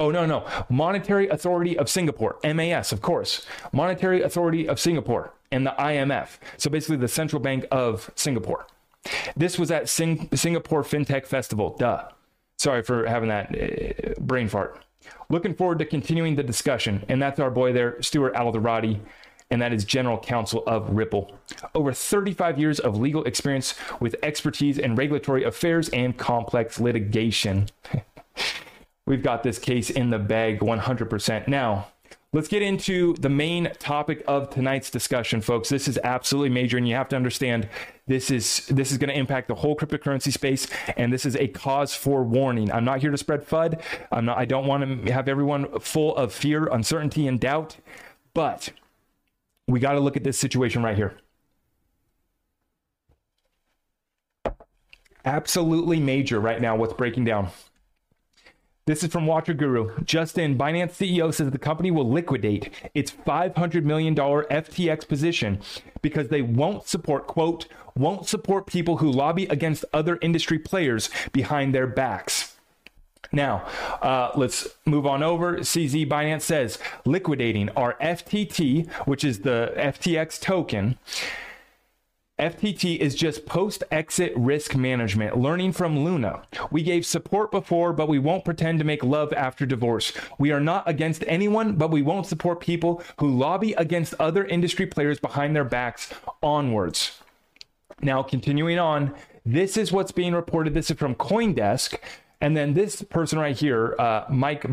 Oh, 0.00 0.10
no, 0.10 0.24
no. 0.24 0.46
Monetary 0.70 1.28
Authority 1.28 1.76
of 1.76 1.90
Singapore, 1.90 2.38
MAS, 2.42 2.90
of 2.90 3.02
course. 3.02 3.44
Monetary 3.70 4.22
Authority 4.22 4.66
of 4.66 4.80
Singapore 4.80 5.34
and 5.52 5.66
the 5.66 5.74
IMF. 5.78 6.38
So 6.56 6.70
basically, 6.70 6.96
the 6.96 7.06
central 7.06 7.40
bank 7.40 7.66
of 7.70 8.10
Singapore. 8.16 8.66
This 9.36 9.58
was 9.58 9.70
at 9.70 9.90
Sing- 9.90 10.30
Singapore 10.34 10.82
FinTech 10.82 11.26
Festival. 11.26 11.76
Duh. 11.78 12.08
Sorry 12.56 12.82
for 12.82 13.06
having 13.06 13.28
that 13.28 13.54
uh, 13.54 14.20
brain 14.20 14.48
fart. 14.48 14.82
Looking 15.28 15.54
forward 15.54 15.78
to 15.80 15.84
continuing 15.84 16.34
the 16.34 16.42
discussion. 16.42 17.04
And 17.10 17.20
that's 17.20 17.38
our 17.38 17.50
boy 17.50 17.74
there, 17.74 18.00
Stuart 18.00 18.34
Alderoty, 18.34 19.00
and 19.50 19.60
that 19.60 19.72
is 19.72 19.84
General 19.84 20.18
Counsel 20.18 20.62
of 20.66 20.90
Ripple. 20.90 21.30
Over 21.74 21.92
35 21.92 22.58
years 22.58 22.80
of 22.80 22.96
legal 22.96 23.24
experience 23.24 23.74
with 23.98 24.16
expertise 24.22 24.78
in 24.78 24.94
regulatory 24.94 25.44
affairs 25.44 25.90
and 25.90 26.16
complex 26.16 26.80
litigation. 26.80 27.68
we've 29.06 29.22
got 29.22 29.42
this 29.42 29.58
case 29.58 29.90
in 29.90 30.10
the 30.10 30.18
bag 30.18 30.60
100%. 30.60 31.48
Now, 31.48 31.88
let's 32.32 32.48
get 32.48 32.62
into 32.62 33.14
the 33.14 33.28
main 33.28 33.72
topic 33.78 34.22
of 34.26 34.50
tonight's 34.50 34.90
discussion, 34.90 35.40
folks. 35.40 35.68
This 35.68 35.88
is 35.88 35.98
absolutely 36.04 36.50
major, 36.50 36.76
and 36.76 36.88
you 36.88 36.94
have 36.94 37.08
to 37.08 37.16
understand 37.16 37.68
this 38.06 38.30
is 38.30 38.66
this 38.66 38.90
is 38.90 38.98
going 38.98 39.10
to 39.10 39.16
impact 39.16 39.48
the 39.48 39.54
whole 39.54 39.76
cryptocurrency 39.76 40.32
space, 40.32 40.66
and 40.96 41.12
this 41.12 41.24
is 41.24 41.36
a 41.36 41.48
cause 41.48 41.94
for 41.94 42.22
warning. 42.22 42.70
I'm 42.72 42.84
not 42.84 43.00
here 43.00 43.10
to 43.10 43.18
spread 43.18 43.46
FUD. 43.46 43.80
I'm 44.10 44.24
not. 44.24 44.38
I 44.38 44.44
don't 44.44 44.66
want 44.66 45.06
to 45.06 45.12
have 45.12 45.28
everyone 45.28 45.78
full 45.80 46.16
of 46.16 46.32
fear, 46.32 46.66
uncertainty, 46.66 47.26
and 47.26 47.38
doubt. 47.38 47.76
But 48.34 48.70
we 49.66 49.80
got 49.80 49.92
to 49.92 50.00
look 50.00 50.16
at 50.16 50.24
this 50.24 50.38
situation 50.38 50.82
right 50.82 50.96
here. 50.96 51.16
Absolutely 55.24 56.00
major 56.00 56.40
right 56.40 56.60
now. 56.60 56.76
What's 56.76 56.94
breaking 56.94 57.24
down? 57.24 57.50
This 58.90 59.04
is 59.04 59.12
from 59.12 59.24
Watcher 59.24 59.54
Guru. 59.54 60.02
Justin, 60.02 60.58
Binance 60.58 60.94
CEO 60.94 61.32
says 61.32 61.48
the 61.52 61.58
company 61.58 61.92
will 61.92 62.10
liquidate 62.10 62.70
its 62.92 63.12
$500 63.12 63.84
million 63.84 64.16
FTX 64.16 65.06
position 65.06 65.60
because 66.02 66.26
they 66.26 66.42
won't 66.42 66.88
support, 66.88 67.28
quote, 67.28 67.68
won't 67.94 68.26
support 68.26 68.66
people 68.66 68.96
who 68.96 69.08
lobby 69.08 69.44
against 69.44 69.84
other 69.92 70.18
industry 70.22 70.58
players 70.58 71.08
behind 71.30 71.72
their 71.72 71.86
backs. 71.86 72.56
Now, 73.30 73.64
uh, 74.02 74.32
let's 74.34 74.66
move 74.84 75.06
on 75.06 75.22
over. 75.22 75.58
CZ 75.58 76.08
Binance 76.08 76.42
says 76.42 76.80
liquidating 77.04 77.68
our 77.76 77.94
FTT, 78.02 78.90
which 79.06 79.22
is 79.22 79.42
the 79.42 79.72
FTX 79.76 80.40
token 80.40 80.98
FTT 82.40 82.96
is 82.96 83.14
just 83.14 83.44
post 83.44 83.84
exit 83.90 84.32
risk 84.34 84.74
management, 84.74 85.36
learning 85.36 85.72
from 85.72 85.98
Luna. 85.98 86.40
We 86.70 86.82
gave 86.82 87.04
support 87.04 87.50
before, 87.50 87.92
but 87.92 88.08
we 88.08 88.18
won't 88.18 88.46
pretend 88.46 88.78
to 88.78 88.84
make 88.84 89.04
love 89.04 89.34
after 89.34 89.66
divorce. 89.66 90.14
We 90.38 90.50
are 90.50 90.60
not 90.60 90.88
against 90.88 91.22
anyone, 91.26 91.76
but 91.76 91.90
we 91.90 92.00
won't 92.00 92.26
support 92.26 92.60
people 92.60 93.02
who 93.18 93.28
lobby 93.28 93.74
against 93.74 94.14
other 94.18 94.46
industry 94.46 94.86
players 94.86 95.20
behind 95.20 95.54
their 95.54 95.64
backs 95.64 96.14
onwards. 96.42 97.20
Now, 98.00 98.22
continuing 98.22 98.78
on, 98.78 99.14
this 99.44 99.76
is 99.76 99.92
what's 99.92 100.12
being 100.12 100.32
reported. 100.32 100.72
This 100.72 100.90
is 100.90 100.96
from 100.96 101.16
Coindesk. 101.16 101.98
And 102.40 102.56
then 102.56 102.72
this 102.72 103.02
person 103.02 103.38
right 103.38 103.56
here, 103.56 103.94
uh, 103.98 104.24
Mike 104.30 104.64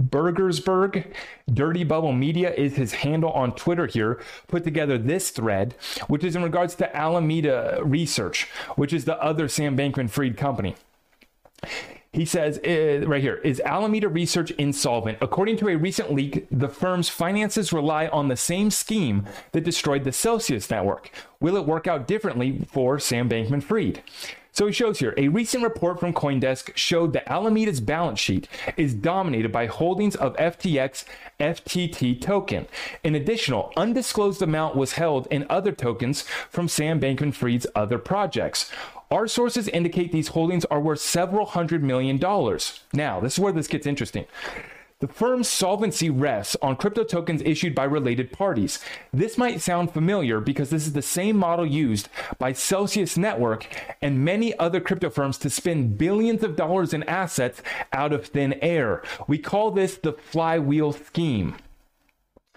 Burgersburg, 0.00 1.12
Dirty 1.52 1.84
Bubble 1.84 2.12
Media 2.12 2.52
is 2.54 2.76
his 2.76 2.92
handle 2.92 3.30
on 3.32 3.54
Twitter 3.54 3.86
here, 3.86 4.20
put 4.48 4.64
together 4.64 4.96
this 4.96 5.30
thread, 5.30 5.74
which 6.08 6.24
is 6.24 6.34
in 6.34 6.42
regards 6.42 6.74
to 6.76 6.96
Alameda 6.96 7.80
Research, 7.82 8.48
which 8.76 8.92
is 8.92 9.04
the 9.04 9.20
other 9.22 9.48
Sam 9.48 9.76
Bankman 9.76 10.08
Fried 10.08 10.36
company. 10.36 10.74
He 12.12 12.24
says 12.24 12.58
uh, 12.58 13.06
right 13.06 13.22
here 13.22 13.36
is 13.36 13.60
Alameda 13.60 14.08
Research 14.08 14.50
insolvent? 14.52 15.18
According 15.20 15.58
to 15.58 15.68
a 15.68 15.76
recent 15.76 16.12
leak, 16.12 16.46
the 16.50 16.68
firm's 16.68 17.08
finances 17.08 17.72
rely 17.72 18.08
on 18.08 18.26
the 18.26 18.36
same 18.36 18.70
scheme 18.72 19.26
that 19.52 19.62
destroyed 19.62 20.02
the 20.02 20.10
Celsius 20.10 20.68
network. 20.70 21.12
Will 21.38 21.56
it 21.56 21.66
work 21.66 21.86
out 21.86 22.08
differently 22.08 22.66
for 22.72 22.98
Sam 22.98 23.28
Bankman 23.28 23.62
Fried? 23.62 24.02
So 24.52 24.66
he 24.66 24.72
shows 24.72 24.98
here 24.98 25.14
a 25.16 25.28
recent 25.28 25.62
report 25.62 26.00
from 26.00 26.12
Coindesk 26.12 26.76
showed 26.76 27.12
that 27.12 27.28
Alameda's 27.28 27.80
balance 27.80 28.18
sheet 28.18 28.48
is 28.76 28.94
dominated 28.94 29.52
by 29.52 29.66
holdings 29.66 30.16
of 30.16 30.36
FTX 30.36 31.04
FTT 31.38 32.20
token. 32.20 32.66
An 33.04 33.14
additional 33.14 33.72
undisclosed 33.76 34.42
amount 34.42 34.76
was 34.76 34.92
held 34.92 35.26
in 35.28 35.46
other 35.48 35.72
tokens 35.72 36.22
from 36.50 36.68
Sam 36.68 37.00
Bankman 37.00 37.34
Fried's 37.34 37.66
other 37.74 37.98
projects. 37.98 38.70
Our 39.10 39.26
sources 39.26 39.68
indicate 39.68 40.12
these 40.12 40.28
holdings 40.28 40.64
are 40.66 40.80
worth 40.80 41.00
several 41.00 41.46
hundred 41.46 41.82
million 41.82 42.18
dollars. 42.18 42.80
Now, 42.92 43.18
this 43.20 43.34
is 43.34 43.38
where 43.40 43.52
this 43.52 43.66
gets 43.66 43.86
interesting. 43.86 44.26
The 45.00 45.08
firm's 45.08 45.48
solvency 45.48 46.10
rests 46.10 46.58
on 46.60 46.76
crypto 46.76 47.04
tokens 47.04 47.40
issued 47.42 47.74
by 47.74 47.84
related 47.84 48.32
parties. 48.32 48.80
This 49.14 49.38
might 49.38 49.62
sound 49.62 49.94
familiar 49.94 50.40
because 50.40 50.68
this 50.68 50.86
is 50.86 50.92
the 50.92 51.00
same 51.00 51.38
model 51.38 51.64
used 51.64 52.10
by 52.38 52.52
Celsius 52.52 53.16
Network 53.16 53.66
and 54.02 54.22
many 54.22 54.56
other 54.58 54.78
crypto 54.78 55.08
firms 55.08 55.38
to 55.38 55.48
spin 55.48 55.96
billions 55.96 56.42
of 56.42 56.54
dollars 56.54 56.92
in 56.92 57.02
assets 57.04 57.62
out 57.94 58.12
of 58.12 58.26
thin 58.26 58.52
air. 58.60 59.02
We 59.26 59.38
call 59.38 59.70
this 59.70 59.96
the 59.96 60.12
flywheel 60.12 60.92
scheme. 60.92 61.56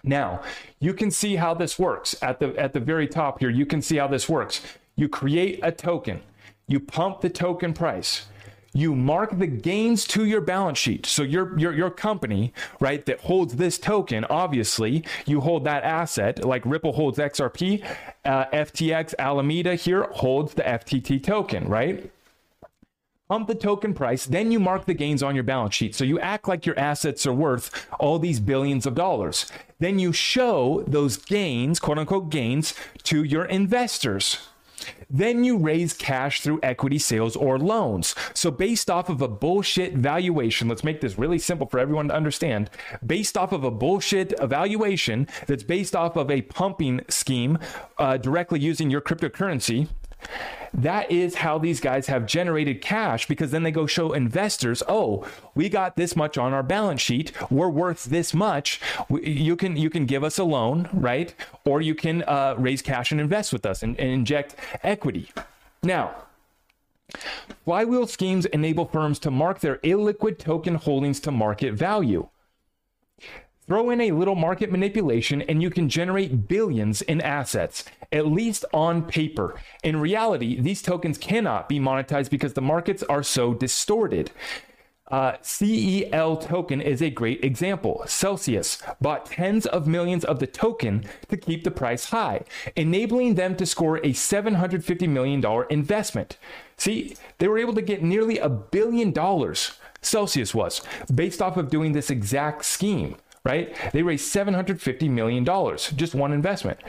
Now, 0.02 0.42
you 0.80 0.92
can 0.92 1.10
see 1.10 1.36
how 1.36 1.54
this 1.54 1.78
works 1.78 2.14
at 2.20 2.40
the 2.40 2.54
at 2.58 2.74
the 2.74 2.80
very 2.80 3.08
top 3.08 3.40
here. 3.40 3.48
You 3.48 3.64
can 3.64 3.80
see 3.80 3.96
how 3.96 4.06
this 4.06 4.28
works. 4.28 4.60
You 4.96 5.08
create 5.08 5.60
a 5.62 5.72
token. 5.72 6.20
You 6.68 6.78
pump 6.78 7.22
the 7.22 7.30
token 7.30 7.72
price 7.72 8.26
you 8.74 8.94
mark 8.94 9.38
the 9.38 9.46
gains 9.46 10.04
to 10.04 10.26
your 10.26 10.40
balance 10.40 10.78
sheet. 10.78 11.06
So 11.06 11.22
your 11.22 11.58
your 11.58 11.72
your 11.72 11.90
company, 11.90 12.52
right, 12.80 13.06
that 13.06 13.20
holds 13.20 13.56
this 13.56 13.78
token, 13.78 14.24
obviously, 14.26 15.04
you 15.24 15.40
hold 15.40 15.64
that 15.64 15.84
asset. 15.84 16.44
Like 16.44 16.66
Ripple 16.66 16.92
holds 16.92 17.18
XRP, 17.18 17.82
uh, 18.24 18.46
FTX 18.46 19.14
Alameda 19.18 19.76
here 19.76 20.08
holds 20.10 20.54
the 20.54 20.62
FTT 20.62 21.22
token, 21.22 21.66
right? 21.68 22.10
Pump 23.28 23.48
the 23.48 23.54
token 23.54 23.94
price, 23.94 24.26
then 24.26 24.52
you 24.52 24.60
mark 24.60 24.84
the 24.84 24.92
gains 24.92 25.22
on 25.22 25.34
your 25.34 25.44
balance 25.44 25.74
sheet. 25.74 25.94
So 25.94 26.04
you 26.04 26.20
act 26.20 26.46
like 26.46 26.66
your 26.66 26.78
assets 26.78 27.26
are 27.26 27.32
worth 27.32 27.86
all 27.98 28.18
these 28.18 28.38
billions 28.38 28.84
of 28.84 28.94
dollars. 28.94 29.50
Then 29.78 29.98
you 29.98 30.12
show 30.12 30.84
those 30.86 31.16
gains, 31.16 31.80
quote 31.80 31.98
unquote 31.98 32.28
gains, 32.28 32.74
to 33.04 33.22
your 33.24 33.46
investors. 33.46 34.40
Then 35.10 35.44
you 35.44 35.56
raise 35.56 35.92
cash 35.92 36.40
through 36.40 36.60
equity 36.62 36.98
sales 36.98 37.36
or 37.36 37.58
loans. 37.58 38.14
So, 38.34 38.50
based 38.50 38.90
off 38.90 39.08
of 39.08 39.22
a 39.22 39.28
bullshit 39.28 39.94
valuation, 39.94 40.68
let's 40.68 40.84
make 40.84 41.00
this 41.00 41.18
really 41.18 41.38
simple 41.38 41.66
for 41.66 41.78
everyone 41.78 42.08
to 42.08 42.14
understand. 42.14 42.70
Based 43.04 43.36
off 43.36 43.52
of 43.52 43.64
a 43.64 43.70
bullshit 43.70 44.32
evaluation 44.40 45.28
that's 45.46 45.62
based 45.62 45.94
off 45.94 46.16
of 46.16 46.30
a 46.30 46.42
pumping 46.42 47.00
scheme 47.08 47.58
uh, 47.98 48.16
directly 48.16 48.60
using 48.60 48.90
your 48.90 49.00
cryptocurrency, 49.00 49.88
that 50.74 51.10
is 51.10 51.36
how 51.36 51.58
these 51.58 51.80
guys 51.80 52.08
have 52.08 52.26
generated 52.26 52.80
cash 52.80 53.26
because 53.28 53.52
then 53.52 53.62
they 53.62 53.70
go 53.70 53.86
show 53.86 54.12
investors, 54.12 54.82
oh, 54.88 55.26
we 55.54 55.68
got 55.68 55.96
this 55.96 56.16
much 56.16 56.36
on 56.36 56.52
our 56.52 56.64
balance 56.64 57.00
sheet. 57.00 57.32
We're 57.50 57.68
worth 57.68 58.04
this 58.04 58.34
much. 58.34 58.80
You 59.08 59.54
can 59.54 59.76
you 59.76 59.88
can 59.88 60.04
give 60.04 60.24
us 60.24 60.38
a 60.38 60.44
loan, 60.44 60.88
right? 60.92 61.32
Or 61.64 61.80
you 61.80 61.94
can 61.94 62.24
uh, 62.24 62.56
raise 62.58 62.82
cash 62.82 63.12
and 63.12 63.20
invest 63.20 63.52
with 63.52 63.64
us 63.64 63.82
and, 63.82 63.98
and 64.00 64.10
inject 64.10 64.56
equity. 64.82 65.30
Now, 65.82 66.14
flywheel 67.64 68.08
schemes 68.08 68.46
enable 68.46 68.86
firms 68.86 69.18
to 69.20 69.30
mark 69.30 69.60
their 69.60 69.76
illiquid 69.78 70.38
token 70.38 70.74
holdings 70.74 71.20
to 71.20 71.30
market 71.30 71.74
value. 71.74 72.28
Throw 73.66 73.88
in 73.88 74.00
a 74.02 74.10
little 74.10 74.34
market 74.34 74.70
manipulation 74.70 75.40
and 75.42 75.62
you 75.62 75.70
can 75.70 75.88
generate 75.88 76.48
billions 76.48 77.00
in 77.00 77.22
assets, 77.22 77.84
at 78.12 78.26
least 78.26 78.66
on 78.74 79.02
paper. 79.02 79.58
In 79.82 79.98
reality, 79.98 80.60
these 80.60 80.82
tokens 80.82 81.16
cannot 81.16 81.68
be 81.68 81.80
monetized 81.80 82.28
because 82.28 82.52
the 82.52 82.60
markets 82.60 83.02
are 83.04 83.22
so 83.22 83.54
distorted. 83.54 84.30
Uh, 85.10 85.36
CEL 85.40 86.36
token 86.38 86.80
is 86.82 87.00
a 87.00 87.08
great 87.08 87.42
example. 87.42 88.02
Celsius 88.06 88.82
bought 89.00 89.26
tens 89.26 89.64
of 89.64 89.86
millions 89.86 90.24
of 90.24 90.40
the 90.40 90.46
token 90.46 91.04
to 91.28 91.36
keep 91.36 91.64
the 91.64 91.70
price 91.70 92.06
high, 92.06 92.42
enabling 92.76 93.34
them 93.34 93.54
to 93.56 93.64
score 93.64 93.96
a 93.98 94.10
$750 94.12 95.08
million 95.08 95.42
investment. 95.70 96.36
See, 96.76 97.16
they 97.38 97.48
were 97.48 97.58
able 97.58 97.74
to 97.74 97.82
get 97.82 98.02
nearly 98.02 98.38
a 98.38 98.48
billion 98.48 99.12
dollars, 99.12 99.72
Celsius 100.02 100.54
was, 100.54 100.82
based 101.14 101.40
off 101.40 101.56
of 101.56 101.70
doing 101.70 101.92
this 101.92 102.10
exact 102.10 102.64
scheme 102.64 103.16
right? 103.44 103.76
They 103.92 104.02
raised 104.02 104.34
$750 104.34 105.10
million, 105.10 105.44
just 105.96 106.14
one 106.14 106.32
investment. 106.32 106.80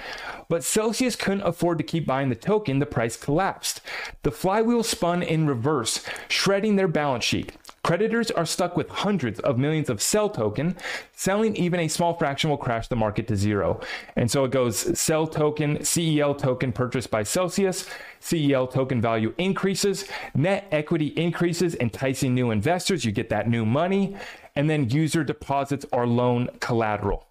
But 0.47 0.64
Celsius 0.64 1.16
couldn't 1.16 1.41
afford 1.41 1.78
to 1.80 1.84
keep 1.84 2.06
buying 2.06 2.30
the 2.30 2.36
token, 2.36 2.80
the 2.80 2.86
price 2.86 3.18
collapsed. 3.18 3.82
The 4.24 4.32
flywheel 4.32 4.84
spun 4.84 5.22
in 5.22 5.47
reverse, 5.47 6.06
shredding 6.30 6.78
their 6.78 6.88
balance 6.88 7.26
sheet. 7.26 7.51
Creditors 7.84 8.32
are 8.32 8.47
stuck 8.47 8.76
with 8.76 8.89
hundreds 8.89 9.39
of 9.41 9.60
millions 9.60 9.91
of 9.91 10.01
CEL 10.01 10.30
token. 10.30 10.76
Selling 11.14 11.56
even 11.56 11.82
a 11.82 11.88
small 11.88 12.16
fraction 12.16 12.49
will 12.49 12.58
crash 12.58 12.88
the 12.88 12.95
market 12.95 13.28
to 13.28 13.36
zero. 13.36 13.80
And 14.16 14.32
so 14.32 14.43
it 14.43 14.49
goes 14.49 14.99
CEL 14.99 15.28
token, 15.28 15.84
CEL 15.84 16.34
token 16.34 16.72
purchased 16.72 17.12
by 17.12 17.22
Celsius, 17.22 17.88
CEL 18.22 18.66
token 18.66 19.01
value 19.01 19.36
increases, 19.38 20.08
net 20.34 20.68
equity 20.72 21.08
increases, 21.10 21.76
enticing 21.76 22.34
new 22.34 22.49
investors. 22.49 23.06
You 23.06 23.12
get 23.12 23.30
that 23.30 23.47
new 23.47 23.68
money 23.68 24.16
and 24.56 24.70
then 24.70 24.89
user 24.89 25.24
deposits 25.24 25.86
or 25.91 26.08
loan 26.08 26.49
collateral 26.60 27.28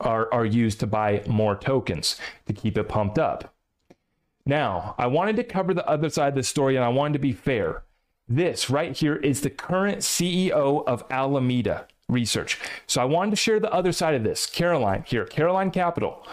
are, 0.00 0.32
are 0.32 0.44
used 0.44 0.80
to 0.80 0.86
buy 0.86 1.22
more 1.26 1.56
tokens 1.56 2.16
to 2.46 2.52
keep 2.52 2.76
it 2.76 2.88
pumped 2.88 3.18
up. 3.18 3.54
Now, 4.44 4.94
I 4.98 5.06
wanted 5.06 5.36
to 5.36 5.44
cover 5.44 5.72
the 5.72 5.88
other 5.88 6.10
side 6.10 6.28
of 6.28 6.34
the 6.34 6.42
story 6.42 6.76
and 6.76 6.84
I 6.84 6.88
wanted 6.88 7.14
to 7.14 7.18
be 7.20 7.32
fair. 7.32 7.84
This 8.28 8.70
right 8.70 8.96
here 8.96 9.16
is 9.16 9.40
the 9.40 9.50
current 9.50 9.98
CEO 9.98 10.84
of 10.86 11.04
Alameda 11.10 11.86
Research. 12.12 12.58
So 12.86 13.00
I 13.00 13.04
wanted 13.04 13.30
to 13.30 13.36
share 13.36 13.58
the 13.58 13.72
other 13.72 13.92
side 13.92 14.14
of 14.14 14.22
this. 14.22 14.46
Caroline 14.46 15.04
here, 15.06 15.24
Caroline 15.24 15.70
Capital. 15.70 16.26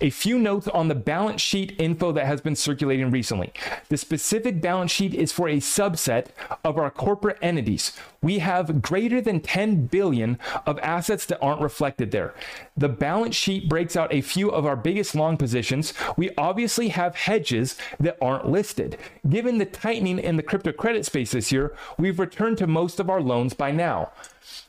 A 0.00 0.10
few 0.10 0.38
notes 0.38 0.68
on 0.68 0.88
the 0.88 0.94
balance 0.94 1.40
sheet 1.40 1.74
info 1.78 2.12
that 2.12 2.26
has 2.26 2.40
been 2.40 2.56
circulating 2.56 3.10
recently. 3.10 3.52
The 3.88 3.96
specific 3.96 4.60
balance 4.60 4.90
sheet 4.90 5.14
is 5.14 5.32
for 5.32 5.48
a 5.48 5.56
subset 5.56 6.26
of 6.64 6.78
our 6.78 6.90
corporate 6.90 7.38
entities. 7.40 7.96
We 8.20 8.40
have 8.40 8.82
greater 8.82 9.20
than 9.20 9.40
10 9.40 9.86
billion 9.86 10.38
of 10.66 10.78
assets 10.80 11.26
that 11.26 11.40
aren't 11.40 11.60
reflected 11.60 12.10
there. 12.10 12.34
The 12.76 12.88
balance 12.88 13.36
sheet 13.36 13.68
breaks 13.68 13.96
out 13.96 14.12
a 14.12 14.20
few 14.20 14.50
of 14.50 14.66
our 14.66 14.76
biggest 14.76 15.14
long 15.14 15.36
positions. 15.36 15.94
We 16.16 16.34
obviously 16.36 16.88
have 16.88 17.16
hedges 17.16 17.76
that 18.00 18.18
aren't 18.20 18.48
listed. 18.48 18.98
Given 19.28 19.58
the 19.58 19.64
tightening 19.64 20.18
in 20.18 20.36
the 20.36 20.42
crypto 20.42 20.72
credit 20.72 21.06
space 21.06 21.30
this 21.30 21.52
year, 21.52 21.74
we've 21.98 22.18
returned 22.18 22.58
to 22.58 22.66
most 22.66 22.98
of 22.98 23.08
our 23.08 23.20
loans 23.20 23.54
by 23.54 23.70
now. 23.70 24.10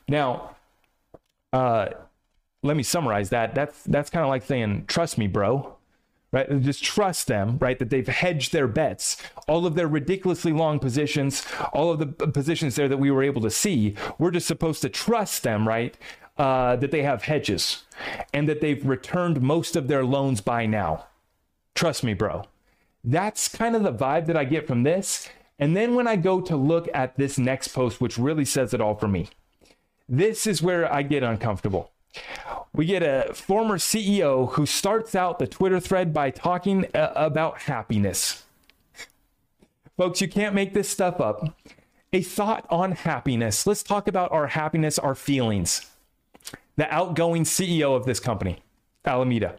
Now, 0.08 0.56
uh, 1.54 1.90
let 2.64 2.76
me 2.76 2.84
summarize 2.84 3.30
that. 3.30 3.56
That's 3.56 3.84
that's 3.84 4.10
kind 4.10 4.24
of 4.24 4.30
like 4.30 4.44
saying, 4.44 4.86
"Trust 4.88 5.18
me, 5.18 5.28
bro." 5.28 5.76
Right? 6.32 6.62
Just 6.62 6.84
trust 6.84 7.28
them, 7.28 7.58
right? 7.60 7.80
That 7.80 7.90
they've 7.90 8.08
hedged 8.08 8.52
their 8.52 8.68
bets. 8.68 9.16
All 9.48 9.66
of 9.66 9.76
their 9.76 9.88
ridiculously 9.88 10.52
long 10.52 10.80
positions, 10.80 11.46
all 11.72 11.92
of 11.92 12.00
the 12.00 12.08
positions 12.08 12.76
there 12.76 12.90
that 12.90 12.98
we 12.98 13.10
were 13.10 13.24
able 13.24 13.42
to 13.44 13.50
see, 13.50 13.96
we're 14.18 14.32
just 14.32 14.48
supposed 14.48 14.82
to 14.82 14.90
trust 14.90 15.44
them, 15.44 15.66
right? 15.66 15.98
Uh, 16.38 16.76
that 16.76 16.92
they 16.92 17.04
have 17.04 17.24
hedges 17.24 17.84
and 18.34 18.50
that 18.50 18.60
they've 18.60 18.86
returned 18.86 19.42
most 19.42 19.78
of 19.78 19.88
their 19.88 20.04
loans 20.04 20.42
by 20.42 20.66
now. 20.66 21.06
Trust 21.74 22.04
me, 22.04 22.14
bro. 22.14 22.44
That's 23.02 23.48
kind 23.48 23.74
of 23.74 23.84
the 23.84 23.94
vibe 23.94 24.26
that 24.26 24.36
I 24.36 24.44
get 24.44 24.68
from 24.68 24.84
this. 24.84 25.30
And 25.58 25.78
then 25.78 25.96
when 25.96 26.08
I 26.08 26.18
go 26.18 26.42
to 26.42 26.58
look 26.58 26.90
at 26.94 27.16
this 27.16 27.38
next 27.38 27.70
post, 27.70 28.02
which 28.02 28.18
really 28.18 28.44
says 28.44 28.74
it 28.74 28.82
all 28.82 28.96
for 28.96 29.08
me, 29.08 29.30
this 30.08 30.48
is 30.48 30.62
where 30.62 30.92
I 30.92 31.02
get 31.02 31.24
uncomfortable. 31.24 31.92
We 32.74 32.86
get 32.86 33.04
a 33.04 33.34
former 33.34 33.78
CEO 33.78 34.52
who 34.54 34.66
starts 34.66 35.16
out 35.16 35.40
the 35.40 35.48
Twitter 35.48 35.80
thread 35.80 36.14
by 36.14 36.30
talking 36.30 36.86
uh, 36.94 37.12
about 37.16 37.62
happiness. 37.62 38.44
Folks, 39.98 40.22
you 40.22 40.28
can't 40.28 40.54
make 40.54 40.74
this 40.74 40.90
stuff 40.90 41.22
up. 41.22 41.58
A 42.12 42.22
thought 42.22 42.66
on 42.70 42.92
happiness. 42.92 43.66
Let's 43.66 43.84
talk 43.84 44.08
about 44.08 44.32
our 44.32 44.48
happiness, 44.48 45.00
our 45.00 45.16
feelings. 45.16 45.90
The 46.76 46.94
outgoing 46.94 47.44
CEO 47.44 47.96
of 47.96 48.06
this 48.06 48.20
company, 48.20 48.60
Alameda. 49.06 49.58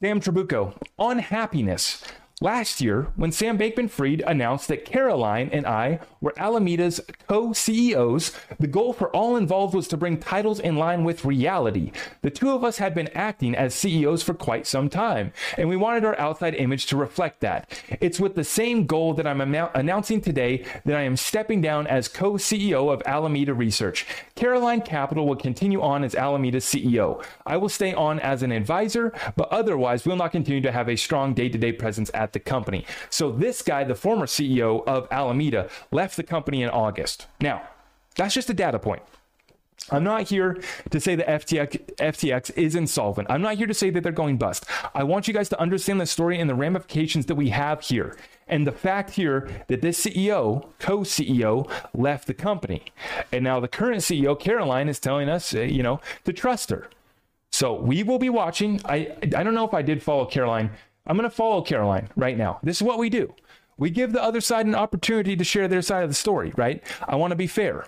Sam 0.00 0.20
Trabucco, 0.20 0.74
on 0.98 1.18
happiness. 1.18 2.04
Last 2.40 2.80
year, 2.80 3.08
when 3.16 3.32
Sam 3.32 3.58
Bankman 3.58 3.90
Fried 3.90 4.22
announced 4.24 4.68
that 4.68 4.84
Caroline 4.84 5.50
and 5.52 5.66
I 5.66 5.98
were 6.20 6.34
Alameda's 6.38 7.00
co 7.26 7.52
CEOs, 7.52 8.30
the 8.60 8.68
goal 8.68 8.92
for 8.92 9.10
all 9.10 9.36
involved 9.36 9.74
was 9.74 9.88
to 9.88 9.96
bring 9.96 10.18
titles 10.18 10.60
in 10.60 10.76
line 10.76 11.02
with 11.02 11.24
reality. 11.24 11.90
The 12.22 12.30
two 12.30 12.50
of 12.50 12.62
us 12.62 12.78
had 12.78 12.94
been 12.94 13.08
acting 13.08 13.56
as 13.56 13.74
CEOs 13.74 14.22
for 14.22 14.34
quite 14.34 14.68
some 14.68 14.88
time, 14.88 15.32
and 15.56 15.68
we 15.68 15.74
wanted 15.74 16.04
our 16.04 16.16
outside 16.16 16.54
image 16.54 16.86
to 16.86 16.96
reflect 16.96 17.40
that. 17.40 17.76
It's 18.00 18.20
with 18.20 18.36
the 18.36 18.44
same 18.44 18.86
goal 18.86 19.14
that 19.14 19.26
I'm 19.26 19.40
announcing 19.40 20.20
today 20.20 20.64
that 20.84 20.96
I 20.96 21.02
am 21.02 21.16
stepping 21.16 21.60
down 21.60 21.88
as 21.88 22.06
co 22.06 22.34
CEO 22.34 22.92
of 22.92 23.02
Alameda 23.04 23.52
Research. 23.52 24.06
Caroline 24.36 24.82
Capital 24.82 25.26
will 25.26 25.34
continue 25.34 25.82
on 25.82 26.04
as 26.04 26.14
Alameda's 26.14 26.66
CEO. 26.66 27.20
I 27.44 27.56
will 27.56 27.68
stay 27.68 27.94
on 27.94 28.20
as 28.20 28.44
an 28.44 28.52
advisor, 28.52 29.12
but 29.34 29.48
otherwise 29.50 30.06
will 30.06 30.14
not 30.14 30.30
continue 30.30 30.60
to 30.60 30.70
have 30.70 30.88
a 30.88 30.94
strong 30.94 31.34
day 31.34 31.48
to 31.48 31.58
day 31.58 31.72
presence 31.72 32.12
at 32.14 32.27
at 32.28 32.32
the 32.34 32.40
company. 32.40 32.84
So 33.10 33.32
this 33.32 33.62
guy, 33.62 33.84
the 33.84 33.94
former 33.94 34.26
CEO 34.26 34.86
of 34.86 35.08
Alameda, 35.10 35.68
left 35.90 36.16
the 36.16 36.22
company 36.22 36.62
in 36.62 36.68
August. 36.68 37.26
Now, 37.40 37.62
that's 38.16 38.34
just 38.34 38.50
a 38.50 38.54
data 38.54 38.78
point. 38.78 39.02
I'm 39.90 40.04
not 40.04 40.28
here 40.28 40.60
to 40.90 41.00
say 41.00 41.14
that 41.14 41.26
FTX, 41.26 41.94
FTX 41.96 42.56
is 42.58 42.74
insolvent. 42.74 43.30
I'm 43.30 43.40
not 43.40 43.54
here 43.54 43.66
to 43.66 43.72
say 43.72 43.88
that 43.90 44.02
they're 44.02 44.12
going 44.12 44.36
bust. 44.36 44.66
I 44.94 45.04
want 45.04 45.26
you 45.26 45.32
guys 45.32 45.48
to 45.48 45.60
understand 45.60 45.98
the 46.00 46.06
story 46.06 46.38
and 46.38 46.50
the 46.50 46.54
ramifications 46.54 47.24
that 47.26 47.36
we 47.36 47.48
have 47.50 47.80
here. 47.80 48.16
And 48.48 48.66
the 48.66 48.72
fact 48.72 49.10
here 49.10 49.48
that 49.68 49.80
this 49.80 50.04
CEO, 50.04 50.66
co 50.78 50.98
CEO, 51.00 51.70
left 51.94 52.26
the 52.26 52.34
company. 52.34 52.82
And 53.32 53.44
now 53.44 53.60
the 53.60 53.68
current 53.68 54.02
CEO, 54.02 54.38
Caroline, 54.38 54.88
is 54.88 54.98
telling 54.98 55.30
us, 55.30 55.54
uh, 55.54 55.60
you 55.60 55.82
know, 55.82 56.00
to 56.24 56.32
trust 56.34 56.68
her. 56.68 56.90
So 57.50 57.72
we 57.74 58.02
will 58.02 58.18
be 58.18 58.28
watching. 58.28 58.80
I, 58.84 59.16
I 59.22 59.42
don't 59.42 59.54
know 59.54 59.66
if 59.66 59.72
I 59.72 59.82
did 59.82 60.02
follow 60.02 60.26
Caroline. 60.26 60.70
I'm 61.08 61.16
going 61.16 61.28
to 61.28 61.34
follow 61.34 61.62
Caroline 61.62 62.10
right 62.16 62.36
now. 62.36 62.60
This 62.62 62.76
is 62.76 62.82
what 62.82 62.98
we 62.98 63.08
do. 63.08 63.34
We 63.78 63.90
give 63.90 64.12
the 64.12 64.22
other 64.22 64.40
side 64.40 64.66
an 64.66 64.74
opportunity 64.74 65.36
to 65.36 65.44
share 65.44 65.68
their 65.68 65.82
side 65.82 66.02
of 66.02 66.10
the 66.10 66.14
story, 66.14 66.52
right? 66.56 66.82
I 67.06 67.16
want 67.16 67.30
to 67.30 67.36
be 67.36 67.46
fair. 67.46 67.86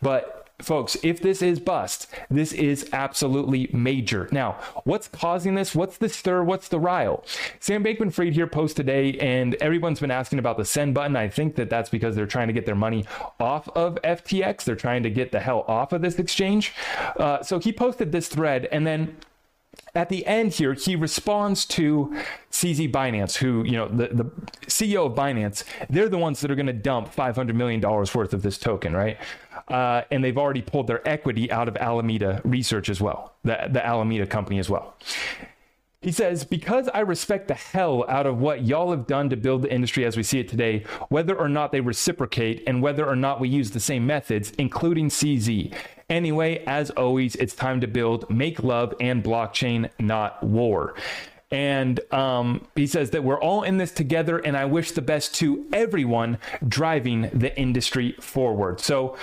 But 0.00 0.48
folks, 0.62 0.96
if 1.02 1.20
this 1.20 1.42
is 1.42 1.58
bust, 1.58 2.06
this 2.30 2.52
is 2.52 2.88
absolutely 2.92 3.68
major. 3.72 4.28
Now, 4.30 4.52
what's 4.84 5.08
causing 5.08 5.56
this? 5.56 5.74
What's 5.74 5.98
the 5.98 6.08
stir? 6.08 6.44
What's 6.44 6.68
the 6.68 6.78
rile? 6.78 7.24
Sam 7.58 7.82
Bankman 7.82 8.12
Fried 8.12 8.34
here 8.34 8.46
post 8.46 8.76
today, 8.76 9.18
and 9.18 9.54
everyone's 9.56 10.00
been 10.00 10.12
asking 10.12 10.38
about 10.38 10.56
the 10.56 10.64
send 10.64 10.94
button. 10.94 11.16
I 11.16 11.28
think 11.28 11.56
that 11.56 11.68
that's 11.68 11.90
because 11.90 12.14
they're 12.14 12.26
trying 12.26 12.46
to 12.46 12.54
get 12.54 12.64
their 12.64 12.76
money 12.76 13.04
off 13.40 13.68
of 13.70 13.98
FTX. 14.04 14.64
They're 14.64 14.76
trying 14.76 15.02
to 15.02 15.10
get 15.10 15.32
the 15.32 15.40
hell 15.40 15.64
off 15.66 15.92
of 15.92 16.00
this 16.00 16.18
exchange. 16.18 16.72
Uh, 17.18 17.42
so 17.42 17.58
he 17.58 17.72
posted 17.72 18.12
this 18.12 18.28
thread, 18.28 18.68
and 18.70 18.86
then 18.86 19.16
at 19.94 20.08
the 20.08 20.26
end 20.26 20.54
here, 20.54 20.74
he 20.74 20.96
responds 20.96 21.64
to 21.66 22.16
CZ 22.54 22.92
Binance, 22.92 23.34
who, 23.36 23.64
you 23.64 23.72
know, 23.72 23.88
the, 23.88 24.06
the 24.06 24.24
CEO 24.66 25.06
of 25.06 25.14
Binance, 25.14 25.64
they're 25.90 26.08
the 26.08 26.18
ones 26.18 26.40
that 26.40 26.52
are 26.52 26.54
going 26.54 26.66
to 26.66 26.72
dump 26.72 27.12
$500 27.12 27.52
million 27.52 27.80
worth 27.80 28.32
of 28.32 28.42
this 28.42 28.58
token, 28.58 28.94
right? 28.94 29.18
Uh, 29.66 30.02
and 30.12 30.22
they've 30.22 30.38
already 30.38 30.62
pulled 30.62 30.86
their 30.86 31.06
equity 31.06 31.50
out 31.50 31.66
of 31.66 31.76
Alameda 31.76 32.40
Research 32.44 32.88
as 32.88 33.00
well, 33.00 33.34
the, 33.42 33.58
the 33.70 33.84
Alameda 33.84 34.24
company 34.24 34.60
as 34.60 34.70
well. 34.70 34.94
He 36.00 36.12
says, 36.12 36.44
Because 36.44 36.88
I 36.94 37.00
respect 37.00 37.48
the 37.48 37.54
hell 37.54 38.04
out 38.08 38.24
of 38.24 38.38
what 38.38 38.64
y'all 38.64 38.92
have 38.92 39.08
done 39.08 39.30
to 39.30 39.36
build 39.36 39.62
the 39.62 39.72
industry 39.72 40.04
as 40.04 40.16
we 40.16 40.22
see 40.22 40.38
it 40.38 40.48
today, 40.48 40.84
whether 41.08 41.34
or 41.36 41.48
not 41.48 41.72
they 41.72 41.80
reciprocate 41.80 42.62
and 42.68 42.80
whether 42.80 43.04
or 43.04 43.16
not 43.16 43.40
we 43.40 43.48
use 43.48 43.72
the 43.72 43.80
same 43.80 44.06
methods, 44.06 44.52
including 44.58 45.08
CZ. 45.08 45.74
Anyway, 46.08 46.62
as 46.68 46.90
always, 46.90 47.34
it's 47.36 47.56
time 47.56 47.80
to 47.80 47.88
build, 47.88 48.30
make 48.30 48.62
love, 48.62 48.94
and 49.00 49.24
blockchain, 49.24 49.90
not 49.98 50.40
war. 50.44 50.94
And 51.50 52.00
um, 52.12 52.66
he 52.74 52.86
says 52.86 53.10
that 53.10 53.22
we're 53.22 53.40
all 53.40 53.62
in 53.62 53.78
this 53.78 53.92
together, 53.92 54.38
and 54.38 54.56
I 54.56 54.64
wish 54.64 54.92
the 54.92 55.02
best 55.02 55.34
to 55.36 55.66
everyone 55.72 56.38
driving 56.66 57.30
the 57.32 57.56
industry 57.58 58.12
forward. 58.20 58.80
So, 58.80 59.16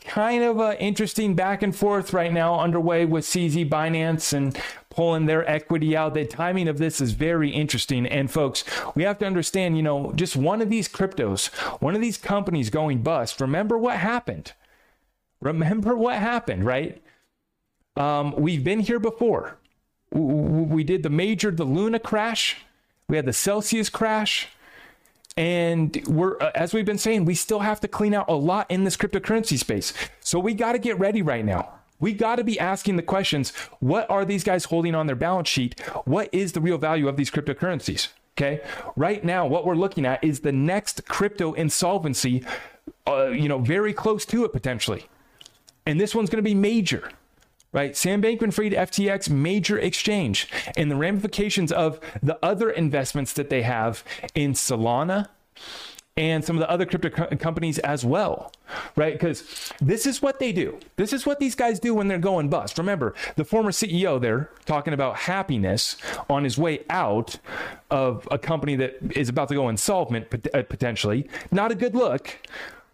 kind 0.00 0.42
of 0.42 0.58
an 0.58 0.76
interesting 0.78 1.34
back 1.34 1.62
and 1.62 1.74
forth 1.74 2.12
right 2.12 2.32
now 2.32 2.58
underway 2.58 3.04
with 3.04 3.24
CZ 3.24 3.68
Binance 3.68 4.32
and 4.32 4.58
pulling 4.90 5.26
their 5.26 5.48
equity 5.48 5.96
out. 5.96 6.14
The 6.14 6.24
timing 6.24 6.68
of 6.68 6.78
this 6.78 7.00
is 7.00 7.12
very 7.12 7.50
interesting. 7.50 8.06
And 8.06 8.30
folks, 8.30 8.64
we 8.94 9.02
have 9.04 9.18
to 9.18 9.26
understand, 9.26 9.76
you 9.76 9.82
know, 9.82 10.12
just 10.14 10.36
one 10.36 10.60
of 10.62 10.70
these 10.70 10.88
cryptos, 10.88 11.48
one 11.80 11.94
of 11.94 12.00
these 12.00 12.16
companies 12.16 12.70
going 12.70 13.02
bust, 13.02 13.40
remember 13.40 13.78
what 13.78 13.98
happened. 13.98 14.54
Remember 15.40 15.94
what 15.94 16.16
happened, 16.16 16.64
right? 16.64 17.02
Um, 17.94 18.34
we've 18.36 18.64
been 18.64 18.80
here 18.80 18.98
before. 18.98 19.58
We 20.10 20.84
did 20.84 21.02
the 21.02 21.10
major, 21.10 21.50
the 21.50 21.64
Luna 21.64 21.98
crash. 21.98 22.56
We 23.08 23.16
had 23.16 23.26
the 23.26 23.32
Celsius 23.32 23.88
crash. 23.88 24.48
And 25.36 26.02
we're, 26.06 26.38
uh, 26.40 26.50
as 26.54 26.72
we've 26.72 26.86
been 26.86 26.98
saying, 26.98 27.26
we 27.26 27.34
still 27.34 27.60
have 27.60 27.80
to 27.80 27.88
clean 27.88 28.14
out 28.14 28.28
a 28.28 28.34
lot 28.34 28.70
in 28.70 28.84
this 28.84 28.96
cryptocurrency 28.96 29.58
space. 29.58 29.92
So 30.20 30.38
we 30.38 30.54
got 30.54 30.72
to 30.72 30.78
get 30.78 30.98
ready 30.98 31.20
right 31.20 31.44
now. 31.44 31.74
We 31.98 32.12
got 32.12 32.36
to 32.36 32.44
be 32.44 32.58
asking 32.58 32.96
the 32.96 33.02
questions 33.02 33.52
what 33.80 34.08
are 34.10 34.24
these 34.24 34.44
guys 34.44 34.64
holding 34.66 34.94
on 34.94 35.06
their 35.06 35.16
balance 35.16 35.48
sheet? 35.48 35.80
What 36.04 36.28
is 36.32 36.52
the 36.52 36.60
real 36.60 36.78
value 36.78 37.08
of 37.08 37.16
these 37.16 37.30
cryptocurrencies? 37.30 38.08
Okay. 38.36 38.60
Right 38.96 39.24
now, 39.24 39.46
what 39.46 39.64
we're 39.64 39.76
looking 39.76 40.04
at 40.04 40.22
is 40.22 40.40
the 40.40 40.52
next 40.52 41.06
crypto 41.06 41.54
insolvency, 41.54 42.44
uh, 43.06 43.28
you 43.28 43.48
know, 43.48 43.58
very 43.58 43.94
close 43.94 44.26
to 44.26 44.44
it 44.44 44.52
potentially. 44.52 45.06
And 45.86 46.00
this 46.00 46.14
one's 46.14 46.28
going 46.28 46.42
to 46.42 46.48
be 46.48 46.54
major 46.54 47.10
right? 47.76 47.94
Sam 47.94 48.22
Bankman 48.22 48.52
Fried, 48.52 48.72
FTX, 48.72 49.28
major 49.28 49.78
exchange, 49.78 50.48
and 50.78 50.90
the 50.90 50.96
ramifications 50.96 51.70
of 51.70 52.00
the 52.22 52.38
other 52.42 52.70
investments 52.70 53.34
that 53.34 53.50
they 53.50 53.62
have 53.62 54.02
in 54.34 54.54
Solana 54.54 55.28
and 56.16 56.42
some 56.42 56.56
of 56.56 56.60
the 56.60 56.70
other 56.70 56.86
crypto 56.86 57.10
co- 57.10 57.36
companies 57.36 57.78
as 57.80 58.02
well, 58.02 58.50
right? 58.96 59.12
Because 59.12 59.70
this 59.82 60.06
is 60.06 60.22
what 60.22 60.38
they 60.38 60.50
do. 60.50 60.78
This 60.96 61.12
is 61.12 61.26
what 61.26 61.38
these 61.38 61.54
guys 61.54 61.78
do 61.78 61.92
when 61.92 62.08
they're 62.08 62.18
going 62.18 62.48
bust. 62.48 62.78
Remember, 62.78 63.14
the 63.36 63.44
former 63.44 63.70
CEO 63.70 64.18
there 64.18 64.48
talking 64.64 64.94
about 64.94 65.16
happiness 65.16 65.98
on 66.30 66.44
his 66.44 66.56
way 66.56 66.82
out 66.88 67.38
of 67.90 68.26
a 68.30 68.38
company 68.38 68.76
that 68.76 68.96
is 69.14 69.28
about 69.28 69.48
to 69.48 69.54
go 69.54 69.68
insolvent 69.68 70.28
uh, 70.54 70.62
potentially. 70.62 71.28
Not 71.52 71.70
a 71.70 71.74
good 71.74 71.94
look, 71.94 72.38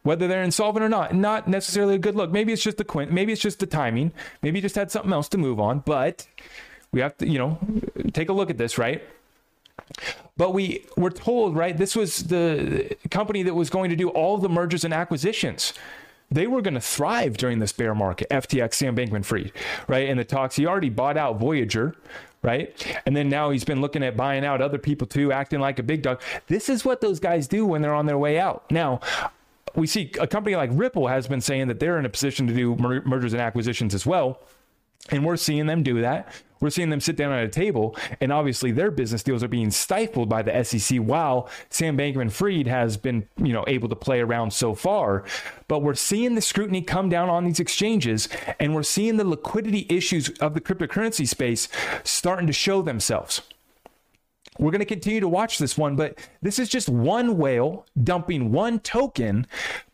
whether 0.02 0.28
they're 0.28 0.42
insolvent 0.42 0.84
or 0.84 0.88
not. 0.88 1.14
Not 1.14 1.48
necessarily 1.48 1.94
a 1.94 1.98
good 1.98 2.14
look. 2.14 2.30
Maybe 2.30 2.52
it's 2.52 2.62
just 2.62 2.78
the 2.78 2.84
quint. 2.84 3.12
Maybe 3.12 3.32
it's 3.32 3.42
just 3.42 3.58
the 3.58 3.66
timing. 3.66 4.12
Maybe 4.42 4.60
just 4.60 4.74
had 4.74 4.90
something 4.90 5.12
else 5.12 5.28
to 5.30 5.38
move 5.38 5.60
on. 5.60 5.80
But 5.80 6.26
we 6.92 7.00
have 7.00 7.16
to, 7.18 7.28
you 7.28 7.38
know, 7.38 7.58
take 8.12 8.28
a 8.28 8.32
look 8.32 8.50
at 8.50 8.58
this, 8.58 8.78
right? 8.78 9.02
But 10.36 10.54
we 10.54 10.86
were 10.96 11.10
told, 11.10 11.56
right, 11.56 11.76
this 11.76 11.94
was 11.94 12.24
the 12.24 12.96
company 13.10 13.42
that 13.42 13.54
was 13.54 13.70
going 13.70 13.90
to 13.90 13.96
do 13.96 14.08
all 14.10 14.38
the 14.38 14.48
mergers 14.48 14.84
and 14.84 14.92
acquisitions. 14.94 15.72
They 16.30 16.46
were 16.46 16.62
going 16.62 16.74
to 16.74 16.80
thrive 16.80 17.36
during 17.36 17.58
this 17.58 17.72
bear 17.72 17.94
market, 17.94 18.28
FTX, 18.30 18.74
Sam 18.74 18.96
Bankman 18.96 19.24
Fried, 19.24 19.52
right? 19.86 20.08
And 20.08 20.18
the 20.18 20.24
talks, 20.24 20.56
he 20.56 20.66
already 20.66 20.88
bought 20.88 21.18
out 21.18 21.38
Voyager, 21.38 21.94
right? 22.42 22.74
And 23.04 23.14
then 23.14 23.28
now 23.28 23.50
he's 23.50 23.64
been 23.64 23.82
looking 23.82 24.02
at 24.02 24.16
buying 24.16 24.44
out 24.44 24.62
other 24.62 24.78
people 24.78 25.06
too, 25.06 25.30
acting 25.30 25.60
like 25.60 25.78
a 25.78 25.82
big 25.82 26.00
dog. 26.00 26.22
This 26.46 26.70
is 26.70 26.86
what 26.86 27.02
those 27.02 27.20
guys 27.20 27.46
do 27.46 27.66
when 27.66 27.82
they're 27.82 27.94
on 27.94 28.06
their 28.06 28.16
way 28.16 28.38
out. 28.38 28.70
Now, 28.70 29.00
we 29.74 29.86
see 29.86 30.12
a 30.20 30.26
company 30.26 30.56
like 30.56 30.70
Ripple 30.72 31.08
has 31.08 31.26
been 31.26 31.40
saying 31.40 31.68
that 31.68 31.80
they're 31.80 31.98
in 31.98 32.04
a 32.04 32.10
position 32.10 32.46
to 32.46 32.54
do 32.54 32.76
mer- 32.76 33.02
mergers 33.02 33.32
and 33.32 33.42
acquisitions 33.42 33.94
as 33.94 34.06
well. 34.06 34.40
And 35.10 35.24
we're 35.24 35.36
seeing 35.36 35.66
them 35.66 35.82
do 35.82 36.00
that. 36.00 36.32
We're 36.60 36.70
seeing 36.70 36.90
them 36.90 37.00
sit 37.00 37.16
down 37.16 37.32
at 37.32 37.44
a 37.44 37.48
table, 37.48 37.96
and 38.20 38.32
obviously 38.32 38.70
their 38.70 38.92
business 38.92 39.24
deals 39.24 39.42
are 39.42 39.48
being 39.48 39.72
stifled 39.72 40.28
by 40.28 40.42
the 40.42 40.62
SEC. 40.62 40.98
While 40.98 41.50
Sam 41.70 41.98
Bankman-Fried 41.98 42.68
has 42.68 42.96
been, 42.96 43.26
you 43.36 43.52
know, 43.52 43.64
able 43.66 43.88
to 43.88 43.96
play 43.96 44.20
around 44.20 44.52
so 44.52 44.76
far, 44.76 45.24
but 45.66 45.80
we're 45.80 45.94
seeing 45.94 46.36
the 46.36 46.40
scrutiny 46.40 46.80
come 46.80 47.08
down 47.08 47.28
on 47.28 47.42
these 47.42 47.58
exchanges, 47.58 48.28
and 48.60 48.76
we're 48.76 48.84
seeing 48.84 49.16
the 49.16 49.26
liquidity 49.26 49.86
issues 49.90 50.28
of 50.38 50.54
the 50.54 50.60
cryptocurrency 50.60 51.26
space 51.26 51.66
starting 52.04 52.46
to 52.46 52.52
show 52.52 52.80
themselves. 52.80 53.42
We're 54.58 54.70
going 54.70 54.80
to 54.80 54.84
continue 54.84 55.20
to 55.20 55.28
watch 55.28 55.58
this 55.58 55.78
one, 55.78 55.96
but 55.96 56.18
this 56.42 56.58
is 56.58 56.68
just 56.68 56.88
one 56.88 57.38
whale 57.38 57.86
dumping 58.02 58.52
one 58.52 58.80
token, 58.80 59.46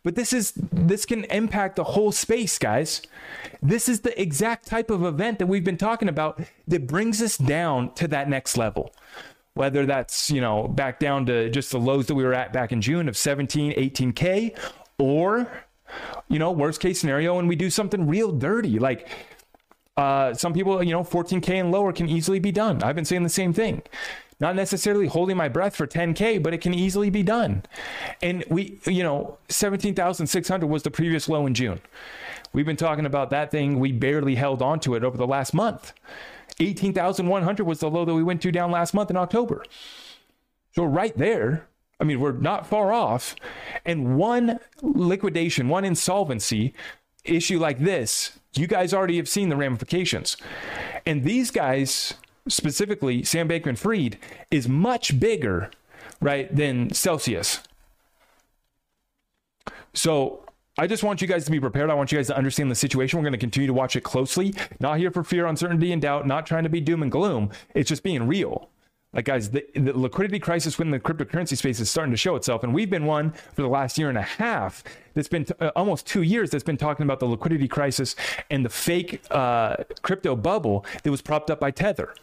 but 0.03 0.17
this 0.17 0.33
is 0.33 0.53
this 0.73 1.07
can 1.07 1.25
impact 1.25 1.77
the 1.77 1.85
whole 1.85 2.11
space, 2.11 2.59
guys. 2.59 3.03
This 3.63 3.89
is 3.89 4.01
the 4.01 4.21
exact 4.21 4.67
type 4.67 4.91
of 4.91 5.05
event 5.05 5.39
that 5.39 5.47
we've 5.47 5.65
been 5.65 5.77
talking 5.77 6.09
about 6.09 6.41
that 6.67 6.89
brings 6.89 7.23
us 7.23 7.37
down 7.39 7.95
to 7.95 8.09
that 8.09 8.29
next 8.29 8.57
level. 8.57 8.93
Whether 9.55 9.87
that's, 9.87 10.31
you 10.31 10.41
know, 10.41 10.69
back 10.69 10.99
down 10.99 11.27
to 11.27 11.51
just 11.51 11.71
the 11.71 11.81
lows 11.81 12.07
that 12.07 12.15
we 12.15 12.25
were 12.25 12.35
at 12.35 12.53
back 12.53 12.73
in 12.73 12.81
June 12.81 13.09
of 13.09 13.17
17, 13.17 13.73
18k 13.73 14.57
or 14.99 15.51
you 16.29 16.39
know, 16.39 16.51
worst 16.51 16.81
case 16.81 17.01
scenario 17.01 17.39
and 17.39 17.49
we 17.49 17.57
do 17.57 17.71
something 17.71 18.07
real 18.07 18.31
dirty 18.31 18.79
like 18.79 19.09
uh, 19.97 20.33
some 20.33 20.53
people, 20.53 20.81
you 20.83 20.93
know, 20.93 21.03
14K 21.03 21.61
and 21.61 21.73
lower 21.73 21.93
can 21.93 22.09
easily 22.09 22.39
be 22.39 22.53
done. 22.53 22.83
I've 22.85 22.95
been 22.95 23.05
saying 23.05 23.25
the 23.25 23.29
same 23.29 23.53
thing. 23.53 23.83
Not 24.41 24.55
necessarily 24.55 25.07
holding 25.09 25.37
my 25.37 25.49
breath 25.49 25.75
for 25.75 25.87
10K, 25.87 26.43
but 26.43 26.55
it 26.55 26.61
can 26.61 26.73
easily 26.73 27.11
be 27.11 27.23
done. 27.23 27.65
And 28.23 28.45
we, 28.49 28.79
you 28.87 29.03
know, 29.03 29.39
17,600 29.49 30.67
was 30.67 30.85
the 30.85 30.91
previous 30.91 31.29
low 31.29 31.47
in 31.47 31.55
June. 31.55 31.81
We've 32.53 32.67
been 32.67 32.77
talking 32.77 33.05
about 33.05 33.31
that 33.31 33.51
thing. 33.51 33.79
We 33.79 33.93
barely 33.93 34.37
held 34.37 34.63
on 34.63 34.81
to 34.81 34.95
it 34.95 35.03
over 35.03 35.17
the 35.17 35.27
last 35.27 35.53
month. 35.55 35.93
18,100 36.61 37.65
was 37.65 37.81
the 37.81 37.91
low 37.91 38.05
that 38.05 38.15
we 38.15 38.23
went 38.23 38.43
to 38.43 38.53
down 38.53 38.71
last 38.71 38.95
month 38.95 39.11
in 39.11 39.17
October. 39.17 39.65
So, 40.73 40.85
right 40.85 41.17
there, 41.17 41.67
I 42.01 42.05
mean, 42.05 42.21
we're 42.21 42.33
not 42.33 42.67
far 42.67 42.93
off. 42.93 43.35
And 43.85 44.17
one 44.17 44.61
liquidation, 44.83 45.69
one 45.69 45.85
insolvency 45.85 46.75
issue 47.25 47.59
like 47.59 47.81
this, 47.81 48.39
you 48.55 48.67
guys 48.67 48.95
already 48.95 49.17
have 49.17 49.29
seen 49.29 49.49
the 49.49 49.57
ramifications. 49.57 50.37
And 51.05 51.25
these 51.25 51.51
guys 51.51 52.15
specifically 52.49 53.23
Sam 53.23 53.49
Bankman 53.49 53.79
Fried, 53.79 54.19
is 54.51 54.69
much 54.69 55.19
bigger, 55.19 55.71
right, 56.21 56.55
than 56.55 56.93
Celsius. 56.93 57.61
So 59.95 60.45
I 60.79 60.87
just 60.87 61.03
want 61.03 61.21
you 61.21 61.27
guys 61.27 61.45
to 61.45 61.51
be 61.51 61.59
prepared. 61.59 61.91
I 61.91 61.95
want 61.95 62.13
you 62.13 62.19
guys 62.19 62.29
to 62.29 62.37
understand 62.37 62.71
the 62.71 62.75
situation. 62.77 63.19
We're 63.19 63.25
going 63.25 63.33
to 63.33 63.39
continue 63.39 63.67
to 63.67 63.75
watch 63.75 63.97
it 63.97 64.03
closely. 64.03 64.55
Not 64.79 64.99
here 64.99 65.11
for 65.11 65.25
fear, 65.25 65.47
uncertainty, 65.47 65.93
and 65.93 66.01
doubt, 66.01 66.27
not 66.27 66.47
trying 66.47 66.63
to 66.63 66.69
be 66.69 66.81
doom 66.81 67.03
and 67.03 67.11
gloom. 67.11 67.51
It's 67.75 67.89
just 67.89 68.03
being 68.03 68.27
real. 68.27 68.69
Like, 69.19 69.25
guys, 69.25 69.51
the, 69.51 69.67
the, 69.75 69.99
liquidity 69.99 70.39
crisis 70.39 70.79
within 70.79 70.93
the 70.93 71.01
cryptocurrency 71.01 71.57
space 71.57 71.81
is 71.81 71.91
starting 71.91 72.13
to 72.13 72.17
show 72.17 72.37
itself. 72.37 72.63
And 72.63 72.73
we've 72.73 72.89
been 72.89 73.05
one 73.05 73.33
for 73.33 73.63
the 73.63 73.69
last 73.69 73.99
year 73.99 74.09
and 74.09 74.17
a 74.17 74.23
half 74.23 74.85
that's 75.15 75.27
been 75.27 75.45
t- 75.45 75.55
uh, 75.59 75.73
almost 75.75 76.07
two 76.07 76.23
years 76.23 76.51
that's 76.51 76.63
been 76.63 76.77
talking 76.77 77.03
about 77.03 77.19
the 77.19 77.27
liquidity 77.27 77.67
crisis 77.67 78.15
and 78.49 78.65
the 78.65 78.69
fake 78.69 79.21
uh, 79.33 79.75
crypto 80.03 80.37
bubble 80.37 80.87
that 81.03 81.11
was 81.11 81.21
propped 81.21 81.51
up 81.51 81.59
by 81.59 81.73
Tether. 81.73 82.15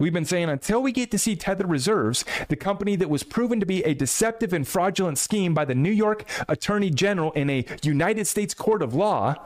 We've 0.00 0.12
been 0.12 0.24
saying 0.24 0.48
until 0.48 0.82
we 0.82 0.90
get 0.90 1.12
to 1.12 1.20
see 1.20 1.36
Tether 1.36 1.68
Reserves, 1.68 2.24
the 2.48 2.56
company 2.56 2.96
that 2.96 3.08
was 3.08 3.22
proven 3.22 3.60
to 3.60 3.66
be 3.66 3.84
a 3.84 3.94
deceptive 3.94 4.52
and 4.52 4.66
fraudulent 4.66 5.18
scheme 5.18 5.54
by 5.54 5.66
the 5.66 5.76
New 5.76 5.92
York 5.92 6.28
Attorney 6.48 6.90
General 6.90 7.30
in 7.34 7.48
a 7.48 7.64
United 7.84 8.26
States 8.26 8.54
court 8.54 8.82
of 8.82 8.92
law, 8.92 9.36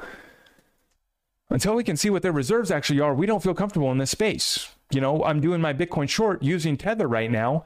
until 1.50 1.74
we 1.74 1.84
can 1.84 1.98
see 1.98 2.08
what 2.08 2.22
their 2.22 2.32
reserves 2.32 2.70
actually 2.70 3.00
are, 3.00 3.14
we 3.14 3.26
don't 3.26 3.42
feel 3.42 3.52
comfortable 3.52 3.92
in 3.92 3.98
this 3.98 4.12
space. 4.12 4.71
You 4.94 5.00
know, 5.00 5.24
I'm 5.24 5.40
doing 5.40 5.60
my 5.60 5.72
Bitcoin 5.72 6.08
short 6.08 6.42
using 6.42 6.76
Tether 6.76 7.08
right 7.08 7.30
now. 7.30 7.64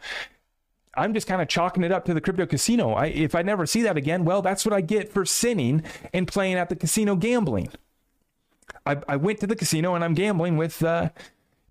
I'm 0.96 1.12
just 1.12 1.26
kind 1.26 1.42
of 1.42 1.48
chalking 1.48 1.84
it 1.84 1.92
up 1.92 2.06
to 2.06 2.14
the 2.14 2.20
crypto 2.20 2.46
casino. 2.46 2.92
I, 2.92 3.06
if 3.06 3.34
I 3.34 3.42
never 3.42 3.66
see 3.66 3.82
that 3.82 3.96
again, 3.96 4.24
well, 4.24 4.40
that's 4.40 4.64
what 4.64 4.72
I 4.72 4.80
get 4.80 5.12
for 5.12 5.26
sinning 5.26 5.82
and 6.14 6.26
playing 6.26 6.54
at 6.54 6.70
the 6.70 6.76
casino 6.76 7.16
gambling. 7.16 7.68
I, 8.86 8.98
I 9.06 9.16
went 9.16 9.40
to 9.40 9.46
the 9.46 9.56
casino 9.56 9.94
and 9.94 10.02
I'm 10.02 10.14
gambling 10.14 10.56
with, 10.56 10.82
uh, 10.82 11.10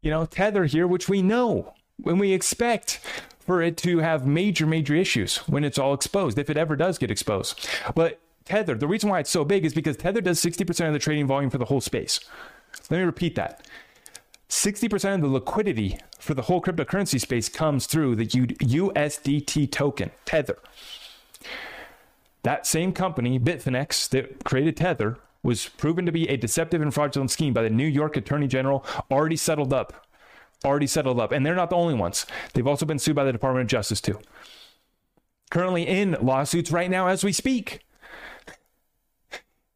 you 0.01 0.11
know, 0.11 0.25
Tether 0.25 0.65
here, 0.65 0.85
which 0.85 1.09
we 1.09 1.21
know 1.21 1.73
when 1.97 2.19
we 2.19 2.33
expect 2.33 2.99
for 3.39 3.61
it 3.61 3.77
to 3.77 3.99
have 3.99 4.27
major, 4.27 4.65
major 4.65 4.93
issues 4.93 5.37
when 5.47 5.63
it's 5.63 5.79
all 5.79 5.93
exposed, 5.93 6.37
if 6.37 6.49
it 6.49 6.57
ever 6.57 6.75
does 6.75 6.97
get 6.97 7.09
exposed. 7.09 7.67
But 7.95 8.19
Tether, 8.43 8.75
the 8.75 8.87
reason 8.87 9.09
why 9.09 9.19
it's 9.19 9.29
so 9.29 9.43
big 9.43 9.65
is 9.65 9.73
because 9.73 9.97
Tether 9.97 10.21
does 10.21 10.43
60% 10.43 10.87
of 10.87 10.93
the 10.93 10.99
trading 10.99 11.25
volume 11.25 11.49
for 11.49 11.57
the 11.57 11.65
whole 11.65 11.81
space. 11.81 12.19
Let 12.89 12.99
me 12.99 13.03
repeat 13.03 13.35
that. 13.35 13.65
60% 14.49 15.15
of 15.15 15.21
the 15.21 15.27
liquidity 15.27 15.97
for 16.19 16.33
the 16.33 16.43
whole 16.43 16.61
cryptocurrency 16.61 17.19
space 17.19 17.49
comes 17.49 17.87
through 17.87 18.15
the 18.15 18.25
USDT 18.25 19.71
token, 19.71 20.11
Tether. 20.25 20.59
That 22.43 22.67
same 22.67 22.93
company, 22.93 23.39
Bitfinex, 23.39 24.07
that 24.09 24.43
created 24.43 24.77
Tether, 24.77 25.17
was 25.41 25.67
proven 25.67 26.05
to 26.05 26.11
be 26.11 26.29
a 26.29 26.37
deceptive 26.37 26.81
and 26.81 26.93
fraudulent 26.93 27.31
scheme 27.31 27.53
by 27.53 27.63
the 27.63 27.69
New 27.69 27.87
York 27.87 28.17
Attorney 28.17 28.47
General, 28.47 28.85
already 29.09 29.35
settled 29.35 29.73
up. 29.73 30.05
Already 30.63 30.87
settled 30.87 31.19
up. 31.19 31.31
And 31.31 31.45
they're 31.45 31.55
not 31.55 31.69
the 31.69 31.75
only 31.75 31.93
ones. 31.93 32.25
They've 32.53 32.65
also 32.65 32.85
been 32.85 32.99
sued 32.99 33.15
by 33.15 33.23
the 33.23 33.31
Department 33.31 33.63
of 33.63 33.69
Justice, 33.69 34.01
too. 34.01 34.19
Currently 35.51 35.87
in 35.87 36.17
lawsuits 36.21 36.71
right 36.71 36.89
now 36.89 37.07
as 37.07 37.23
we 37.23 37.31
speak. 37.31 37.81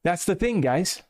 That's 0.04 0.26
the 0.26 0.36
thing, 0.36 0.62
guys. 0.62 1.04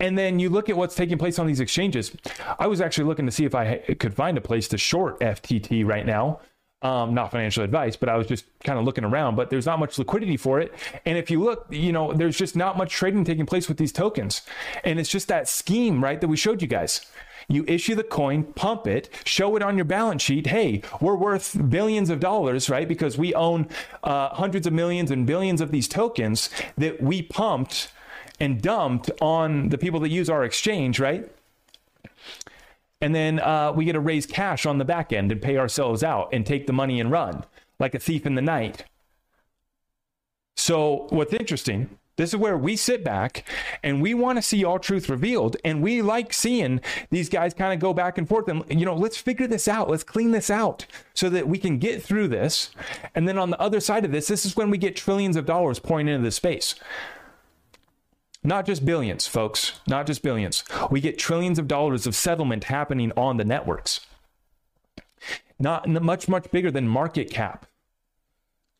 And 0.00 0.16
then 0.18 0.38
you 0.38 0.48
look 0.50 0.68
at 0.68 0.76
what's 0.76 0.94
taking 0.94 1.18
place 1.18 1.38
on 1.38 1.46
these 1.46 1.60
exchanges. 1.60 2.12
I 2.58 2.66
was 2.66 2.80
actually 2.80 3.04
looking 3.04 3.26
to 3.26 3.32
see 3.32 3.44
if 3.44 3.54
I 3.54 3.78
could 3.98 4.14
find 4.14 4.36
a 4.36 4.40
place 4.40 4.68
to 4.68 4.78
short 4.78 5.20
FTT 5.20 5.86
right 5.86 6.06
now. 6.06 6.40
Um, 6.82 7.14
not 7.14 7.30
financial 7.30 7.64
advice, 7.64 7.96
but 7.96 8.10
I 8.10 8.16
was 8.16 8.26
just 8.26 8.44
kind 8.62 8.78
of 8.78 8.84
looking 8.84 9.04
around. 9.04 9.36
But 9.36 9.48
there's 9.48 9.64
not 9.64 9.78
much 9.78 9.98
liquidity 9.98 10.36
for 10.36 10.60
it. 10.60 10.74
And 11.06 11.16
if 11.16 11.30
you 11.30 11.42
look, 11.42 11.66
you 11.70 11.92
know, 11.92 12.12
there's 12.12 12.36
just 12.36 12.56
not 12.56 12.76
much 12.76 12.92
trading 12.92 13.24
taking 13.24 13.46
place 13.46 13.68
with 13.68 13.78
these 13.78 13.92
tokens. 13.92 14.42
And 14.84 15.00
it's 15.00 15.08
just 15.08 15.28
that 15.28 15.48
scheme, 15.48 16.04
right, 16.04 16.20
that 16.20 16.28
we 16.28 16.36
showed 16.36 16.60
you 16.60 16.68
guys. 16.68 17.06
You 17.48 17.64
issue 17.66 17.94
the 17.94 18.04
coin, 18.04 18.44
pump 18.44 18.86
it, 18.86 19.08
show 19.24 19.56
it 19.56 19.62
on 19.62 19.76
your 19.76 19.84
balance 19.84 20.22
sheet. 20.22 20.48
Hey, 20.48 20.82
we're 21.00 21.16
worth 21.16 21.56
billions 21.70 22.10
of 22.10 22.20
dollars, 22.20 22.70
right? 22.70 22.88
Because 22.88 23.18
we 23.18 23.34
own 23.34 23.68
uh, 24.02 24.30
hundreds 24.30 24.66
of 24.66 24.72
millions 24.72 25.10
and 25.10 25.26
billions 25.26 25.60
of 25.60 25.70
these 25.70 25.88
tokens 25.88 26.50
that 26.76 27.02
we 27.02 27.22
pumped 27.22 27.88
and 28.40 28.60
dumped 28.60 29.10
on 29.20 29.68
the 29.68 29.78
people 29.78 30.00
that 30.00 30.10
use 30.10 30.28
our 30.28 30.44
exchange, 30.44 30.98
right? 30.98 31.30
And 33.00 33.14
then 33.14 33.38
uh, 33.40 33.72
we 33.72 33.84
get 33.84 33.92
to 33.92 34.00
raise 34.00 34.26
cash 34.26 34.66
on 34.66 34.78
the 34.78 34.84
back 34.84 35.12
end 35.12 35.30
and 35.30 35.40
pay 35.40 35.56
ourselves 35.56 36.02
out 36.02 36.30
and 36.32 36.46
take 36.46 36.66
the 36.66 36.72
money 36.72 37.00
and 37.00 37.10
run 37.10 37.44
like 37.78 37.94
a 37.94 37.98
thief 37.98 38.24
in 38.26 38.34
the 38.34 38.42
night. 38.42 38.84
So, 40.56 41.06
what's 41.10 41.32
interesting, 41.32 41.98
this 42.16 42.30
is 42.30 42.36
where 42.36 42.56
we 42.56 42.76
sit 42.76 43.02
back 43.02 43.46
and 43.82 44.00
we 44.00 44.14
want 44.14 44.38
to 44.38 44.42
see 44.42 44.64
all 44.64 44.78
truth 44.78 45.08
revealed. 45.08 45.56
And 45.64 45.82
we 45.82 46.00
like 46.00 46.32
seeing 46.32 46.80
these 47.10 47.28
guys 47.28 47.52
kind 47.52 47.74
of 47.74 47.80
go 47.80 47.92
back 47.92 48.18
and 48.18 48.28
forth. 48.28 48.46
And, 48.48 48.62
you 48.68 48.86
know, 48.86 48.94
let's 48.94 49.18
figure 49.18 49.48
this 49.48 49.66
out. 49.66 49.90
Let's 49.90 50.04
clean 50.04 50.30
this 50.30 50.48
out 50.48 50.86
so 51.12 51.28
that 51.30 51.48
we 51.48 51.58
can 51.58 51.78
get 51.78 52.02
through 52.02 52.28
this. 52.28 52.70
And 53.14 53.26
then 53.26 53.36
on 53.36 53.50
the 53.50 53.60
other 53.60 53.80
side 53.80 54.04
of 54.04 54.12
this, 54.12 54.28
this 54.28 54.46
is 54.46 54.56
when 54.56 54.70
we 54.70 54.78
get 54.78 54.94
trillions 54.94 55.36
of 55.36 55.44
dollars 55.44 55.80
pouring 55.80 56.08
into 56.08 56.22
the 56.22 56.30
space. 56.30 56.76
Not 58.46 58.66
just 58.66 58.84
billions, 58.84 59.26
folks, 59.26 59.80
not 59.86 60.06
just 60.06 60.22
billions. 60.22 60.64
We 60.90 61.00
get 61.00 61.18
trillions 61.18 61.58
of 61.58 61.66
dollars 61.66 62.06
of 62.06 62.14
settlement 62.14 62.64
happening 62.64 63.10
on 63.16 63.38
the 63.38 63.44
networks. 63.44 64.00
Not 65.58 65.88
much, 65.88 66.28
much 66.28 66.50
bigger 66.50 66.70
than 66.70 66.86
market 66.86 67.30
cap. 67.30 67.66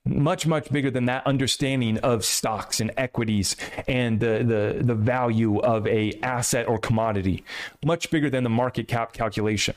Much, 0.06 0.46
much 0.46 0.70
bigger 0.70 0.90
than 0.90 1.06
that 1.06 1.26
understanding 1.26 1.96
of 1.98 2.26
stocks 2.26 2.78
and 2.78 2.92
equities 2.98 3.56
and 3.88 4.20
the, 4.20 4.44
the, 4.46 4.84
the 4.84 4.94
value 4.94 5.58
of 5.60 5.86
a 5.86 6.12
asset 6.22 6.68
or 6.68 6.78
commodity. 6.78 7.42
Much 7.82 8.10
bigger 8.10 8.28
than 8.28 8.44
the 8.44 8.50
market 8.50 8.86
cap 8.86 9.14
calculation. 9.14 9.74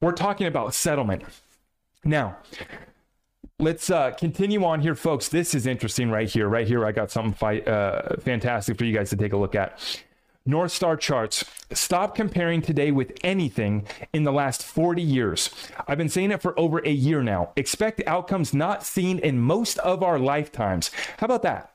We're 0.00 0.12
talking 0.12 0.46
about 0.46 0.72
settlement. 0.72 1.24
Now, 2.02 2.38
Let's 3.60 3.90
uh, 3.90 4.12
continue 4.12 4.64
on 4.64 4.80
here, 4.80 4.94
folks. 4.94 5.28
This 5.28 5.54
is 5.54 5.66
interesting 5.66 6.10
right 6.10 6.26
here. 6.26 6.48
Right 6.48 6.66
here, 6.66 6.86
I 6.86 6.92
got 6.92 7.10
something 7.10 7.34
fight, 7.34 7.68
uh, 7.68 8.16
fantastic 8.20 8.78
for 8.78 8.86
you 8.86 8.96
guys 8.96 9.10
to 9.10 9.16
take 9.16 9.34
a 9.34 9.36
look 9.36 9.54
at. 9.54 9.78
North 10.46 10.72
Star 10.72 10.96
charts. 10.96 11.44
Stop 11.70 12.14
comparing 12.14 12.62
today 12.62 12.90
with 12.90 13.12
anything 13.22 13.86
in 14.14 14.24
the 14.24 14.32
last 14.32 14.62
40 14.62 15.02
years. 15.02 15.50
I've 15.86 15.98
been 15.98 16.08
saying 16.08 16.30
it 16.30 16.40
for 16.40 16.58
over 16.58 16.78
a 16.78 16.90
year 16.90 17.22
now. 17.22 17.50
Expect 17.54 18.02
outcomes 18.06 18.54
not 18.54 18.82
seen 18.82 19.18
in 19.18 19.38
most 19.38 19.76
of 19.80 20.02
our 20.02 20.18
lifetimes. 20.18 20.90
How 21.18 21.26
about 21.26 21.42
that? 21.42 21.70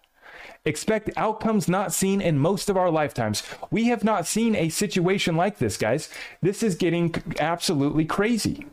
Expect 0.65 1.11
outcomes 1.15 1.69
not 1.69 1.93
seen 1.93 2.19
in 2.19 2.39
most 2.39 2.67
of 2.67 2.77
our 2.77 2.89
lifetimes. 2.89 3.43
We 3.69 3.89
have 3.89 4.03
not 4.03 4.25
seen 4.25 4.55
a 4.55 4.69
situation 4.69 5.35
like 5.35 5.59
this, 5.59 5.77
guys. 5.77 6.09
This 6.41 6.63
is 6.63 6.73
getting 6.73 7.13
absolutely 7.39 8.05
crazy. 8.05 8.65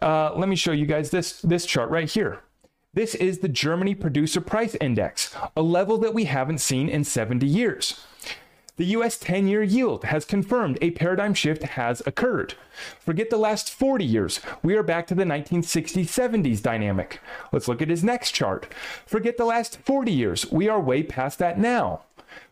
Uh, 0.00 0.32
let 0.36 0.48
me 0.48 0.56
show 0.56 0.72
you 0.72 0.86
guys 0.86 1.10
this, 1.10 1.40
this 1.40 1.64
chart 1.64 1.88
right 1.90 2.10
here. 2.10 2.40
This 2.92 3.14
is 3.14 3.38
the 3.38 3.48
Germany 3.48 3.94
Producer 3.94 4.40
Price 4.40 4.76
Index, 4.80 5.34
a 5.56 5.62
level 5.62 5.96
that 5.98 6.14
we 6.14 6.24
haven't 6.24 6.58
seen 6.58 6.88
in 6.88 7.04
70 7.04 7.46
years. 7.46 8.00
The 8.76 8.86
US 8.86 9.16
10 9.16 9.48
year 9.48 9.62
yield 9.62 10.04
has 10.04 10.26
confirmed 10.26 10.76
a 10.82 10.90
paradigm 10.90 11.32
shift 11.32 11.62
has 11.62 12.02
occurred. 12.04 12.54
Forget 12.98 13.30
the 13.30 13.38
last 13.38 13.70
40 13.70 14.04
years, 14.04 14.40
we 14.62 14.76
are 14.76 14.82
back 14.82 15.06
to 15.06 15.14
the 15.14 15.24
1960s 15.24 16.04
70s 16.04 16.60
dynamic. 16.60 17.20
Let's 17.52 17.68
look 17.68 17.80
at 17.80 17.88
his 17.88 18.04
next 18.04 18.32
chart. 18.32 18.66
Forget 19.06 19.38
the 19.38 19.46
last 19.46 19.78
40 19.80 20.12
years, 20.12 20.52
we 20.52 20.68
are 20.68 20.80
way 20.80 21.02
past 21.02 21.38
that 21.38 21.58
now 21.58 22.02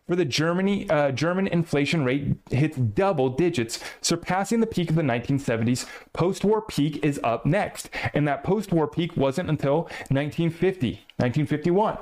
for 0.07 0.17
the 0.17 0.25
Germany 0.25 0.89
uh, 0.91 1.11
German 1.11 1.47
inflation 1.47 2.05
rate 2.05 2.37
hits 2.51 2.77
double 2.77 3.31
digits, 3.31 3.81
surpassing 4.01 4.61
the 4.61 4.67
peak 4.67 4.91
of 4.91 4.97
the 4.97 5.03
1970s. 5.03 5.87
Post-war 6.13 6.63
peak 6.63 7.03
is 7.05 7.21
up 7.25 7.47
next, 7.47 7.89
and 8.13 8.29
that 8.29 8.45
post-war 8.45 8.87
peak 8.87 9.17
wasn't 9.17 9.49
until 9.49 9.83
1950, 10.11 11.01
1951. 11.17 11.99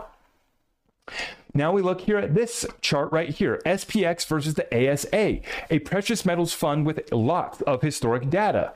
Now 1.55 1.73
we 1.73 1.83
look 1.83 2.01
here 2.03 2.19
at 2.19 2.35
this 2.35 2.65
chart 2.81 3.13
right 3.13 3.29
here, 3.29 3.61
SPX 3.67 4.27
versus 4.27 4.55
the 4.55 4.67
ASA, 4.91 5.41
a 5.71 5.79
precious 5.81 6.25
metals 6.25 6.55
fund 6.55 6.87
with 6.87 7.13
lots 7.13 7.61
of 7.63 7.83
historic 7.83 8.31
data 8.31 8.73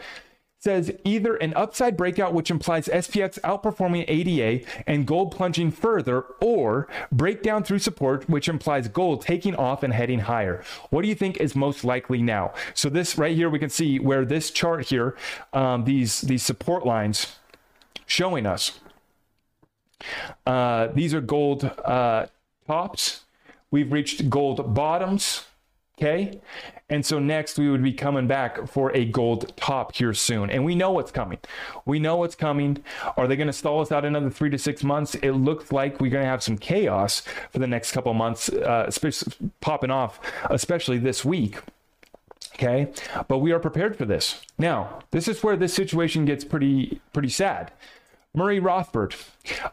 says 0.66 0.90
either 1.04 1.36
an 1.36 1.54
upside 1.54 1.96
breakout, 1.96 2.34
which 2.34 2.50
implies 2.50 2.88
SPX 2.88 3.38
outperforming 3.42 4.04
ADA 4.08 4.66
and 4.84 5.06
gold 5.06 5.30
plunging 5.30 5.70
further, 5.70 6.22
or 6.40 6.88
breakdown 7.12 7.62
through 7.62 7.78
support, 7.78 8.28
which 8.28 8.48
implies 8.48 8.88
gold 8.88 9.22
taking 9.22 9.54
off 9.54 9.84
and 9.84 9.92
heading 9.92 10.18
higher. 10.18 10.64
What 10.90 11.02
do 11.02 11.08
you 11.08 11.14
think 11.14 11.36
is 11.36 11.54
most 11.54 11.84
likely 11.84 12.20
now? 12.20 12.52
So 12.74 12.88
this 12.88 13.16
right 13.16 13.36
here, 13.36 13.48
we 13.48 13.60
can 13.60 13.70
see 13.70 14.00
where 14.00 14.24
this 14.24 14.50
chart 14.50 14.86
here, 14.88 15.16
um, 15.52 15.84
these 15.84 16.22
these 16.22 16.42
support 16.42 16.84
lines, 16.84 17.36
showing 18.04 18.44
us. 18.44 18.80
Uh, 20.44 20.88
these 20.88 21.14
are 21.14 21.20
gold 21.20 21.62
uh, 21.84 22.26
tops. 22.66 23.20
We've 23.70 23.92
reached 23.92 24.28
gold 24.28 24.74
bottoms. 24.74 25.45
Okay. 25.98 26.40
And 26.90 27.04
so 27.04 27.18
next 27.18 27.58
we 27.58 27.70
would 27.70 27.82
be 27.82 27.92
coming 27.92 28.26
back 28.26 28.68
for 28.68 28.94
a 28.94 29.06
gold 29.06 29.56
top 29.56 29.94
here 29.94 30.12
soon. 30.12 30.50
And 30.50 30.62
we 30.62 30.74
know 30.74 30.90
what's 30.90 31.10
coming. 31.10 31.38
We 31.86 31.98
know 31.98 32.16
what's 32.16 32.34
coming. 32.34 32.84
Are 33.16 33.26
they 33.26 33.34
going 33.34 33.46
to 33.46 33.52
stall 33.52 33.80
us 33.80 33.90
out 33.90 34.04
another 34.04 34.28
three 34.28 34.50
to 34.50 34.58
six 34.58 34.84
months? 34.84 35.14
It 35.16 35.32
looks 35.32 35.72
like 35.72 35.98
we're 35.98 36.10
going 36.10 36.24
to 36.24 36.28
have 36.28 36.42
some 36.42 36.58
chaos 36.58 37.22
for 37.50 37.60
the 37.60 37.66
next 37.66 37.92
couple 37.92 38.12
months, 38.12 38.50
uh, 38.50 38.90
popping 39.62 39.90
off, 39.90 40.20
especially 40.50 40.98
this 40.98 41.24
week. 41.24 41.60
Okay. 42.54 42.92
But 43.26 43.38
we 43.38 43.52
are 43.52 43.58
prepared 43.58 43.96
for 43.96 44.04
this. 44.04 44.42
Now, 44.58 45.00
this 45.12 45.28
is 45.28 45.42
where 45.42 45.56
this 45.56 45.72
situation 45.72 46.26
gets 46.26 46.44
pretty, 46.44 47.00
pretty 47.14 47.30
sad 47.30 47.72
Murray 48.36 48.60
Rothbard. 48.60 49.16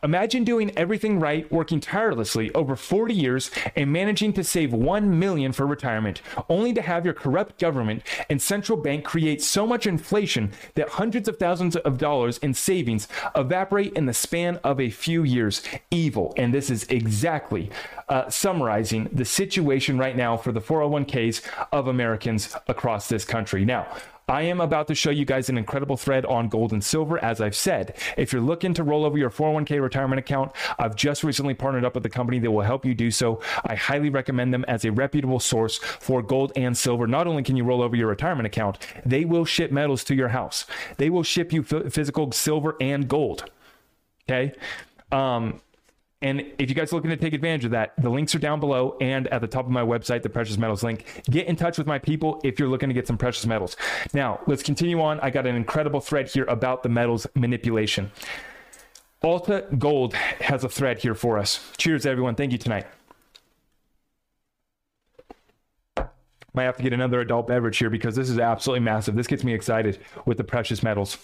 Imagine 0.04 0.44
doing 0.44 0.72
everything 0.78 1.20
right, 1.20 1.52
working 1.52 1.82
tirelessly 1.82 2.50
over 2.54 2.76
40 2.78 3.14
years 3.14 3.52
and 3.76 3.92
managing 3.92 4.32
to 4.34 4.44
save 4.44 4.72
1 4.72 5.20
million 5.20 5.52
for 5.52 5.68
retirement, 5.68 6.22
only 6.48 6.74
to 6.74 6.82
have 6.82 7.04
your 7.04 7.14
corrupt 7.14 7.60
government 7.60 8.04
and 8.30 8.42
central 8.42 8.78
bank 8.78 9.04
create 9.04 9.42
so 9.42 9.68
much 9.68 9.86
inflation 9.86 10.54
that 10.76 10.90
hundreds 10.90 11.28
of 11.28 11.38
thousands 11.38 11.76
of 11.76 11.98
dollars 11.98 12.38
in 12.38 12.54
savings 12.54 13.10
evaporate 13.36 13.94
in 13.94 14.06
the 14.06 14.14
span 14.14 14.58
of 14.64 14.80
a 14.80 14.90
few 14.90 15.24
years. 15.24 15.62
Evil. 15.92 16.34
And 16.38 16.54
this 16.54 16.70
is 16.70 16.84
exactly 16.86 17.70
uh, 18.08 18.30
summarizing 18.30 19.10
the 19.12 19.26
situation 19.26 19.98
right 19.98 20.16
now 20.16 20.38
for 20.38 20.52
the 20.54 20.62
401ks 20.62 21.42
of 21.72 21.88
Americans 21.88 22.56
across 22.68 23.10
this 23.10 23.26
country. 23.26 23.66
Now, 23.66 23.88
I 24.28 24.44
am 24.44 24.62
about 24.62 24.88
to 24.88 24.96
show 24.96 25.10
you 25.10 25.26
guys 25.26 25.50
an 25.50 25.58
incredible 25.58 25.98
thread 25.98 26.26
on 26.26 26.48
gold 26.48 26.72
and 26.72 26.84
silver. 26.84 27.18
As 27.24 27.42
I've 27.42 27.56
said, 27.56 27.98
if 28.18 28.32
you're 28.32 28.42
looking 28.42 28.74
to 28.76 28.84
roll 28.84 29.04
over 29.04 29.18
your 29.18 29.30
401k 29.30 29.82
retirement 29.82 30.20
account, 30.20 30.52
I've 30.80 30.96
just 30.96 31.24
recently 31.24 31.54
partnered 31.54 31.84
up 31.84 31.96
with 31.96 32.06
a 32.06 32.10
company 32.10 32.40
that 32.40 32.52
will 32.52 32.62
help 32.62 32.86
you 32.86 32.94
do 32.94 33.12
so. 33.12 33.42
I 33.66 33.76
highly 33.76 34.10
recommend 34.10 34.54
them 34.54 34.64
as 34.68 34.86
a 34.86 34.92
reputable 34.92 35.40
source 35.40 35.78
for 35.78 36.22
gold 36.22 36.54
and 36.56 36.78
silver. 36.78 37.06
Not 37.06 37.28
only 37.28 37.44
can 37.44 37.58
you 37.58 37.66
roll 37.66 37.82
over 37.82 37.96
your 37.96 38.08
retirement 38.08 38.48
account, 38.48 38.78
they 39.06 39.26
will 39.26 39.46
ship 39.46 39.72
metals 39.72 40.04
to 40.06 40.16
your 40.16 40.30
house. 40.30 40.66
They 40.98 41.10
will 41.10 41.24
ship 41.24 41.52
you 41.52 41.64
physical 41.64 42.32
silver 42.32 42.78
and 42.80 43.08
gold. 43.08 43.50
Okay. 44.30 44.54
Um, 45.12 45.62
and 46.24 46.46
if 46.58 46.70
you 46.70 46.76
guys 46.76 46.92
are 46.92 46.96
looking 46.96 47.12
to 47.12 47.18
take 47.18 47.34
advantage 47.34 47.66
of 47.66 47.72
that, 47.72 47.94
the 48.02 48.10
links 48.10 48.34
are 48.34 48.40
down 48.40 48.62
below 48.62 48.98
and 49.02 49.28
at 49.28 49.42
the 49.42 49.48
top 49.48 49.66
of 49.66 49.72
my 49.72 49.82
website, 49.82 50.24
the 50.24 50.30
precious 50.30 50.58
metals 50.58 50.82
link. 50.82 51.22
Get 51.30 51.48
in 51.48 51.58
touch 51.58 51.78
with 51.78 51.86
my 51.86 52.00
people 52.00 52.40
if 52.46 52.58
you're 52.58 52.70
looking 52.70 52.90
to 52.90 52.94
get 52.94 53.06
some 53.06 53.18
precious 53.18 53.46
metals. 53.46 53.76
Now, 54.14 54.40
let's 54.48 54.64
continue 54.64 55.02
on. 55.02 55.20
I 55.20 55.30
got 55.30 55.46
an 55.46 55.56
incredible 55.56 56.00
thread 56.00 56.30
here 56.30 56.46
about 56.46 56.82
the 56.82 56.90
metals 56.90 57.28
manipulation. 57.36 58.10
Alta 59.22 59.66
Gold 59.78 60.14
has 60.14 60.64
a 60.64 60.70
thread 60.70 61.00
here 61.00 61.14
for 61.14 61.38
us. 61.38 61.72
Cheers, 61.78 62.06
everyone. 62.06 62.36
Thank 62.36 62.54
you 62.54 62.58
tonight. 62.58 62.88
Might 66.54 66.64
have 66.64 66.78
to 66.78 66.84
get 66.84 66.94
another 66.94 67.20
adult 67.20 67.48
beverage 67.48 67.78
here 67.78 67.90
because 67.90 68.16
this 68.16 68.30
is 68.30 68.40
absolutely 68.40 68.86
massive. 68.86 69.16
This 69.16 69.28
gets 69.28 69.44
me 69.44 69.54
excited 69.54 70.00
with 70.26 70.38
the 70.38 70.44
precious 70.44 70.84
metals. 70.84 71.18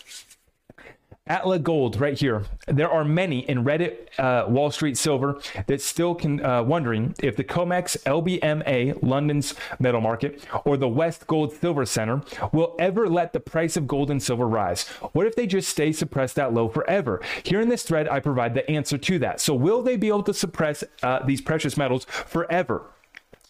Atla 1.29 1.59
Gold, 1.59 2.01
right 2.01 2.17
here. 2.17 2.43
There 2.67 2.89
are 2.89 3.05
many 3.05 3.47
in 3.47 3.63
Reddit, 3.63 4.07
uh, 4.17 4.49
Wall 4.49 4.71
Street 4.71 4.97
Silver 4.97 5.39
that 5.67 5.79
still 5.79 6.15
can 6.15 6.43
uh, 6.43 6.63
wondering 6.63 7.13
if 7.21 7.35
the 7.35 7.43
COMEX 7.43 7.97
LBMA, 8.03 9.03
London's 9.03 9.53
metal 9.77 10.01
market, 10.01 10.43
or 10.65 10.75
the 10.75 10.87
West 10.87 11.27
Gold 11.27 11.53
Silver 11.53 11.85
Center 11.85 12.23
will 12.51 12.75
ever 12.79 13.07
let 13.07 13.33
the 13.33 13.39
price 13.39 13.77
of 13.77 13.85
gold 13.85 14.09
and 14.09 14.21
silver 14.21 14.47
rise. 14.47 14.87
What 15.13 15.27
if 15.27 15.35
they 15.35 15.45
just 15.45 15.69
stay 15.69 15.91
suppressed 15.91 16.35
that 16.35 16.51
low 16.51 16.67
forever? 16.67 17.21
Here 17.43 17.61
in 17.61 17.69
this 17.69 17.83
thread, 17.83 18.07
I 18.07 18.19
provide 18.19 18.55
the 18.55 18.69
answer 18.69 18.97
to 18.97 19.19
that. 19.19 19.39
So, 19.39 19.53
will 19.53 19.83
they 19.83 19.97
be 19.97 20.07
able 20.07 20.23
to 20.23 20.33
suppress 20.33 20.83
uh, 21.03 21.23
these 21.25 21.41
precious 21.41 21.77
metals 21.77 22.05
forever? 22.05 22.89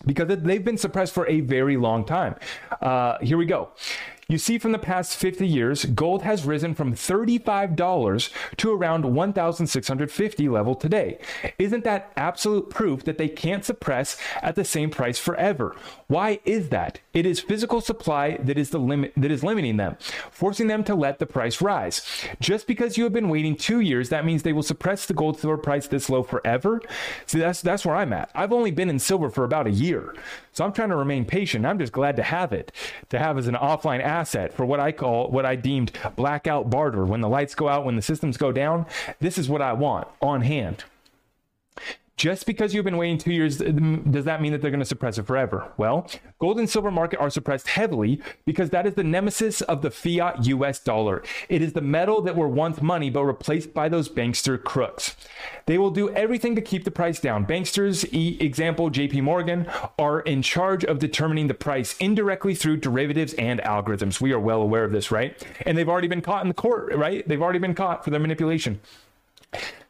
Because 0.06 0.28
they've 0.28 0.64
been 0.64 0.78
suppressed 0.78 1.14
for 1.14 1.28
a 1.28 1.42
very 1.42 1.78
long 1.78 2.06
time. 2.06 2.36
Uh, 2.82 3.18
here 3.22 3.38
we 3.38 3.46
go. 3.46 3.70
You 4.30 4.38
see, 4.38 4.60
from 4.60 4.74
the 4.74 4.78
past 4.78 5.18
50 5.18 5.48
years, 5.48 5.86
gold 5.86 6.22
has 6.22 6.46
risen 6.46 6.76
from 6.76 6.94
$35 6.94 8.30
to 8.58 8.72
around 8.72 9.06
1,650 9.16 10.50
level 10.50 10.76
today. 10.76 11.18
Isn't 11.58 11.84
that 11.86 12.12
absolute 12.16 12.70
proof 12.70 13.04
that 13.06 13.18
they 13.18 13.28
can't 13.28 13.66
suppress 13.66 14.18
at 14.44 14.54
the 14.54 14.64
same 14.64 14.92
price 14.92 15.18
forever? 15.18 15.76
Why 16.06 16.42
is 16.46 16.70
that? 16.70 17.00
It 17.14 17.26
is 17.26 17.40
physical 17.40 17.82
supply 17.82 18.38
that 18.38 18.58
is 18.58 18.70
the 18.70 18.80
limit 18.80 19.14
that 19.18 19.32
is 19.32 19.44
limiting 19.44 19.78
them, 19.78 19.98
forcing 20.32 20.68
them 20.68 20.84
to 20.86 20.96
let 20.96 21.20
the 21.20 21.26
price 21.26 21.62
rise. 21.62 22.02
Just 22.40 22.68
because 22.68 22.98
you 22.98 23.04
have 23.04 23.14
been 23.14 23.30
waiting 23.30 23.56
two 23.56 23.80
years, 23.80 24.10
that 24.10 24.26
means 24.26 24.44
they 24.44 24.54
will 24.54 24.64
suppress 24.64 25.06
the 25.06 25.14
gold 25.14 25.40
silver 25.40 25.58
price 25.58 25.88
this 25.88 26.10
low 26.10 26.24
forever. 26.24 26.82
See, 27.26 27.40
that's 27.40 27.62
that's 27.62 27.86
where 27.86 27.96
I'm 27.96 28.14
at. 28.14 28.30
I've 28.36 28.54
only 28.54 28.72
been 28.72 28.90
in 28.90 29.00
silver 29.00 29.30
for 29.30 29.44
about 29.44 29.68
a 29.68 29.72
year, 29.72 30.16
so 30.54 30.64
I'm 30.64 30.74
trying 30.74 30.90
to 30.90 30.96
remain 30.96 31.26
patient. 31.26 31.66
I'm 31.66 31.80
just 31.80 31.92
glad 31.92 32.16
to 32.16 32.24
have 32.24 32.54
it, 32.54 32.72
to 33.10 33.20
have 33.20 33.38
as 33.38 33.48
an 33.48 33.56
offline 33.56 34.04
asset 34.04 34.30
asset 34.40 34.54
for 34.54 34.66
what 34.66 34.80
I 34.80 34.92
call 34.92 35.30
what 35.30 35.46
I 35.46 35.56
deemed 35.56 35.92
blackout 36.16 36.70
barter. 36.70 37.06
When 37.06 37.22
the 37.22 37.30
lights 37.30 37.56
go 37.56 37.68
out, 37.68 37.86
when 37.86 37.96
the 37.96 38.02
systems 38.02 38.38
go 38.38 38.52
down, 38.52 38.86
this 39.20 39.38
is 39.38 39.50
what 39.50 39.62
I 39.62 39.74
want 39.74 40.08
on 40.22 40.42
hand. 40.42 40.84
Just 42.20 42.46
because 42.46 42.74
you've 42.74 42.84
been 42.84 42.98
waiting 42.98 43.18
two 43.18 43.32
years, 43.32 43.60
does 43.60 44.26
that 44.26 44.42
mean 44.42 44.52
that 44.52 44.62
they're 44.62 44.72
going 44.72 44.82
to 44.82 44.86
suppress 44.86 45.18
it 45.18 45.26
forever? 45.26 45.72
Well, 45.78 46.06
gold 46.38 46.60
and 46.60 46.70
silver 46.70 46.92
market 46.92 47.18
are 47.18 47.30
suppressed 47.30 47.70
heavily 47.70 48.22
because 48.46 48.72
that 48.72 48.86
is 48.86 48.96
the 48.96 49.06
nemesis 49.06 49.62
of 49.62 49.82
the 49.82 49.90
fiat 49.90 50.46
US 50.48 50.80
dollar. 50.80 51.24
It 51.48 51.62
is 51.62 51.72
the 51.72 51.82
metal 51.82 52.22
that 52.24 52.36
were 52.36 52.50
once 52.50 52.82
money 52.82 53.10
but 53.10 53.24
replaced 53.24 53.74
by 53.74 53.88
those 53.88 54.10
bankster 54.10 54.62
crooks. 54.62 55.16
They 55.66 55.78
will 55.78 55.92
do 55.92 56.10
everything 56.10 56.58
to 56.58 56.62
keep 56.62 56.84
the 56.84 56.92
price 56.92 57.22
down. 57.22 57.46
Banksters, 57.46 58.06
e- 58.14 58.36
example 58.42 58.92
JP 58.92 59.24
Morgan, 59.24 59.66
are 59.98 60.20
in 60.20 60.42
charge 60.42 60.84
of 60.84 61.00
determining 61.00 61.48
the 61.48 61.54
price 61.54 61.96
indirectly 62.02 62.54
through 62.54 62.78
derivatives 62.78 63.34
and 63.36 63.62
algorithms. 63.62 64.20
We 64.20 64.34
are 64.34 64.40
well 64.42 64.62
aware 64.62 64.84
of 64.84 64.92
this, 64.92 65.10
right? 65.10 65.42
And 65.66 65.78
they've 65.78 65.88
already 65.88 66.10
been 66.10 66.22
caught 66.22 66.42
in 66.42 66.50
the 66.50 66.54
court, 66.54 66.94
right? 66.94 67.26
They've 67.26 67.42
already 67.42 67.60
been 67.60 67.76
caught 67.76 68.04
for 68.04 68.10
their 68.10 68.20
manipulation. 68.20 68.82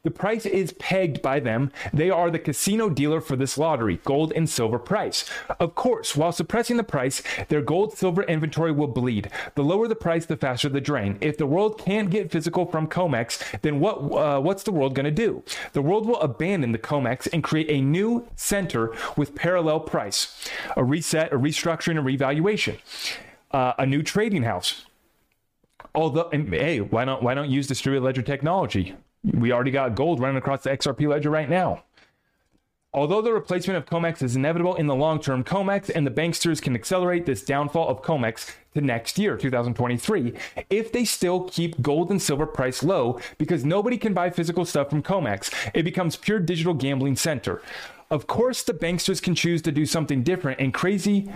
The 0.04 0.12
price 0.12 0.46
is 0.46 0.72
pegged 0.74 1.22
by 1.22 1.42
them. 1.42 1.72
They 1.92 2.10
are 2.10 2.32
the 2.32 2.40
casino 2.40 2.90
dealer 2.90 3.20
for 3.20 3.36
this 3.36 3.58
lottery, 3.58 4.00
gold 4.06 4.32
and 4.34 4.50
silver 4.50 4.80
price. 4.80 5.30
Of 5.60 5.76
course, 5.76 6.16
while 6.16 6.32
suppressing 6.32 6.78
the 6.78 6.86
price, 6.86 7.22
their 7.50 7.62
gold 7.62 7.98
silver 7.98 8.24
inventory 8.24 8.72
will 8.72 8.88
bleed. 8.88 9.30
The 9.56 9.62
lower 9.62 9.90
the 9.90 9.96
price, 9.96 10.26
the 10.26 10.38
faster 10.38 10.70
the 10.70 10.80
drain. 10.80 11.18
If 11.20 11.38
the 11.38 11.46
world 11.46 11.78
can't 11.78 12.10
get 12.10 12.32
physical 12.32 12.66
from 12.66 12.88
COMEX, 12.88 13.62
then 13.62 13.82
what 13.82 13.96
uh, 13.96 14.40
what's 14.40 14.64
the 14.64 14.72
world 14.72 14.96
going 14.96 15.06
to 15.06 15.12
do? 15.12 15.44
The 15.74 15.82
world 15.82 16.06
will 16.06 16.22
abandon 16.22 16.72
the 16.72 16.80
COMEX 16.80 17.28
and 17.34 17.44
create 17.44 17.70
a 17.70 17.82
new 17.82 18.26
center 18.38 18.96
with 19.18 19.36
parallel 19.36 19.82
price, 19.82 20.50
a 20.78 20.84
reset, 20.84 21.34
a 21.34 21.38
restructuring, 21.38 21.98
a 21.98 22.02
revaluation, 22.02 22.78
uh, 23.52 23.74
a 23.78 23.86
new 23.86 24.02
trading 24.02 24.44
house. 24.44 24.86
Although, 25.94 26.30
hey, 26.32 26.80
why 26.80 27.04
not 27.04 27.22
why 27.22 27.34
don't 27.34 27.50
use 27.50 27.68
distributed 27.68 28.06
ledger 28.06 28.22
technology? 28.22 28.96
We 29.24 29.52
already 29.52 29.72
got 29.72 29.96
gold 29.96 30.20
running 30.20 30.38
across 30.38 30.64
the 30.64 30.70
XRP 30.70 31.08
ledger 31.08 31.30
right 31.30 31.50
now. 31.50 31.84
Although 32.92 33.22
the 33.22 33.32
replacement 33.32 33.78
of 33.78 33.86
COMEX 33.86 34.24
is 34.24 34.36
inevitable 34.36 34.76
in 34.76 34.88
the 34.88 34.96
long 34.96 35.20
term, 35.20 35.44
COMEX 35.44 35.92
and 35.94 36.08
the 36.08 36.12
banksters 36.12 36.60
can 36.60 36.74
accelerate 36.74 37.28
this 37.28 37.44
downfall 37.44 37.88
of 37.88 38.02
COMEX 38.02 38.56
to 38.74 38.82
next 38.82 39.20
year, 39.20 39.38
2023, 39.38 40.34
if 40.72 40.92
they 40.92 41.06
still 41.06 41.44
keep 41.50 41.80
gold 41.84 42.10
and 42.10 42.20
silver 42.20 42.48
price 42.48 42.82
low 42.82 43.20
because 43.38 43.64
nobody 43.64 43.96
can 43.96 44.16
buy 44.16 44.32
physical 44.32 44.66
stuff 44.66 44.90
from 44.90 45.04
COMEX. 45.04 45.54
It 45.76 45.84
becomes 45.84 46.16
pure 46.16 46.40
digital 46.40 46.74
gambling 46.74 47.16
center. 47.16 47.62
Of 48.10 48.26
course, 48.26 48.64
the 48.64 48.74
banksters 48.74 49.22
can 49.22 49.36
choose 49.36 49.62
to 49.64 49.72
do 49.72 49.86
something 49.86 50.24
different 50.24 50.60
and 50.60 50.74
crazy 50.74 51.32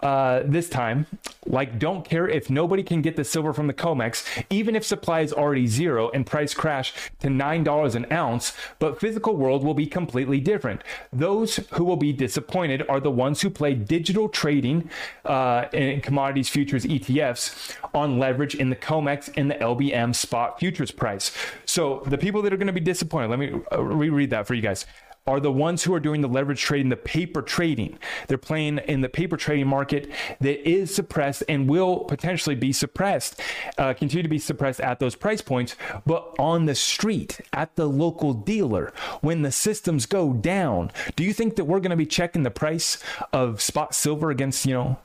uh, 0.00 0.42
this 0.44 0.68
time, 0.68 1.06
like 1.46 1.78
don't 1.78 2.04
care 2.04 2.28
if 2.28 2.48
nobody 2.48 2.82
can 2.82 3.02
get 3.02 3.16
the 3.16 3.24
silver 3.24 3.52
from 3.52 3.66
the 3.66 3.74
COMEX, 3.74 4.44
even 4.48 4.76
if 4.76 4.84
supply 4.84 5.20
is 5.20 5.32
already 5.32 5.66
zero 5.66 6.08
and 6.10 6.24
price 6.24 6.54
crash 6.54 6.92
to 7.20 7.28
$9 7.28 7.94
an 7.94 8.12
ounce, 8.12 8.52
but 8.78 9.00
physical 9.00 9.36
world 9.36 9.64
will 9.64 9.74
be 9.74 9.86
completely 9.86 10.38
different. 10.40 10.82
Those 11.12 11.56
who 11.72 11.84
will 11.84 11.96
be 11.96 12.12
disappointed 12.12 12.84
are 12.88 13.00
the 13.00 13.10
ones 13.10 13.40
who 13.40 13.50
play 13.50 13.74
digital 13.74 14.28
trading 14.28 14.88
uh, 15.24 15.66
in 15.72 16.00
commodities 16.00 16.48
futures 16.48 16.84
ETFs 16.84 17.74
on 17.92 18.18
leverage 18.18 18.54
in 18.54 18.70
the 18.70 18.76
COMEX 18.76 19.30
and 19.36 19.50
the 19.50 19.56
LBM 19.56 20.14
spot 20.14 20.60
futures 20.60 20.92
price. 20.92 21.32
So 21.64 22.02
the 22.06 22.18
people 22.18 22.42
that 22.42 22.52
are 22.52 22.56
going 22.56 22.68
to 22.68 22.72
be 22.72 22.80
disappointed, 22.80 23.30
let 23.30 23.38
me 23.38 23.52
uh, 23.72 23.82
reread 23.82 24.30
that 24.30 24.46
for 24.46 24.54
you 24.54 24.62
guys 24.62 24.86
are 25.28 25.40
the 25.40 25.52
ones 25.52 25.84
who 25.84 25.92
are 25.94 26.00
doing 26.00 26.22
the 26.22 26.28
leverage 26.28 26.62
trading, 26.62 26.88
the 26.88 26.96
paper 26.96 27.42
trading. 27.42 27.98
They're 28.26 28.38
playing 28.38 28.78
in 28.78 29.02
the 29.02 29.10
paper 29.10 29.36
trading 29.36 29.68
market 29.68 30.10
that 30.40 30.66
is 30.66 30.94
suppressed 30.94 31.44
and 31.50 31.68
will 31.68 31.98
potentially 32.00 32.54
be 32.56 32.72
suppressed, 32.72 33.38
uh, 33.76 33.92
continue 33.92 34.22
to 34.22 34.28
be 34.28 34.38
suppressed 34.38 34.80
at 34.80 35.00
those 35.00 35.14
price 35.14 35.42
points. 35.42 35.76
But 36.06 36.34
on 36.38 36.64
the 36.64 36.74
street, 36.74 37.42
at 37.52 37.76
the 37.76 37.86
local 37.86 38.32
dealer, 38.32 38.94
when 39.20 39.42
the 39.42 39.52
systems 39.52 40.06
go 40.06 40.32
down, 40.32 40.90
do 41.14 41.22
you 41.22 41.34
think 41.34 41.56
that 41.56 41.66
we're 41.66 41.80
going 41.80 41.90
to 41.90 41.96
be 41.96 42.06
checking 42.06 42.42
the 42.42 42.50
price 42.50 42.96
of 43.30 43.60
spot 43.60 43.94
silver 43.94 44.30
against, 44.30 44.64
you 44.64 44.72
know, 44.72 44.98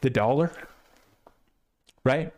the 0.00 0.08
dollar? 0.08 0.50
Right? 2.04 2.32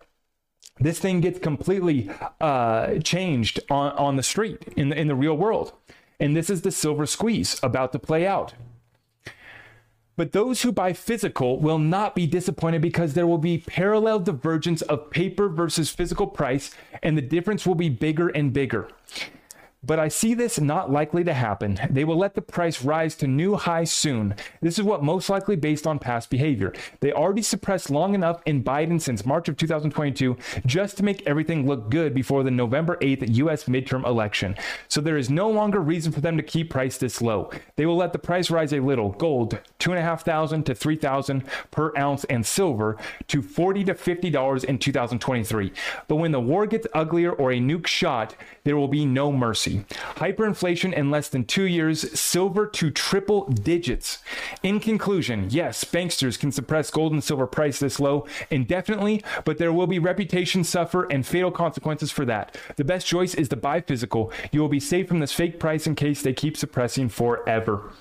This 0.81 0.99
thing 0.99 1.21
gets 1.21 1.39
completely 1.39 2.11
uh, 2.41 2.99
changed 3.05 3.61
on, 3.71 3.93
on 3.93 4.17
the 4.17 4.23
street 4.25 4.65
in 4.77 4.89
the, 4.89 4.99
in 4.99 5.07
the 5.07 5.15
real 5.15 5.37
world. 5.37 5.73
And 6.21 6.37
this 6.37 6.51
is 6.51 6.63
the 6.63 6.71
silver 6.71 7.07
squeeze 7.07 7.59
about 7.63 7.93
to 7.93 7.99
play 7.99 8.27
out. 8.27 8.55
But 10.17 10.33
those 10.33 10.61
who 10.61 10.71
buy 10.71 10.93
physical 10.93 11.59
will 11.59 11.79
not 11.79 12.15
be 12.15 12.27
disappointed 12.27 12.83
because 12.83 13.15
there 13.15 13.27
will 13.27 13.39
be 13.39 13.65
parallel 13.67 14.21
divergence 14.21 14.83
of 14.83 15.11
paper 15.11 15.49
versus 15.49 15.89
physical 15.89 16.27
price, 16.27 16.75
and 17.03 17.17
the 17.17 17.23
difference 17.23 17.67
will 17.67 17.75
be 17.75 17.89
bigger 17.89 18.29
and 18.29 18.53
bigger. 18.53 18.89
But 19.83 19.99
I 19.99 20.09
see 20.09 20.35
this 20.35 20.61
not 20.61 20.91
likely 20.91 21.25
to 21.25 21.33
happen. 21.33 21.81
They 21.89 22.05
will 22.05 22.17
let 22.17 22.35
the 22.35 22.43
price 22.43 22.85
rise 22.85 23.15
to 23.17 23.27
new 23.27 23.57
highs 23.57 23.91
soon. 23.91 24.35
This 24.61 24.79
is 24.79 24.85
what 24.85 25.03
most 25.03 25.31
likely 25.31 25.57
based 25.57 25.87
on 25.87 25.99
past 25.99 26.29
behavior. 26.29 26.75
They 27.01 27.13
already 27.13 27.43
suppressed 27.43 27.91
long 27.91 28.15
enough 28.15 28.43
in 28.45 28.63
Biden 28.63 29.01
since 29.01 29.25
March 29.25 29.49
of 29.49 29.57
2022 29.57 30.37
just 30.67 30.97
to 30.99 31.03
make 31.03 31.27
everything 31.27 31.67
look 31.67 31.91
good 31.91 32.15
before 32.15 32.43
the 32.43 32.51
November 32.51 32.97
8th 32.99 33.35
US 33.37 33.65
midterm 33.65 34.05
election. 34.05 34.55
So 34.89 35.01
there 35.01 35.17
is 35.17 35.31
no 35.31 35.49
longer 35.49 35.81
reason 35.81 36.13
for 36.13 36.21
them 36.21 36.37
to 36.37 36.43
keep 36.43 36.71
price 36.71 36.99
this 36.99 37.23
low. 37.23 37.51
They 37.77 37.87
will 37.87 37.97
let 37.97 38.13
the 38.13 38.19
price 38.19 38.51
rise 38.51 38.73
a 38.73 38.81
little. 38.81 39.13
Gold, 39.13 39.59
two 39.79 39.93
and 39.93 39.99
a 39.99 40.03
half 40.03 40.25
thousand 40.25 40.65
to 40.67 40.75
three 40.75 40.97
thousand 40.97 41.45
per 41.71 41.97
ounce, 41.97 42.25
and 42.25 42.45
silver 42.45 42.99
to 43.29 43.41
40 43.43 43.85
to 43.85 43.95
50 43.95 44.31
dollars 44.31 44.65
in 44.65 44.79
2023. 44.79 45.73
But 46.09 46.17
when 46.17 46.33
the 46.33 46.41
war 46.41 46.67
gets 46.67 46.87
uglier 46.93 47.33
or 47.33 47.53
a 47.53 47.59
nuke 47.59 47.87
shot, 47.87 48.35
there 48.65 48.77
will 48.77 48.89
be 48.89 49.07
no 49.07 49.33
mercy. 49.33 49.70
Hyperinflation 50.17 50.93
in 50.93 51.11
less 51.11 51.29
than 51.29 51.45
two 51.45 51.65
years, 51.65 52.19
silver 52.19 52.67
to 52.67 52.91
triple 52.91 53.47
digits. 53.47 54.19
In 54.63 54.81
conclusion, 54.81 55.49
yes, 55.51 55.85
banksters 55.85 56.39
can 56.39 56.53
suppress 56.53 56.91
gold 56.91 57.13
and 57.13 57.23
silver 57.23 57.47
price 57.47 57.79
this 57.79 58.01
low 58.01 58.27
indefinitely, 58.51 59.23
but 59.45 59.59
there 59.59 59.73
will 59.73 59.87
be 59.87 59.99
reputation 59.99 60.65
suffer 60.65 61.05
and 61.05 61.27
fatal 61.27 61.51
consequences 61.51 62.11
for 62.11 62.25
that. 62.25 62.57
The 62.77 62.85
best 62.85 63.07
choice 63.07 63.35
is 63.35 63.49
to 63.49 63.57
buy 63.57 63.81
physical. 63.81 64.33
You 64.53 64.61
will 64.61 64.69
be 64.69 64.81
safe 64.81 65.09
from 65.09 65.21
this 65.21 65.33
fake 65.33 65.59
price 65.59 65.87
in 65.87 65.95
case 65.95 66.23
they 66.23 66.33
keep 66.33 66.57
suppressing 66.57 67.09
forever. 67.09 67.93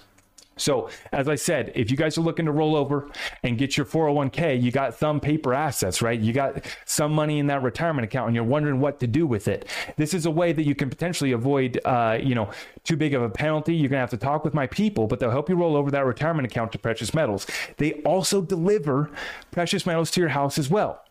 So, 0.59 0.89
as 1.11 1.27
I 1.27 1.35
said, 1.35 1.71
if 1.75 1.89
you 1.89 1.97
guys 1.97 2.17
are 2.17 2.21
looking 2.21 2.45
to 2.45 2.51
roll 2.51 2.75
over 2.75 3.09
and 3.43 3.57
get 3.57 3.77
your 3.77 3.85
401k, 3.85 4.61
you 4.61 4.71
got 4.71 4.93
some 4.93 5.19
paper 5.19 5.53
assets, 5.53 6.01
right? 6.01 6.19
You 6.19 6.33
got 6.33 6.65
some 6.85 7.13
money 7.13 7.39
in 7.39 7.47
that 7.47 7.63
retirement 7.63 8.05
account 8.05 8.27
and 8.27 8.35
you're 8.35 8.43
wondering 8.43 8.79
what 8.79 8.99
to 8.99 9.07
do 9.07 9.25
with 9.25 9.47
it. 9.47 9.67
This 9.97 10.13
is 10.13 10.25
a 10.25 10.31
way 10.31 10.53
that 10.53 10.63
you 10.63 10.75
can 10.75 10.89
potentially 10.89 11.31
avoid, 11.31 11.79
uh, 11.85 12.17
you 12.21 12.35
know, 12.35 12.49
too 12.83 12.97
big 12.97 13.13
of 13.13 13.21
a 13.21 13.29
penalty. 13.29 13.73
You're 13.75 13.89
going 13.89 13.97
to 13.97 14.01
have 14.01 14.09
to 14.11 14.17
talk 14.17 14.43
with 14.43 14.53
my 14.53 14.67
people, 14.67 15.07
but 15.07 15.19
they'll 15.19 15.31
help 15.31 15.49
you 15.49 15.55
roll 15.55 15.75
over 15.75 15.91
that 15.91 16.05
retirement 16.05 16.45
account 16.45 16.71
to 16.73 16.79
precious 16.79 17.13
metals. 17.13 17.47
They 17.77 17.93
also 18.03 18.41
deliver 18.41 19.11
precious 19.51 19.85
metals 19.85 20.11
to 20.11 20.21
your 20.21 20.29
house 20.29 20.57
as 20.57 20.69
well. 20.69 21.03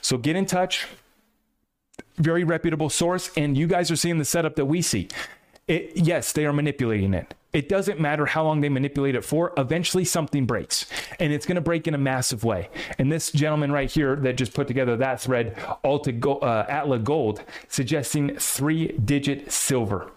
So, 0.00 0.16
get 0.16 0.36
in 0.36 0.46
touch. 0.46 0.86
Very 2.16 2.44
reputable 2.44 2.90
source. 2.90 3.30
And 3.36 3.56
you 3.56 3.66
guys 3.66 3.90
are 3.90 3.96
seeing 3.96 4.18
the 4.18 4.24
setup 4.24 4.56
that 4.56 4.66
we 4.66 4.82
see. 4.82 5.08
It, 5.68 5.92
yes, 5.96 6.32
they 6.32 6.44
are 6.44 6.52
manipulating 6.52 7.14
it. 7.14 7.34
It 7.52 7.68
doesn't 7.68 8.00
matter 8.00 8.24
how 8.24 8.44
long 8.44 8.62
they 8.62 8.70
manipulate 8.70 9.14
it 9.14 9.24
for. 9.24 9.52
Eventually, 9.58 10.04
something 10.04 10.46
breaks, 10.46 10.86
and 11.20 11.32
it's 11.32 11.44
going 11.44 11.56
to 11.56 11.60
break 11.60 11.86
in 11.86 11.94
a 11.94 11.98
massive 11.98 12.44
way. 12.44 12.70
And 12.98 13.12
this 13.12 13.30
gentleman 13.30 13.70
right 13.70 13.90
here 13.90 14.16
that 14.16 14.36
just 14.36 14.54
put 14.54 14.66
together 14.68 14.96
that 14.96 15.20
thread, 15.20 15.58
Alta 15.84 16.12
Go- 16.12 16.38
uh, 16.38 16.64
Atla 16.68 16.98
Gold, 16.98 17.42
suggesting 17.68 18.36
three-digit 18.38 19.52
silver 19.52 20.10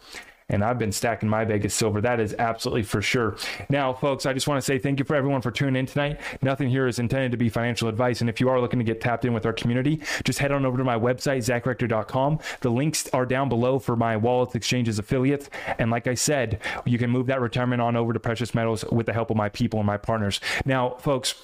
and 0.50 0.64
I've 0.64 0.78
been 0.78 0.92
stacking 0.92 1.28
my 1.28 1.44
Vegas 1.44 1.74
silver. 1.74 2.02
That 2.02 2.20
is 2.20 2.36
absolutely 2.38 2.84
for 2.84 3.02
sure. 3.02 3.38
Now, 3.70 3.94
folks, 3.94 4.26
I 4.26 4.34
just 4.34 4.48
want 4.48 4.58
to 4.60 4.62
say 4.62 4.78
thank 4.78 5.00
you 5.00 5.06
for 5.06 5.16
everyone 5.16 5.42
for 5.42 5.52
tuning 5.52 5.76
in 5.76 5.86
tonight. 5.86 6.20
Nothing 6.42 6.70
here 6.70 6.88
is 6.88 7.00
intended 7.00 7.32
to 7.32 7.38
be 7.38 7.50
financial 7.50 7.88
advice, 7.88 8.22
and 8.22 8.30
if 8.30 8.40
you 8.40 8.50
are 8.50 8.60
looking 8.60 8.80
to 8.80 8.86
get 8.86 9.02
tapped 9.02 9.26
in 9.26 9.34
with 9.34 9.46
our 9.46 9.54
community, 9.54 10.02
just 10.24 10.40
head 10.40 10.52
on 10.52 10.66
over 10.66 10.78
to 10.78 10.84
my 10.84 10.98
website, 10.98 11.40
zachrector.com. 11.40 12.40
The 12.62 12.70
links 12.70 13.10
are 13.14 13.26
down 13.26 13.50
below 13.50 13.80
for 13.80 13.96
my 13.96 14.18
Wallet 14.18 14.56
Exchanges 14.56 15.00
affiliates, 15.00 15.50
and 15.80 15.90
like 15.90 16.08
I 16.08 16.14
said, 16.14 16.60
you 16.86 16.98
can 16.98 17.10
move 17.10 17.28
that 17.28 17.42
retirement 17.42 17.82
on 17.82 17.96
over 17.96 18.14
to 18.14 18.20
precious 18.20 18.54
metals 18.54 18.86
with 18.92 19.06
the 19.08 19.14
help 19.14 19.32
of 19.32 19.38
my 19.38 19.50
people 19.50 19.80
and 19.80 19.88
my 19.88 19.98
partners. 19.98 20.40
Now, 20.66 20.92
folks 21.00 21.36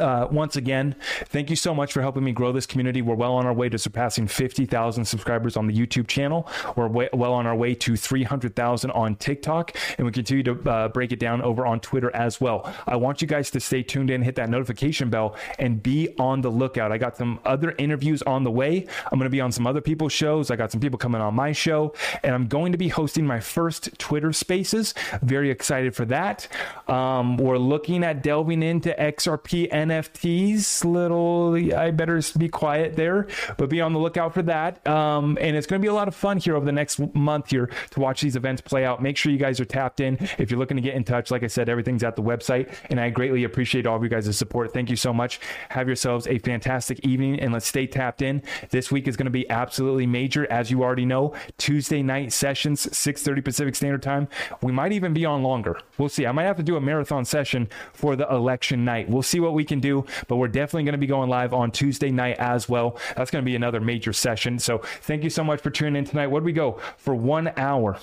uh, 0.00 0.28
once 0.30 0.56
again, 0.56 0.96
thank 1.26 1.50
you 1.50 1.56
so 1.56 1.74
much 1.74 1.92
for 1.92 2.00
helping 2.00 2.24
me 2.24 2.32
grow 2.32 2.52
this 2.52 2.66
community. 2.66 3.02
We're 3.02 3.14
well 3.14 3.34
on 3.34 3.46
our 3.46 3.52
way 3.52 3.68
to 3.68 3.78
surpassing 3.78 4.26
50,000 4.26 5.04
subscribers 5.04 5.56
on 5.56 5.66
the 5.66 5.74
YouTube 5.74 6.08
channel. 6.08 6.48
We're 6.76 6.88
way, 6.88 7.08
well 7.12 7.32
on 7.32 7.46
our 7.46 7.54
way 7.54 7.74
to 7.76 7.96
300,000 7.96 8.90
on 8.90 9.16
TikTok, 9.16 9.76
and 9.98 10.06
we 10.06 10.12
continue 10.12 10.42
to 10.42 10.70
uh, 10.70 10.88
break 10.88 11.12
it 11.12 11.18
down 11.18 11.42
over 11.42 11.66
on 11.66 11.80
Twitter 11.80 12.14
as 12.14 12.40
well. 12.40 12.72
I 12.86 12.96
want 12.96 13.20
you 13.20 13.28
guys 13.28 13.50
to 13.52 13.60
stay 13.60 13.82
tuned 13.82 14.10
in, 14.10 14.22
hit 14.22 14.36
that 14.36 14.48
notification 14.48 15.10
bell, 15.10 15.36
and 15.58 15.82
be 15.82 16.14
on 16.18 16.40
the 16.40 16.50
lookout. 16.50 16.92
I 16.92 16.98
got 16.98 17.16
some 17.16 17.38
other 17.44 17.74
interviews 17.78 18.22
on 18.22 18.44
the 18.44 18.50
way. 18.50 18.86
I'm 19.12 19.18
going 19.18 19.26
to 19.26 19.30
be 19.30 19.40
on 19.40 19.52
some 19.52 19.66
other 19.66 19.80
people's 19.80 20.12
shows. 20.12 20.50
I 20.50 20.56
got 20.56 20.72
some 20.72 20.80
people 20.80 20.98
coming 20.98 21.20
on 21.20 21.34
my 21.34 21.52
show, 21.52 21.94
and 22.22 22.34
I'm 22.34 22.46
going 22.46 22.72
to 22.72 22.78
be 22.78 22.88
hosting 22.88 23.26
my 23.26 23.40
first 23.40 23.98
Twitter 23.98 24.32
Spaces. 24.32 24.94
Very 25.22 25.50
excited 25.50 25.94
for 25.94 26.04
that. 26.06 26.48
Um, 26.88 27.36
we're 27.36 27.58
looking 27.58 28.02
at 28.04 28.22
delving 28.22 28.62
into 28.62 28.94
XRP 28.98 29.68
and 29.70 29.89
NFTs. 29.90 30.84
Little, 30.84 31.74
I 31.74 31.90
better 31.90 32.20
be 32.38 32.48
quiet 32.48 32.96
there, 32.96 33.26
but 33.56 33.68
be 33.68 33.80
on 33.80 33.92
the 33.92 33.98
lookout 33.98 34.34
for 34.34 34.42
that. 34.42 34.86
Um, 34.86 35.36
and 35.40 35.56
it's 35.56 35.66
going 35.66 35.80
to 35.80 35.84
be 35.84 35.88
a 35.88 35.94
lot 35.94 36.08
of 36.08 36.14
fun 36.14 36.38
here 36.38 36.56
over 36.56 36.64
the 36.64 36.72
next 36.72 36.98
month 37.14 37.50
here 37.50 37.70
to 37.90 38.00
watch 38.00 38.20
these 38.20 38.36
events 38.36 38.60
play 38.60 38.84
out. 38.84 39.02
Make 39.02 39.16
sure 39.16 39.32
you 39.32 39.38
guys 39.38 39.60
are 39.60 39.64
tapped 39.64 40.00
in. 40.00 40.16
If 40.38 40.50
you're 40.50 40.58
looking 40.58 40.76
to 40.76 40.82
get 40.82 40.94
in 40.94 41.04
touch, 41.04 41.30
like 41.30 41.42
I 41.42 41.48
said, 41.48 41.68
everything's 41.68 42.02
at 42.02 42.16
the 42.16 42.22
website, 42.22 42.74
and 42.88 43.00
I 43.00 43.10
greatly 43.10 43.44
appreciate 43.44 43.86
all 43.86 43.96
of 43.96 44.02
you 44.02 44.08
guys' 44.08 44.36
support. 44.36 44.72
Thank 44.72 44.90
you 44.90 44.96
so 44.96 45.12
much. 45.12 45.40
Have 45.70 45.86
yourselves 45.86 46.26
a 46.26 46.38
fantastic 46.38 47.00
evening, 47.06 47.40
and 47.40 47.52
let's 47.52 47.66
stay 47.66 47.86
tapped 47.86 48.22
in. 48.22 48.42
This 48.70 48.90
week 48.90 49.08
is 49.08 49.16
going 49.16 49.26
to 49.26 49.30
be 49.30 49.48
absolutely 49.50 50.06
major, 50.06 50.50
as 50.50 50.70
you 50.70 50.82
already 50.82 51.06
know. 51.06 51.34
Tuesday 51.58 52.02
night 52.02 52.32
sessions, 52.32 52.86
6:30 52.86 53.44
Pacific 53.44 53.74
Standard 53.74 54.02
Time. 54.02 54.28
We 54.62 54.72
might 54.72 54.92
even 54.92 55.12
be 55.12 55.24
on 55.24 55.42
longer. 55.42 55.78
We'll 55.98 56.08
see. 56.08 56.26
I 56.26 56.32
might 56.32 56.44
have 56.44 56.56
to 56.56 56.62
do 56.62 56.76
a 56.76 56.80
marathon 56.80 57.24
session 57.24 57.68
for 57.92 58.16
the 58.16 58.28
election 58.28 58.84
night. 58.84 59.08
We'll 59.08 59.22
see 59.22 59.40
what 59.40 59.54
we 59.54 59.64
can 59.70 59.80
do, 59.80 60.04
but 60.28 60.36
we're 60.36 60.48
definitely 60.48 60.82
going 60.82 60.92
to 60.92 60.98
be 60.98 61.06
going 61.06 61.30
live 61.30 61.54
on 61.54 61.70
Tuesday 61.70 62.10
night 62.10 62.36
as 62.38 62.68
well. 62.68 62.98
That's 63.16 63.30
going 63.30 63.42
to 63.42 63.46
be 63.46 63.56
another 63.56 63.80
major 63.80 64.12
session. 64.12 64.58
So 64.58 64.78
thank 64.78 65.24
you 65.24 65.30
so 65.30 65.42
much 65.42 65.60
for 65.60 65.70
tuning 65.70 65.96
in 65.96 66.04
tonight. 66.04 66.26
What 66.26 66.40
do 66.40 66.44
we 66.44 66.52
go 66.52 66.78
for 66.98 67.14
one 67.14 67.52
hour? 67.56 67.96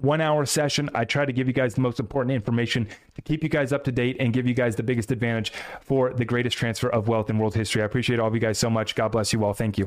One 0.00 0.20
hour 0.20 0.44
session. 0.46 0.90
I 0.94 1.04
try 1.04 1.24
to 1.24 1.32
give 1.32 1.46
you 1.46 1.54
guys 1.54 1.74
the 1.74 1.80
most 1.80 2.00
important 2.00 2.34
information 2.34 2.86
to 3.14 3.22
keep 3.22 3.42
you 3.42 3.48
guys 3.48 3.72
up 3.72 3.84
to 3.84 3.92
date 3.92 4.16
and 4.20 4.32
give 4.32 4.46
you 4.46 4.54
guys 4.54 4.76
the 4.76 4.82
biggest 4.82 5.10
advantage 5.10 5.52
for 5.80 6.12
the 6.12 6.24
greatest 6.24 6.56
transfer 6.56 6.88
of 6.88 7.08
wealth 7.08 7.30
in 7.30 7.38
world 7.38 7.54
history. 7.54 7.82
I 7.82 7.86
appreciate 7.86 8.20
all 8.20 8.28
of 8.28 8.34
you 8.34 8.40
guys 8.40 8.58
so 8.58 8.70
much. 8.70 8.94
God 8.94 9.12
bless 9.12 9.32
you 9.32 9.44
all. 9.44 9.54
Thank 9.54 9.78
you. 9.78 9.86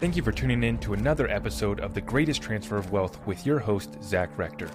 Thank 0.00 0.16
you 0.16 0.22
for 0.22 0.32
tuning 0.32 0.64
in 0.64 0.78
to 0.78 0.94
another 0.94 1.28
episode 1.28 1.78
of 1.80 1.94
The 1.94 2.00
Greatest 2.00 2.42
Transfer 2.42 2.76
of 2.76 2.90
Wealth 2.90 3.24
with 3.26 3.44
your 3.44 3.58
host, 3.58 4.02
Zach 4.02 4.30
Rector. 4.38 4.70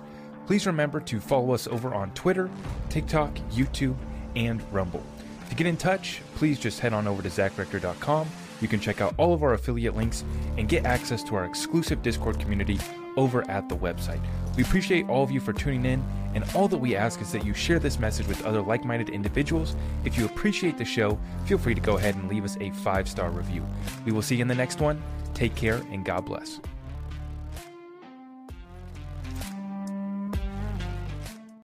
Please 0.46 0.68
remember 0.68 1.00
to 1.00 1.20
follow 1.20 1.54
us 1.54 1.68
over 1.68 1.94
on 1.94 2.12
Twitter, 2.12 2.50
TikTok, 2.90 3.34
YouTube, 3.52 3.98
and 4.36 4.62
Rumble. 4.74 5.04
To 5.50 5.56
get 5.56 5.68
in 5.68 5.78
touch, 5.78 6.22
please 6.36 6.60
just 6.60 6.80
head 6.80 6.94
on 6.94 7.08
over 7.08 7.22
to 7.22 7.30
zachrector.com. 7.30 8.28
You 8.62 8.68
can 8.68 8.80
check 8.80 9.02
out 9.02 9.14
all 9.18 9.34
of 9.34 9.44
our 9.44 9.54
affiliate 9.54 9.96
links 9.96 10.24
and 10.58 10.68
get 10.68 10.86
access 10.86 11.24
to 11.24 11.36
our 11.36 11.46
exclusive 11.46 12.02
Discord 12.02 12.40
community 12.40 12.80
over 13.18 13.50
at 13.50 13.70
the 13.70 13.76
website. 13.76 14.22
We 14.56 14.64
appreciate 14.64 15.08
all 15.10 15.24
of 15.24 15.32
you 15.32 15.40
for 15.40 15.54
tuning 15.54 15.86
in, 15.86 16.04
and 16.34 16.44
all 16.56 16.68
that 16.68 16.78
we 16.78 16.96
ask 16.96 17.22
is 17.22 17.32
that 17.32 17.46
you 17.46 17.54
share 17.54 17.80
this 17.80 18.00
message 18.00 18.28
with 18.28 18.46
other 18.46 18.62
like 18.62 18.84
minded 18.84 19.10
individuals. 19.10 19.76
If 20.04 20.18
you 20.18 20.26
appreciate 20.26 20.78
the 20.78 20.86
show, 20.86 21.18
feel 21.46 21.58
free 21.58 21.76
to 21.76 21.82
go 21.82 21.98
ahead 21.98 22.16
and 22.16 22.30
leave 22.30 22.44
us 22.44 22.58
a 22.60 22.72
five 22.72 23.08
star 23.08 23.30
review. 23.30 23.66
We 24.06 24.12
will 24.12 24.22
see 24.22 24.36
you 24.36 24.42
in 24.42 24.48
the 24.48 24.56
next 24.56 24.82
one. 24.82 25.02
Take 25.34 25.56
care, 25.56 25.82
and 25.92 26.06
God 26.06 26.26
bless. 26.26 26.60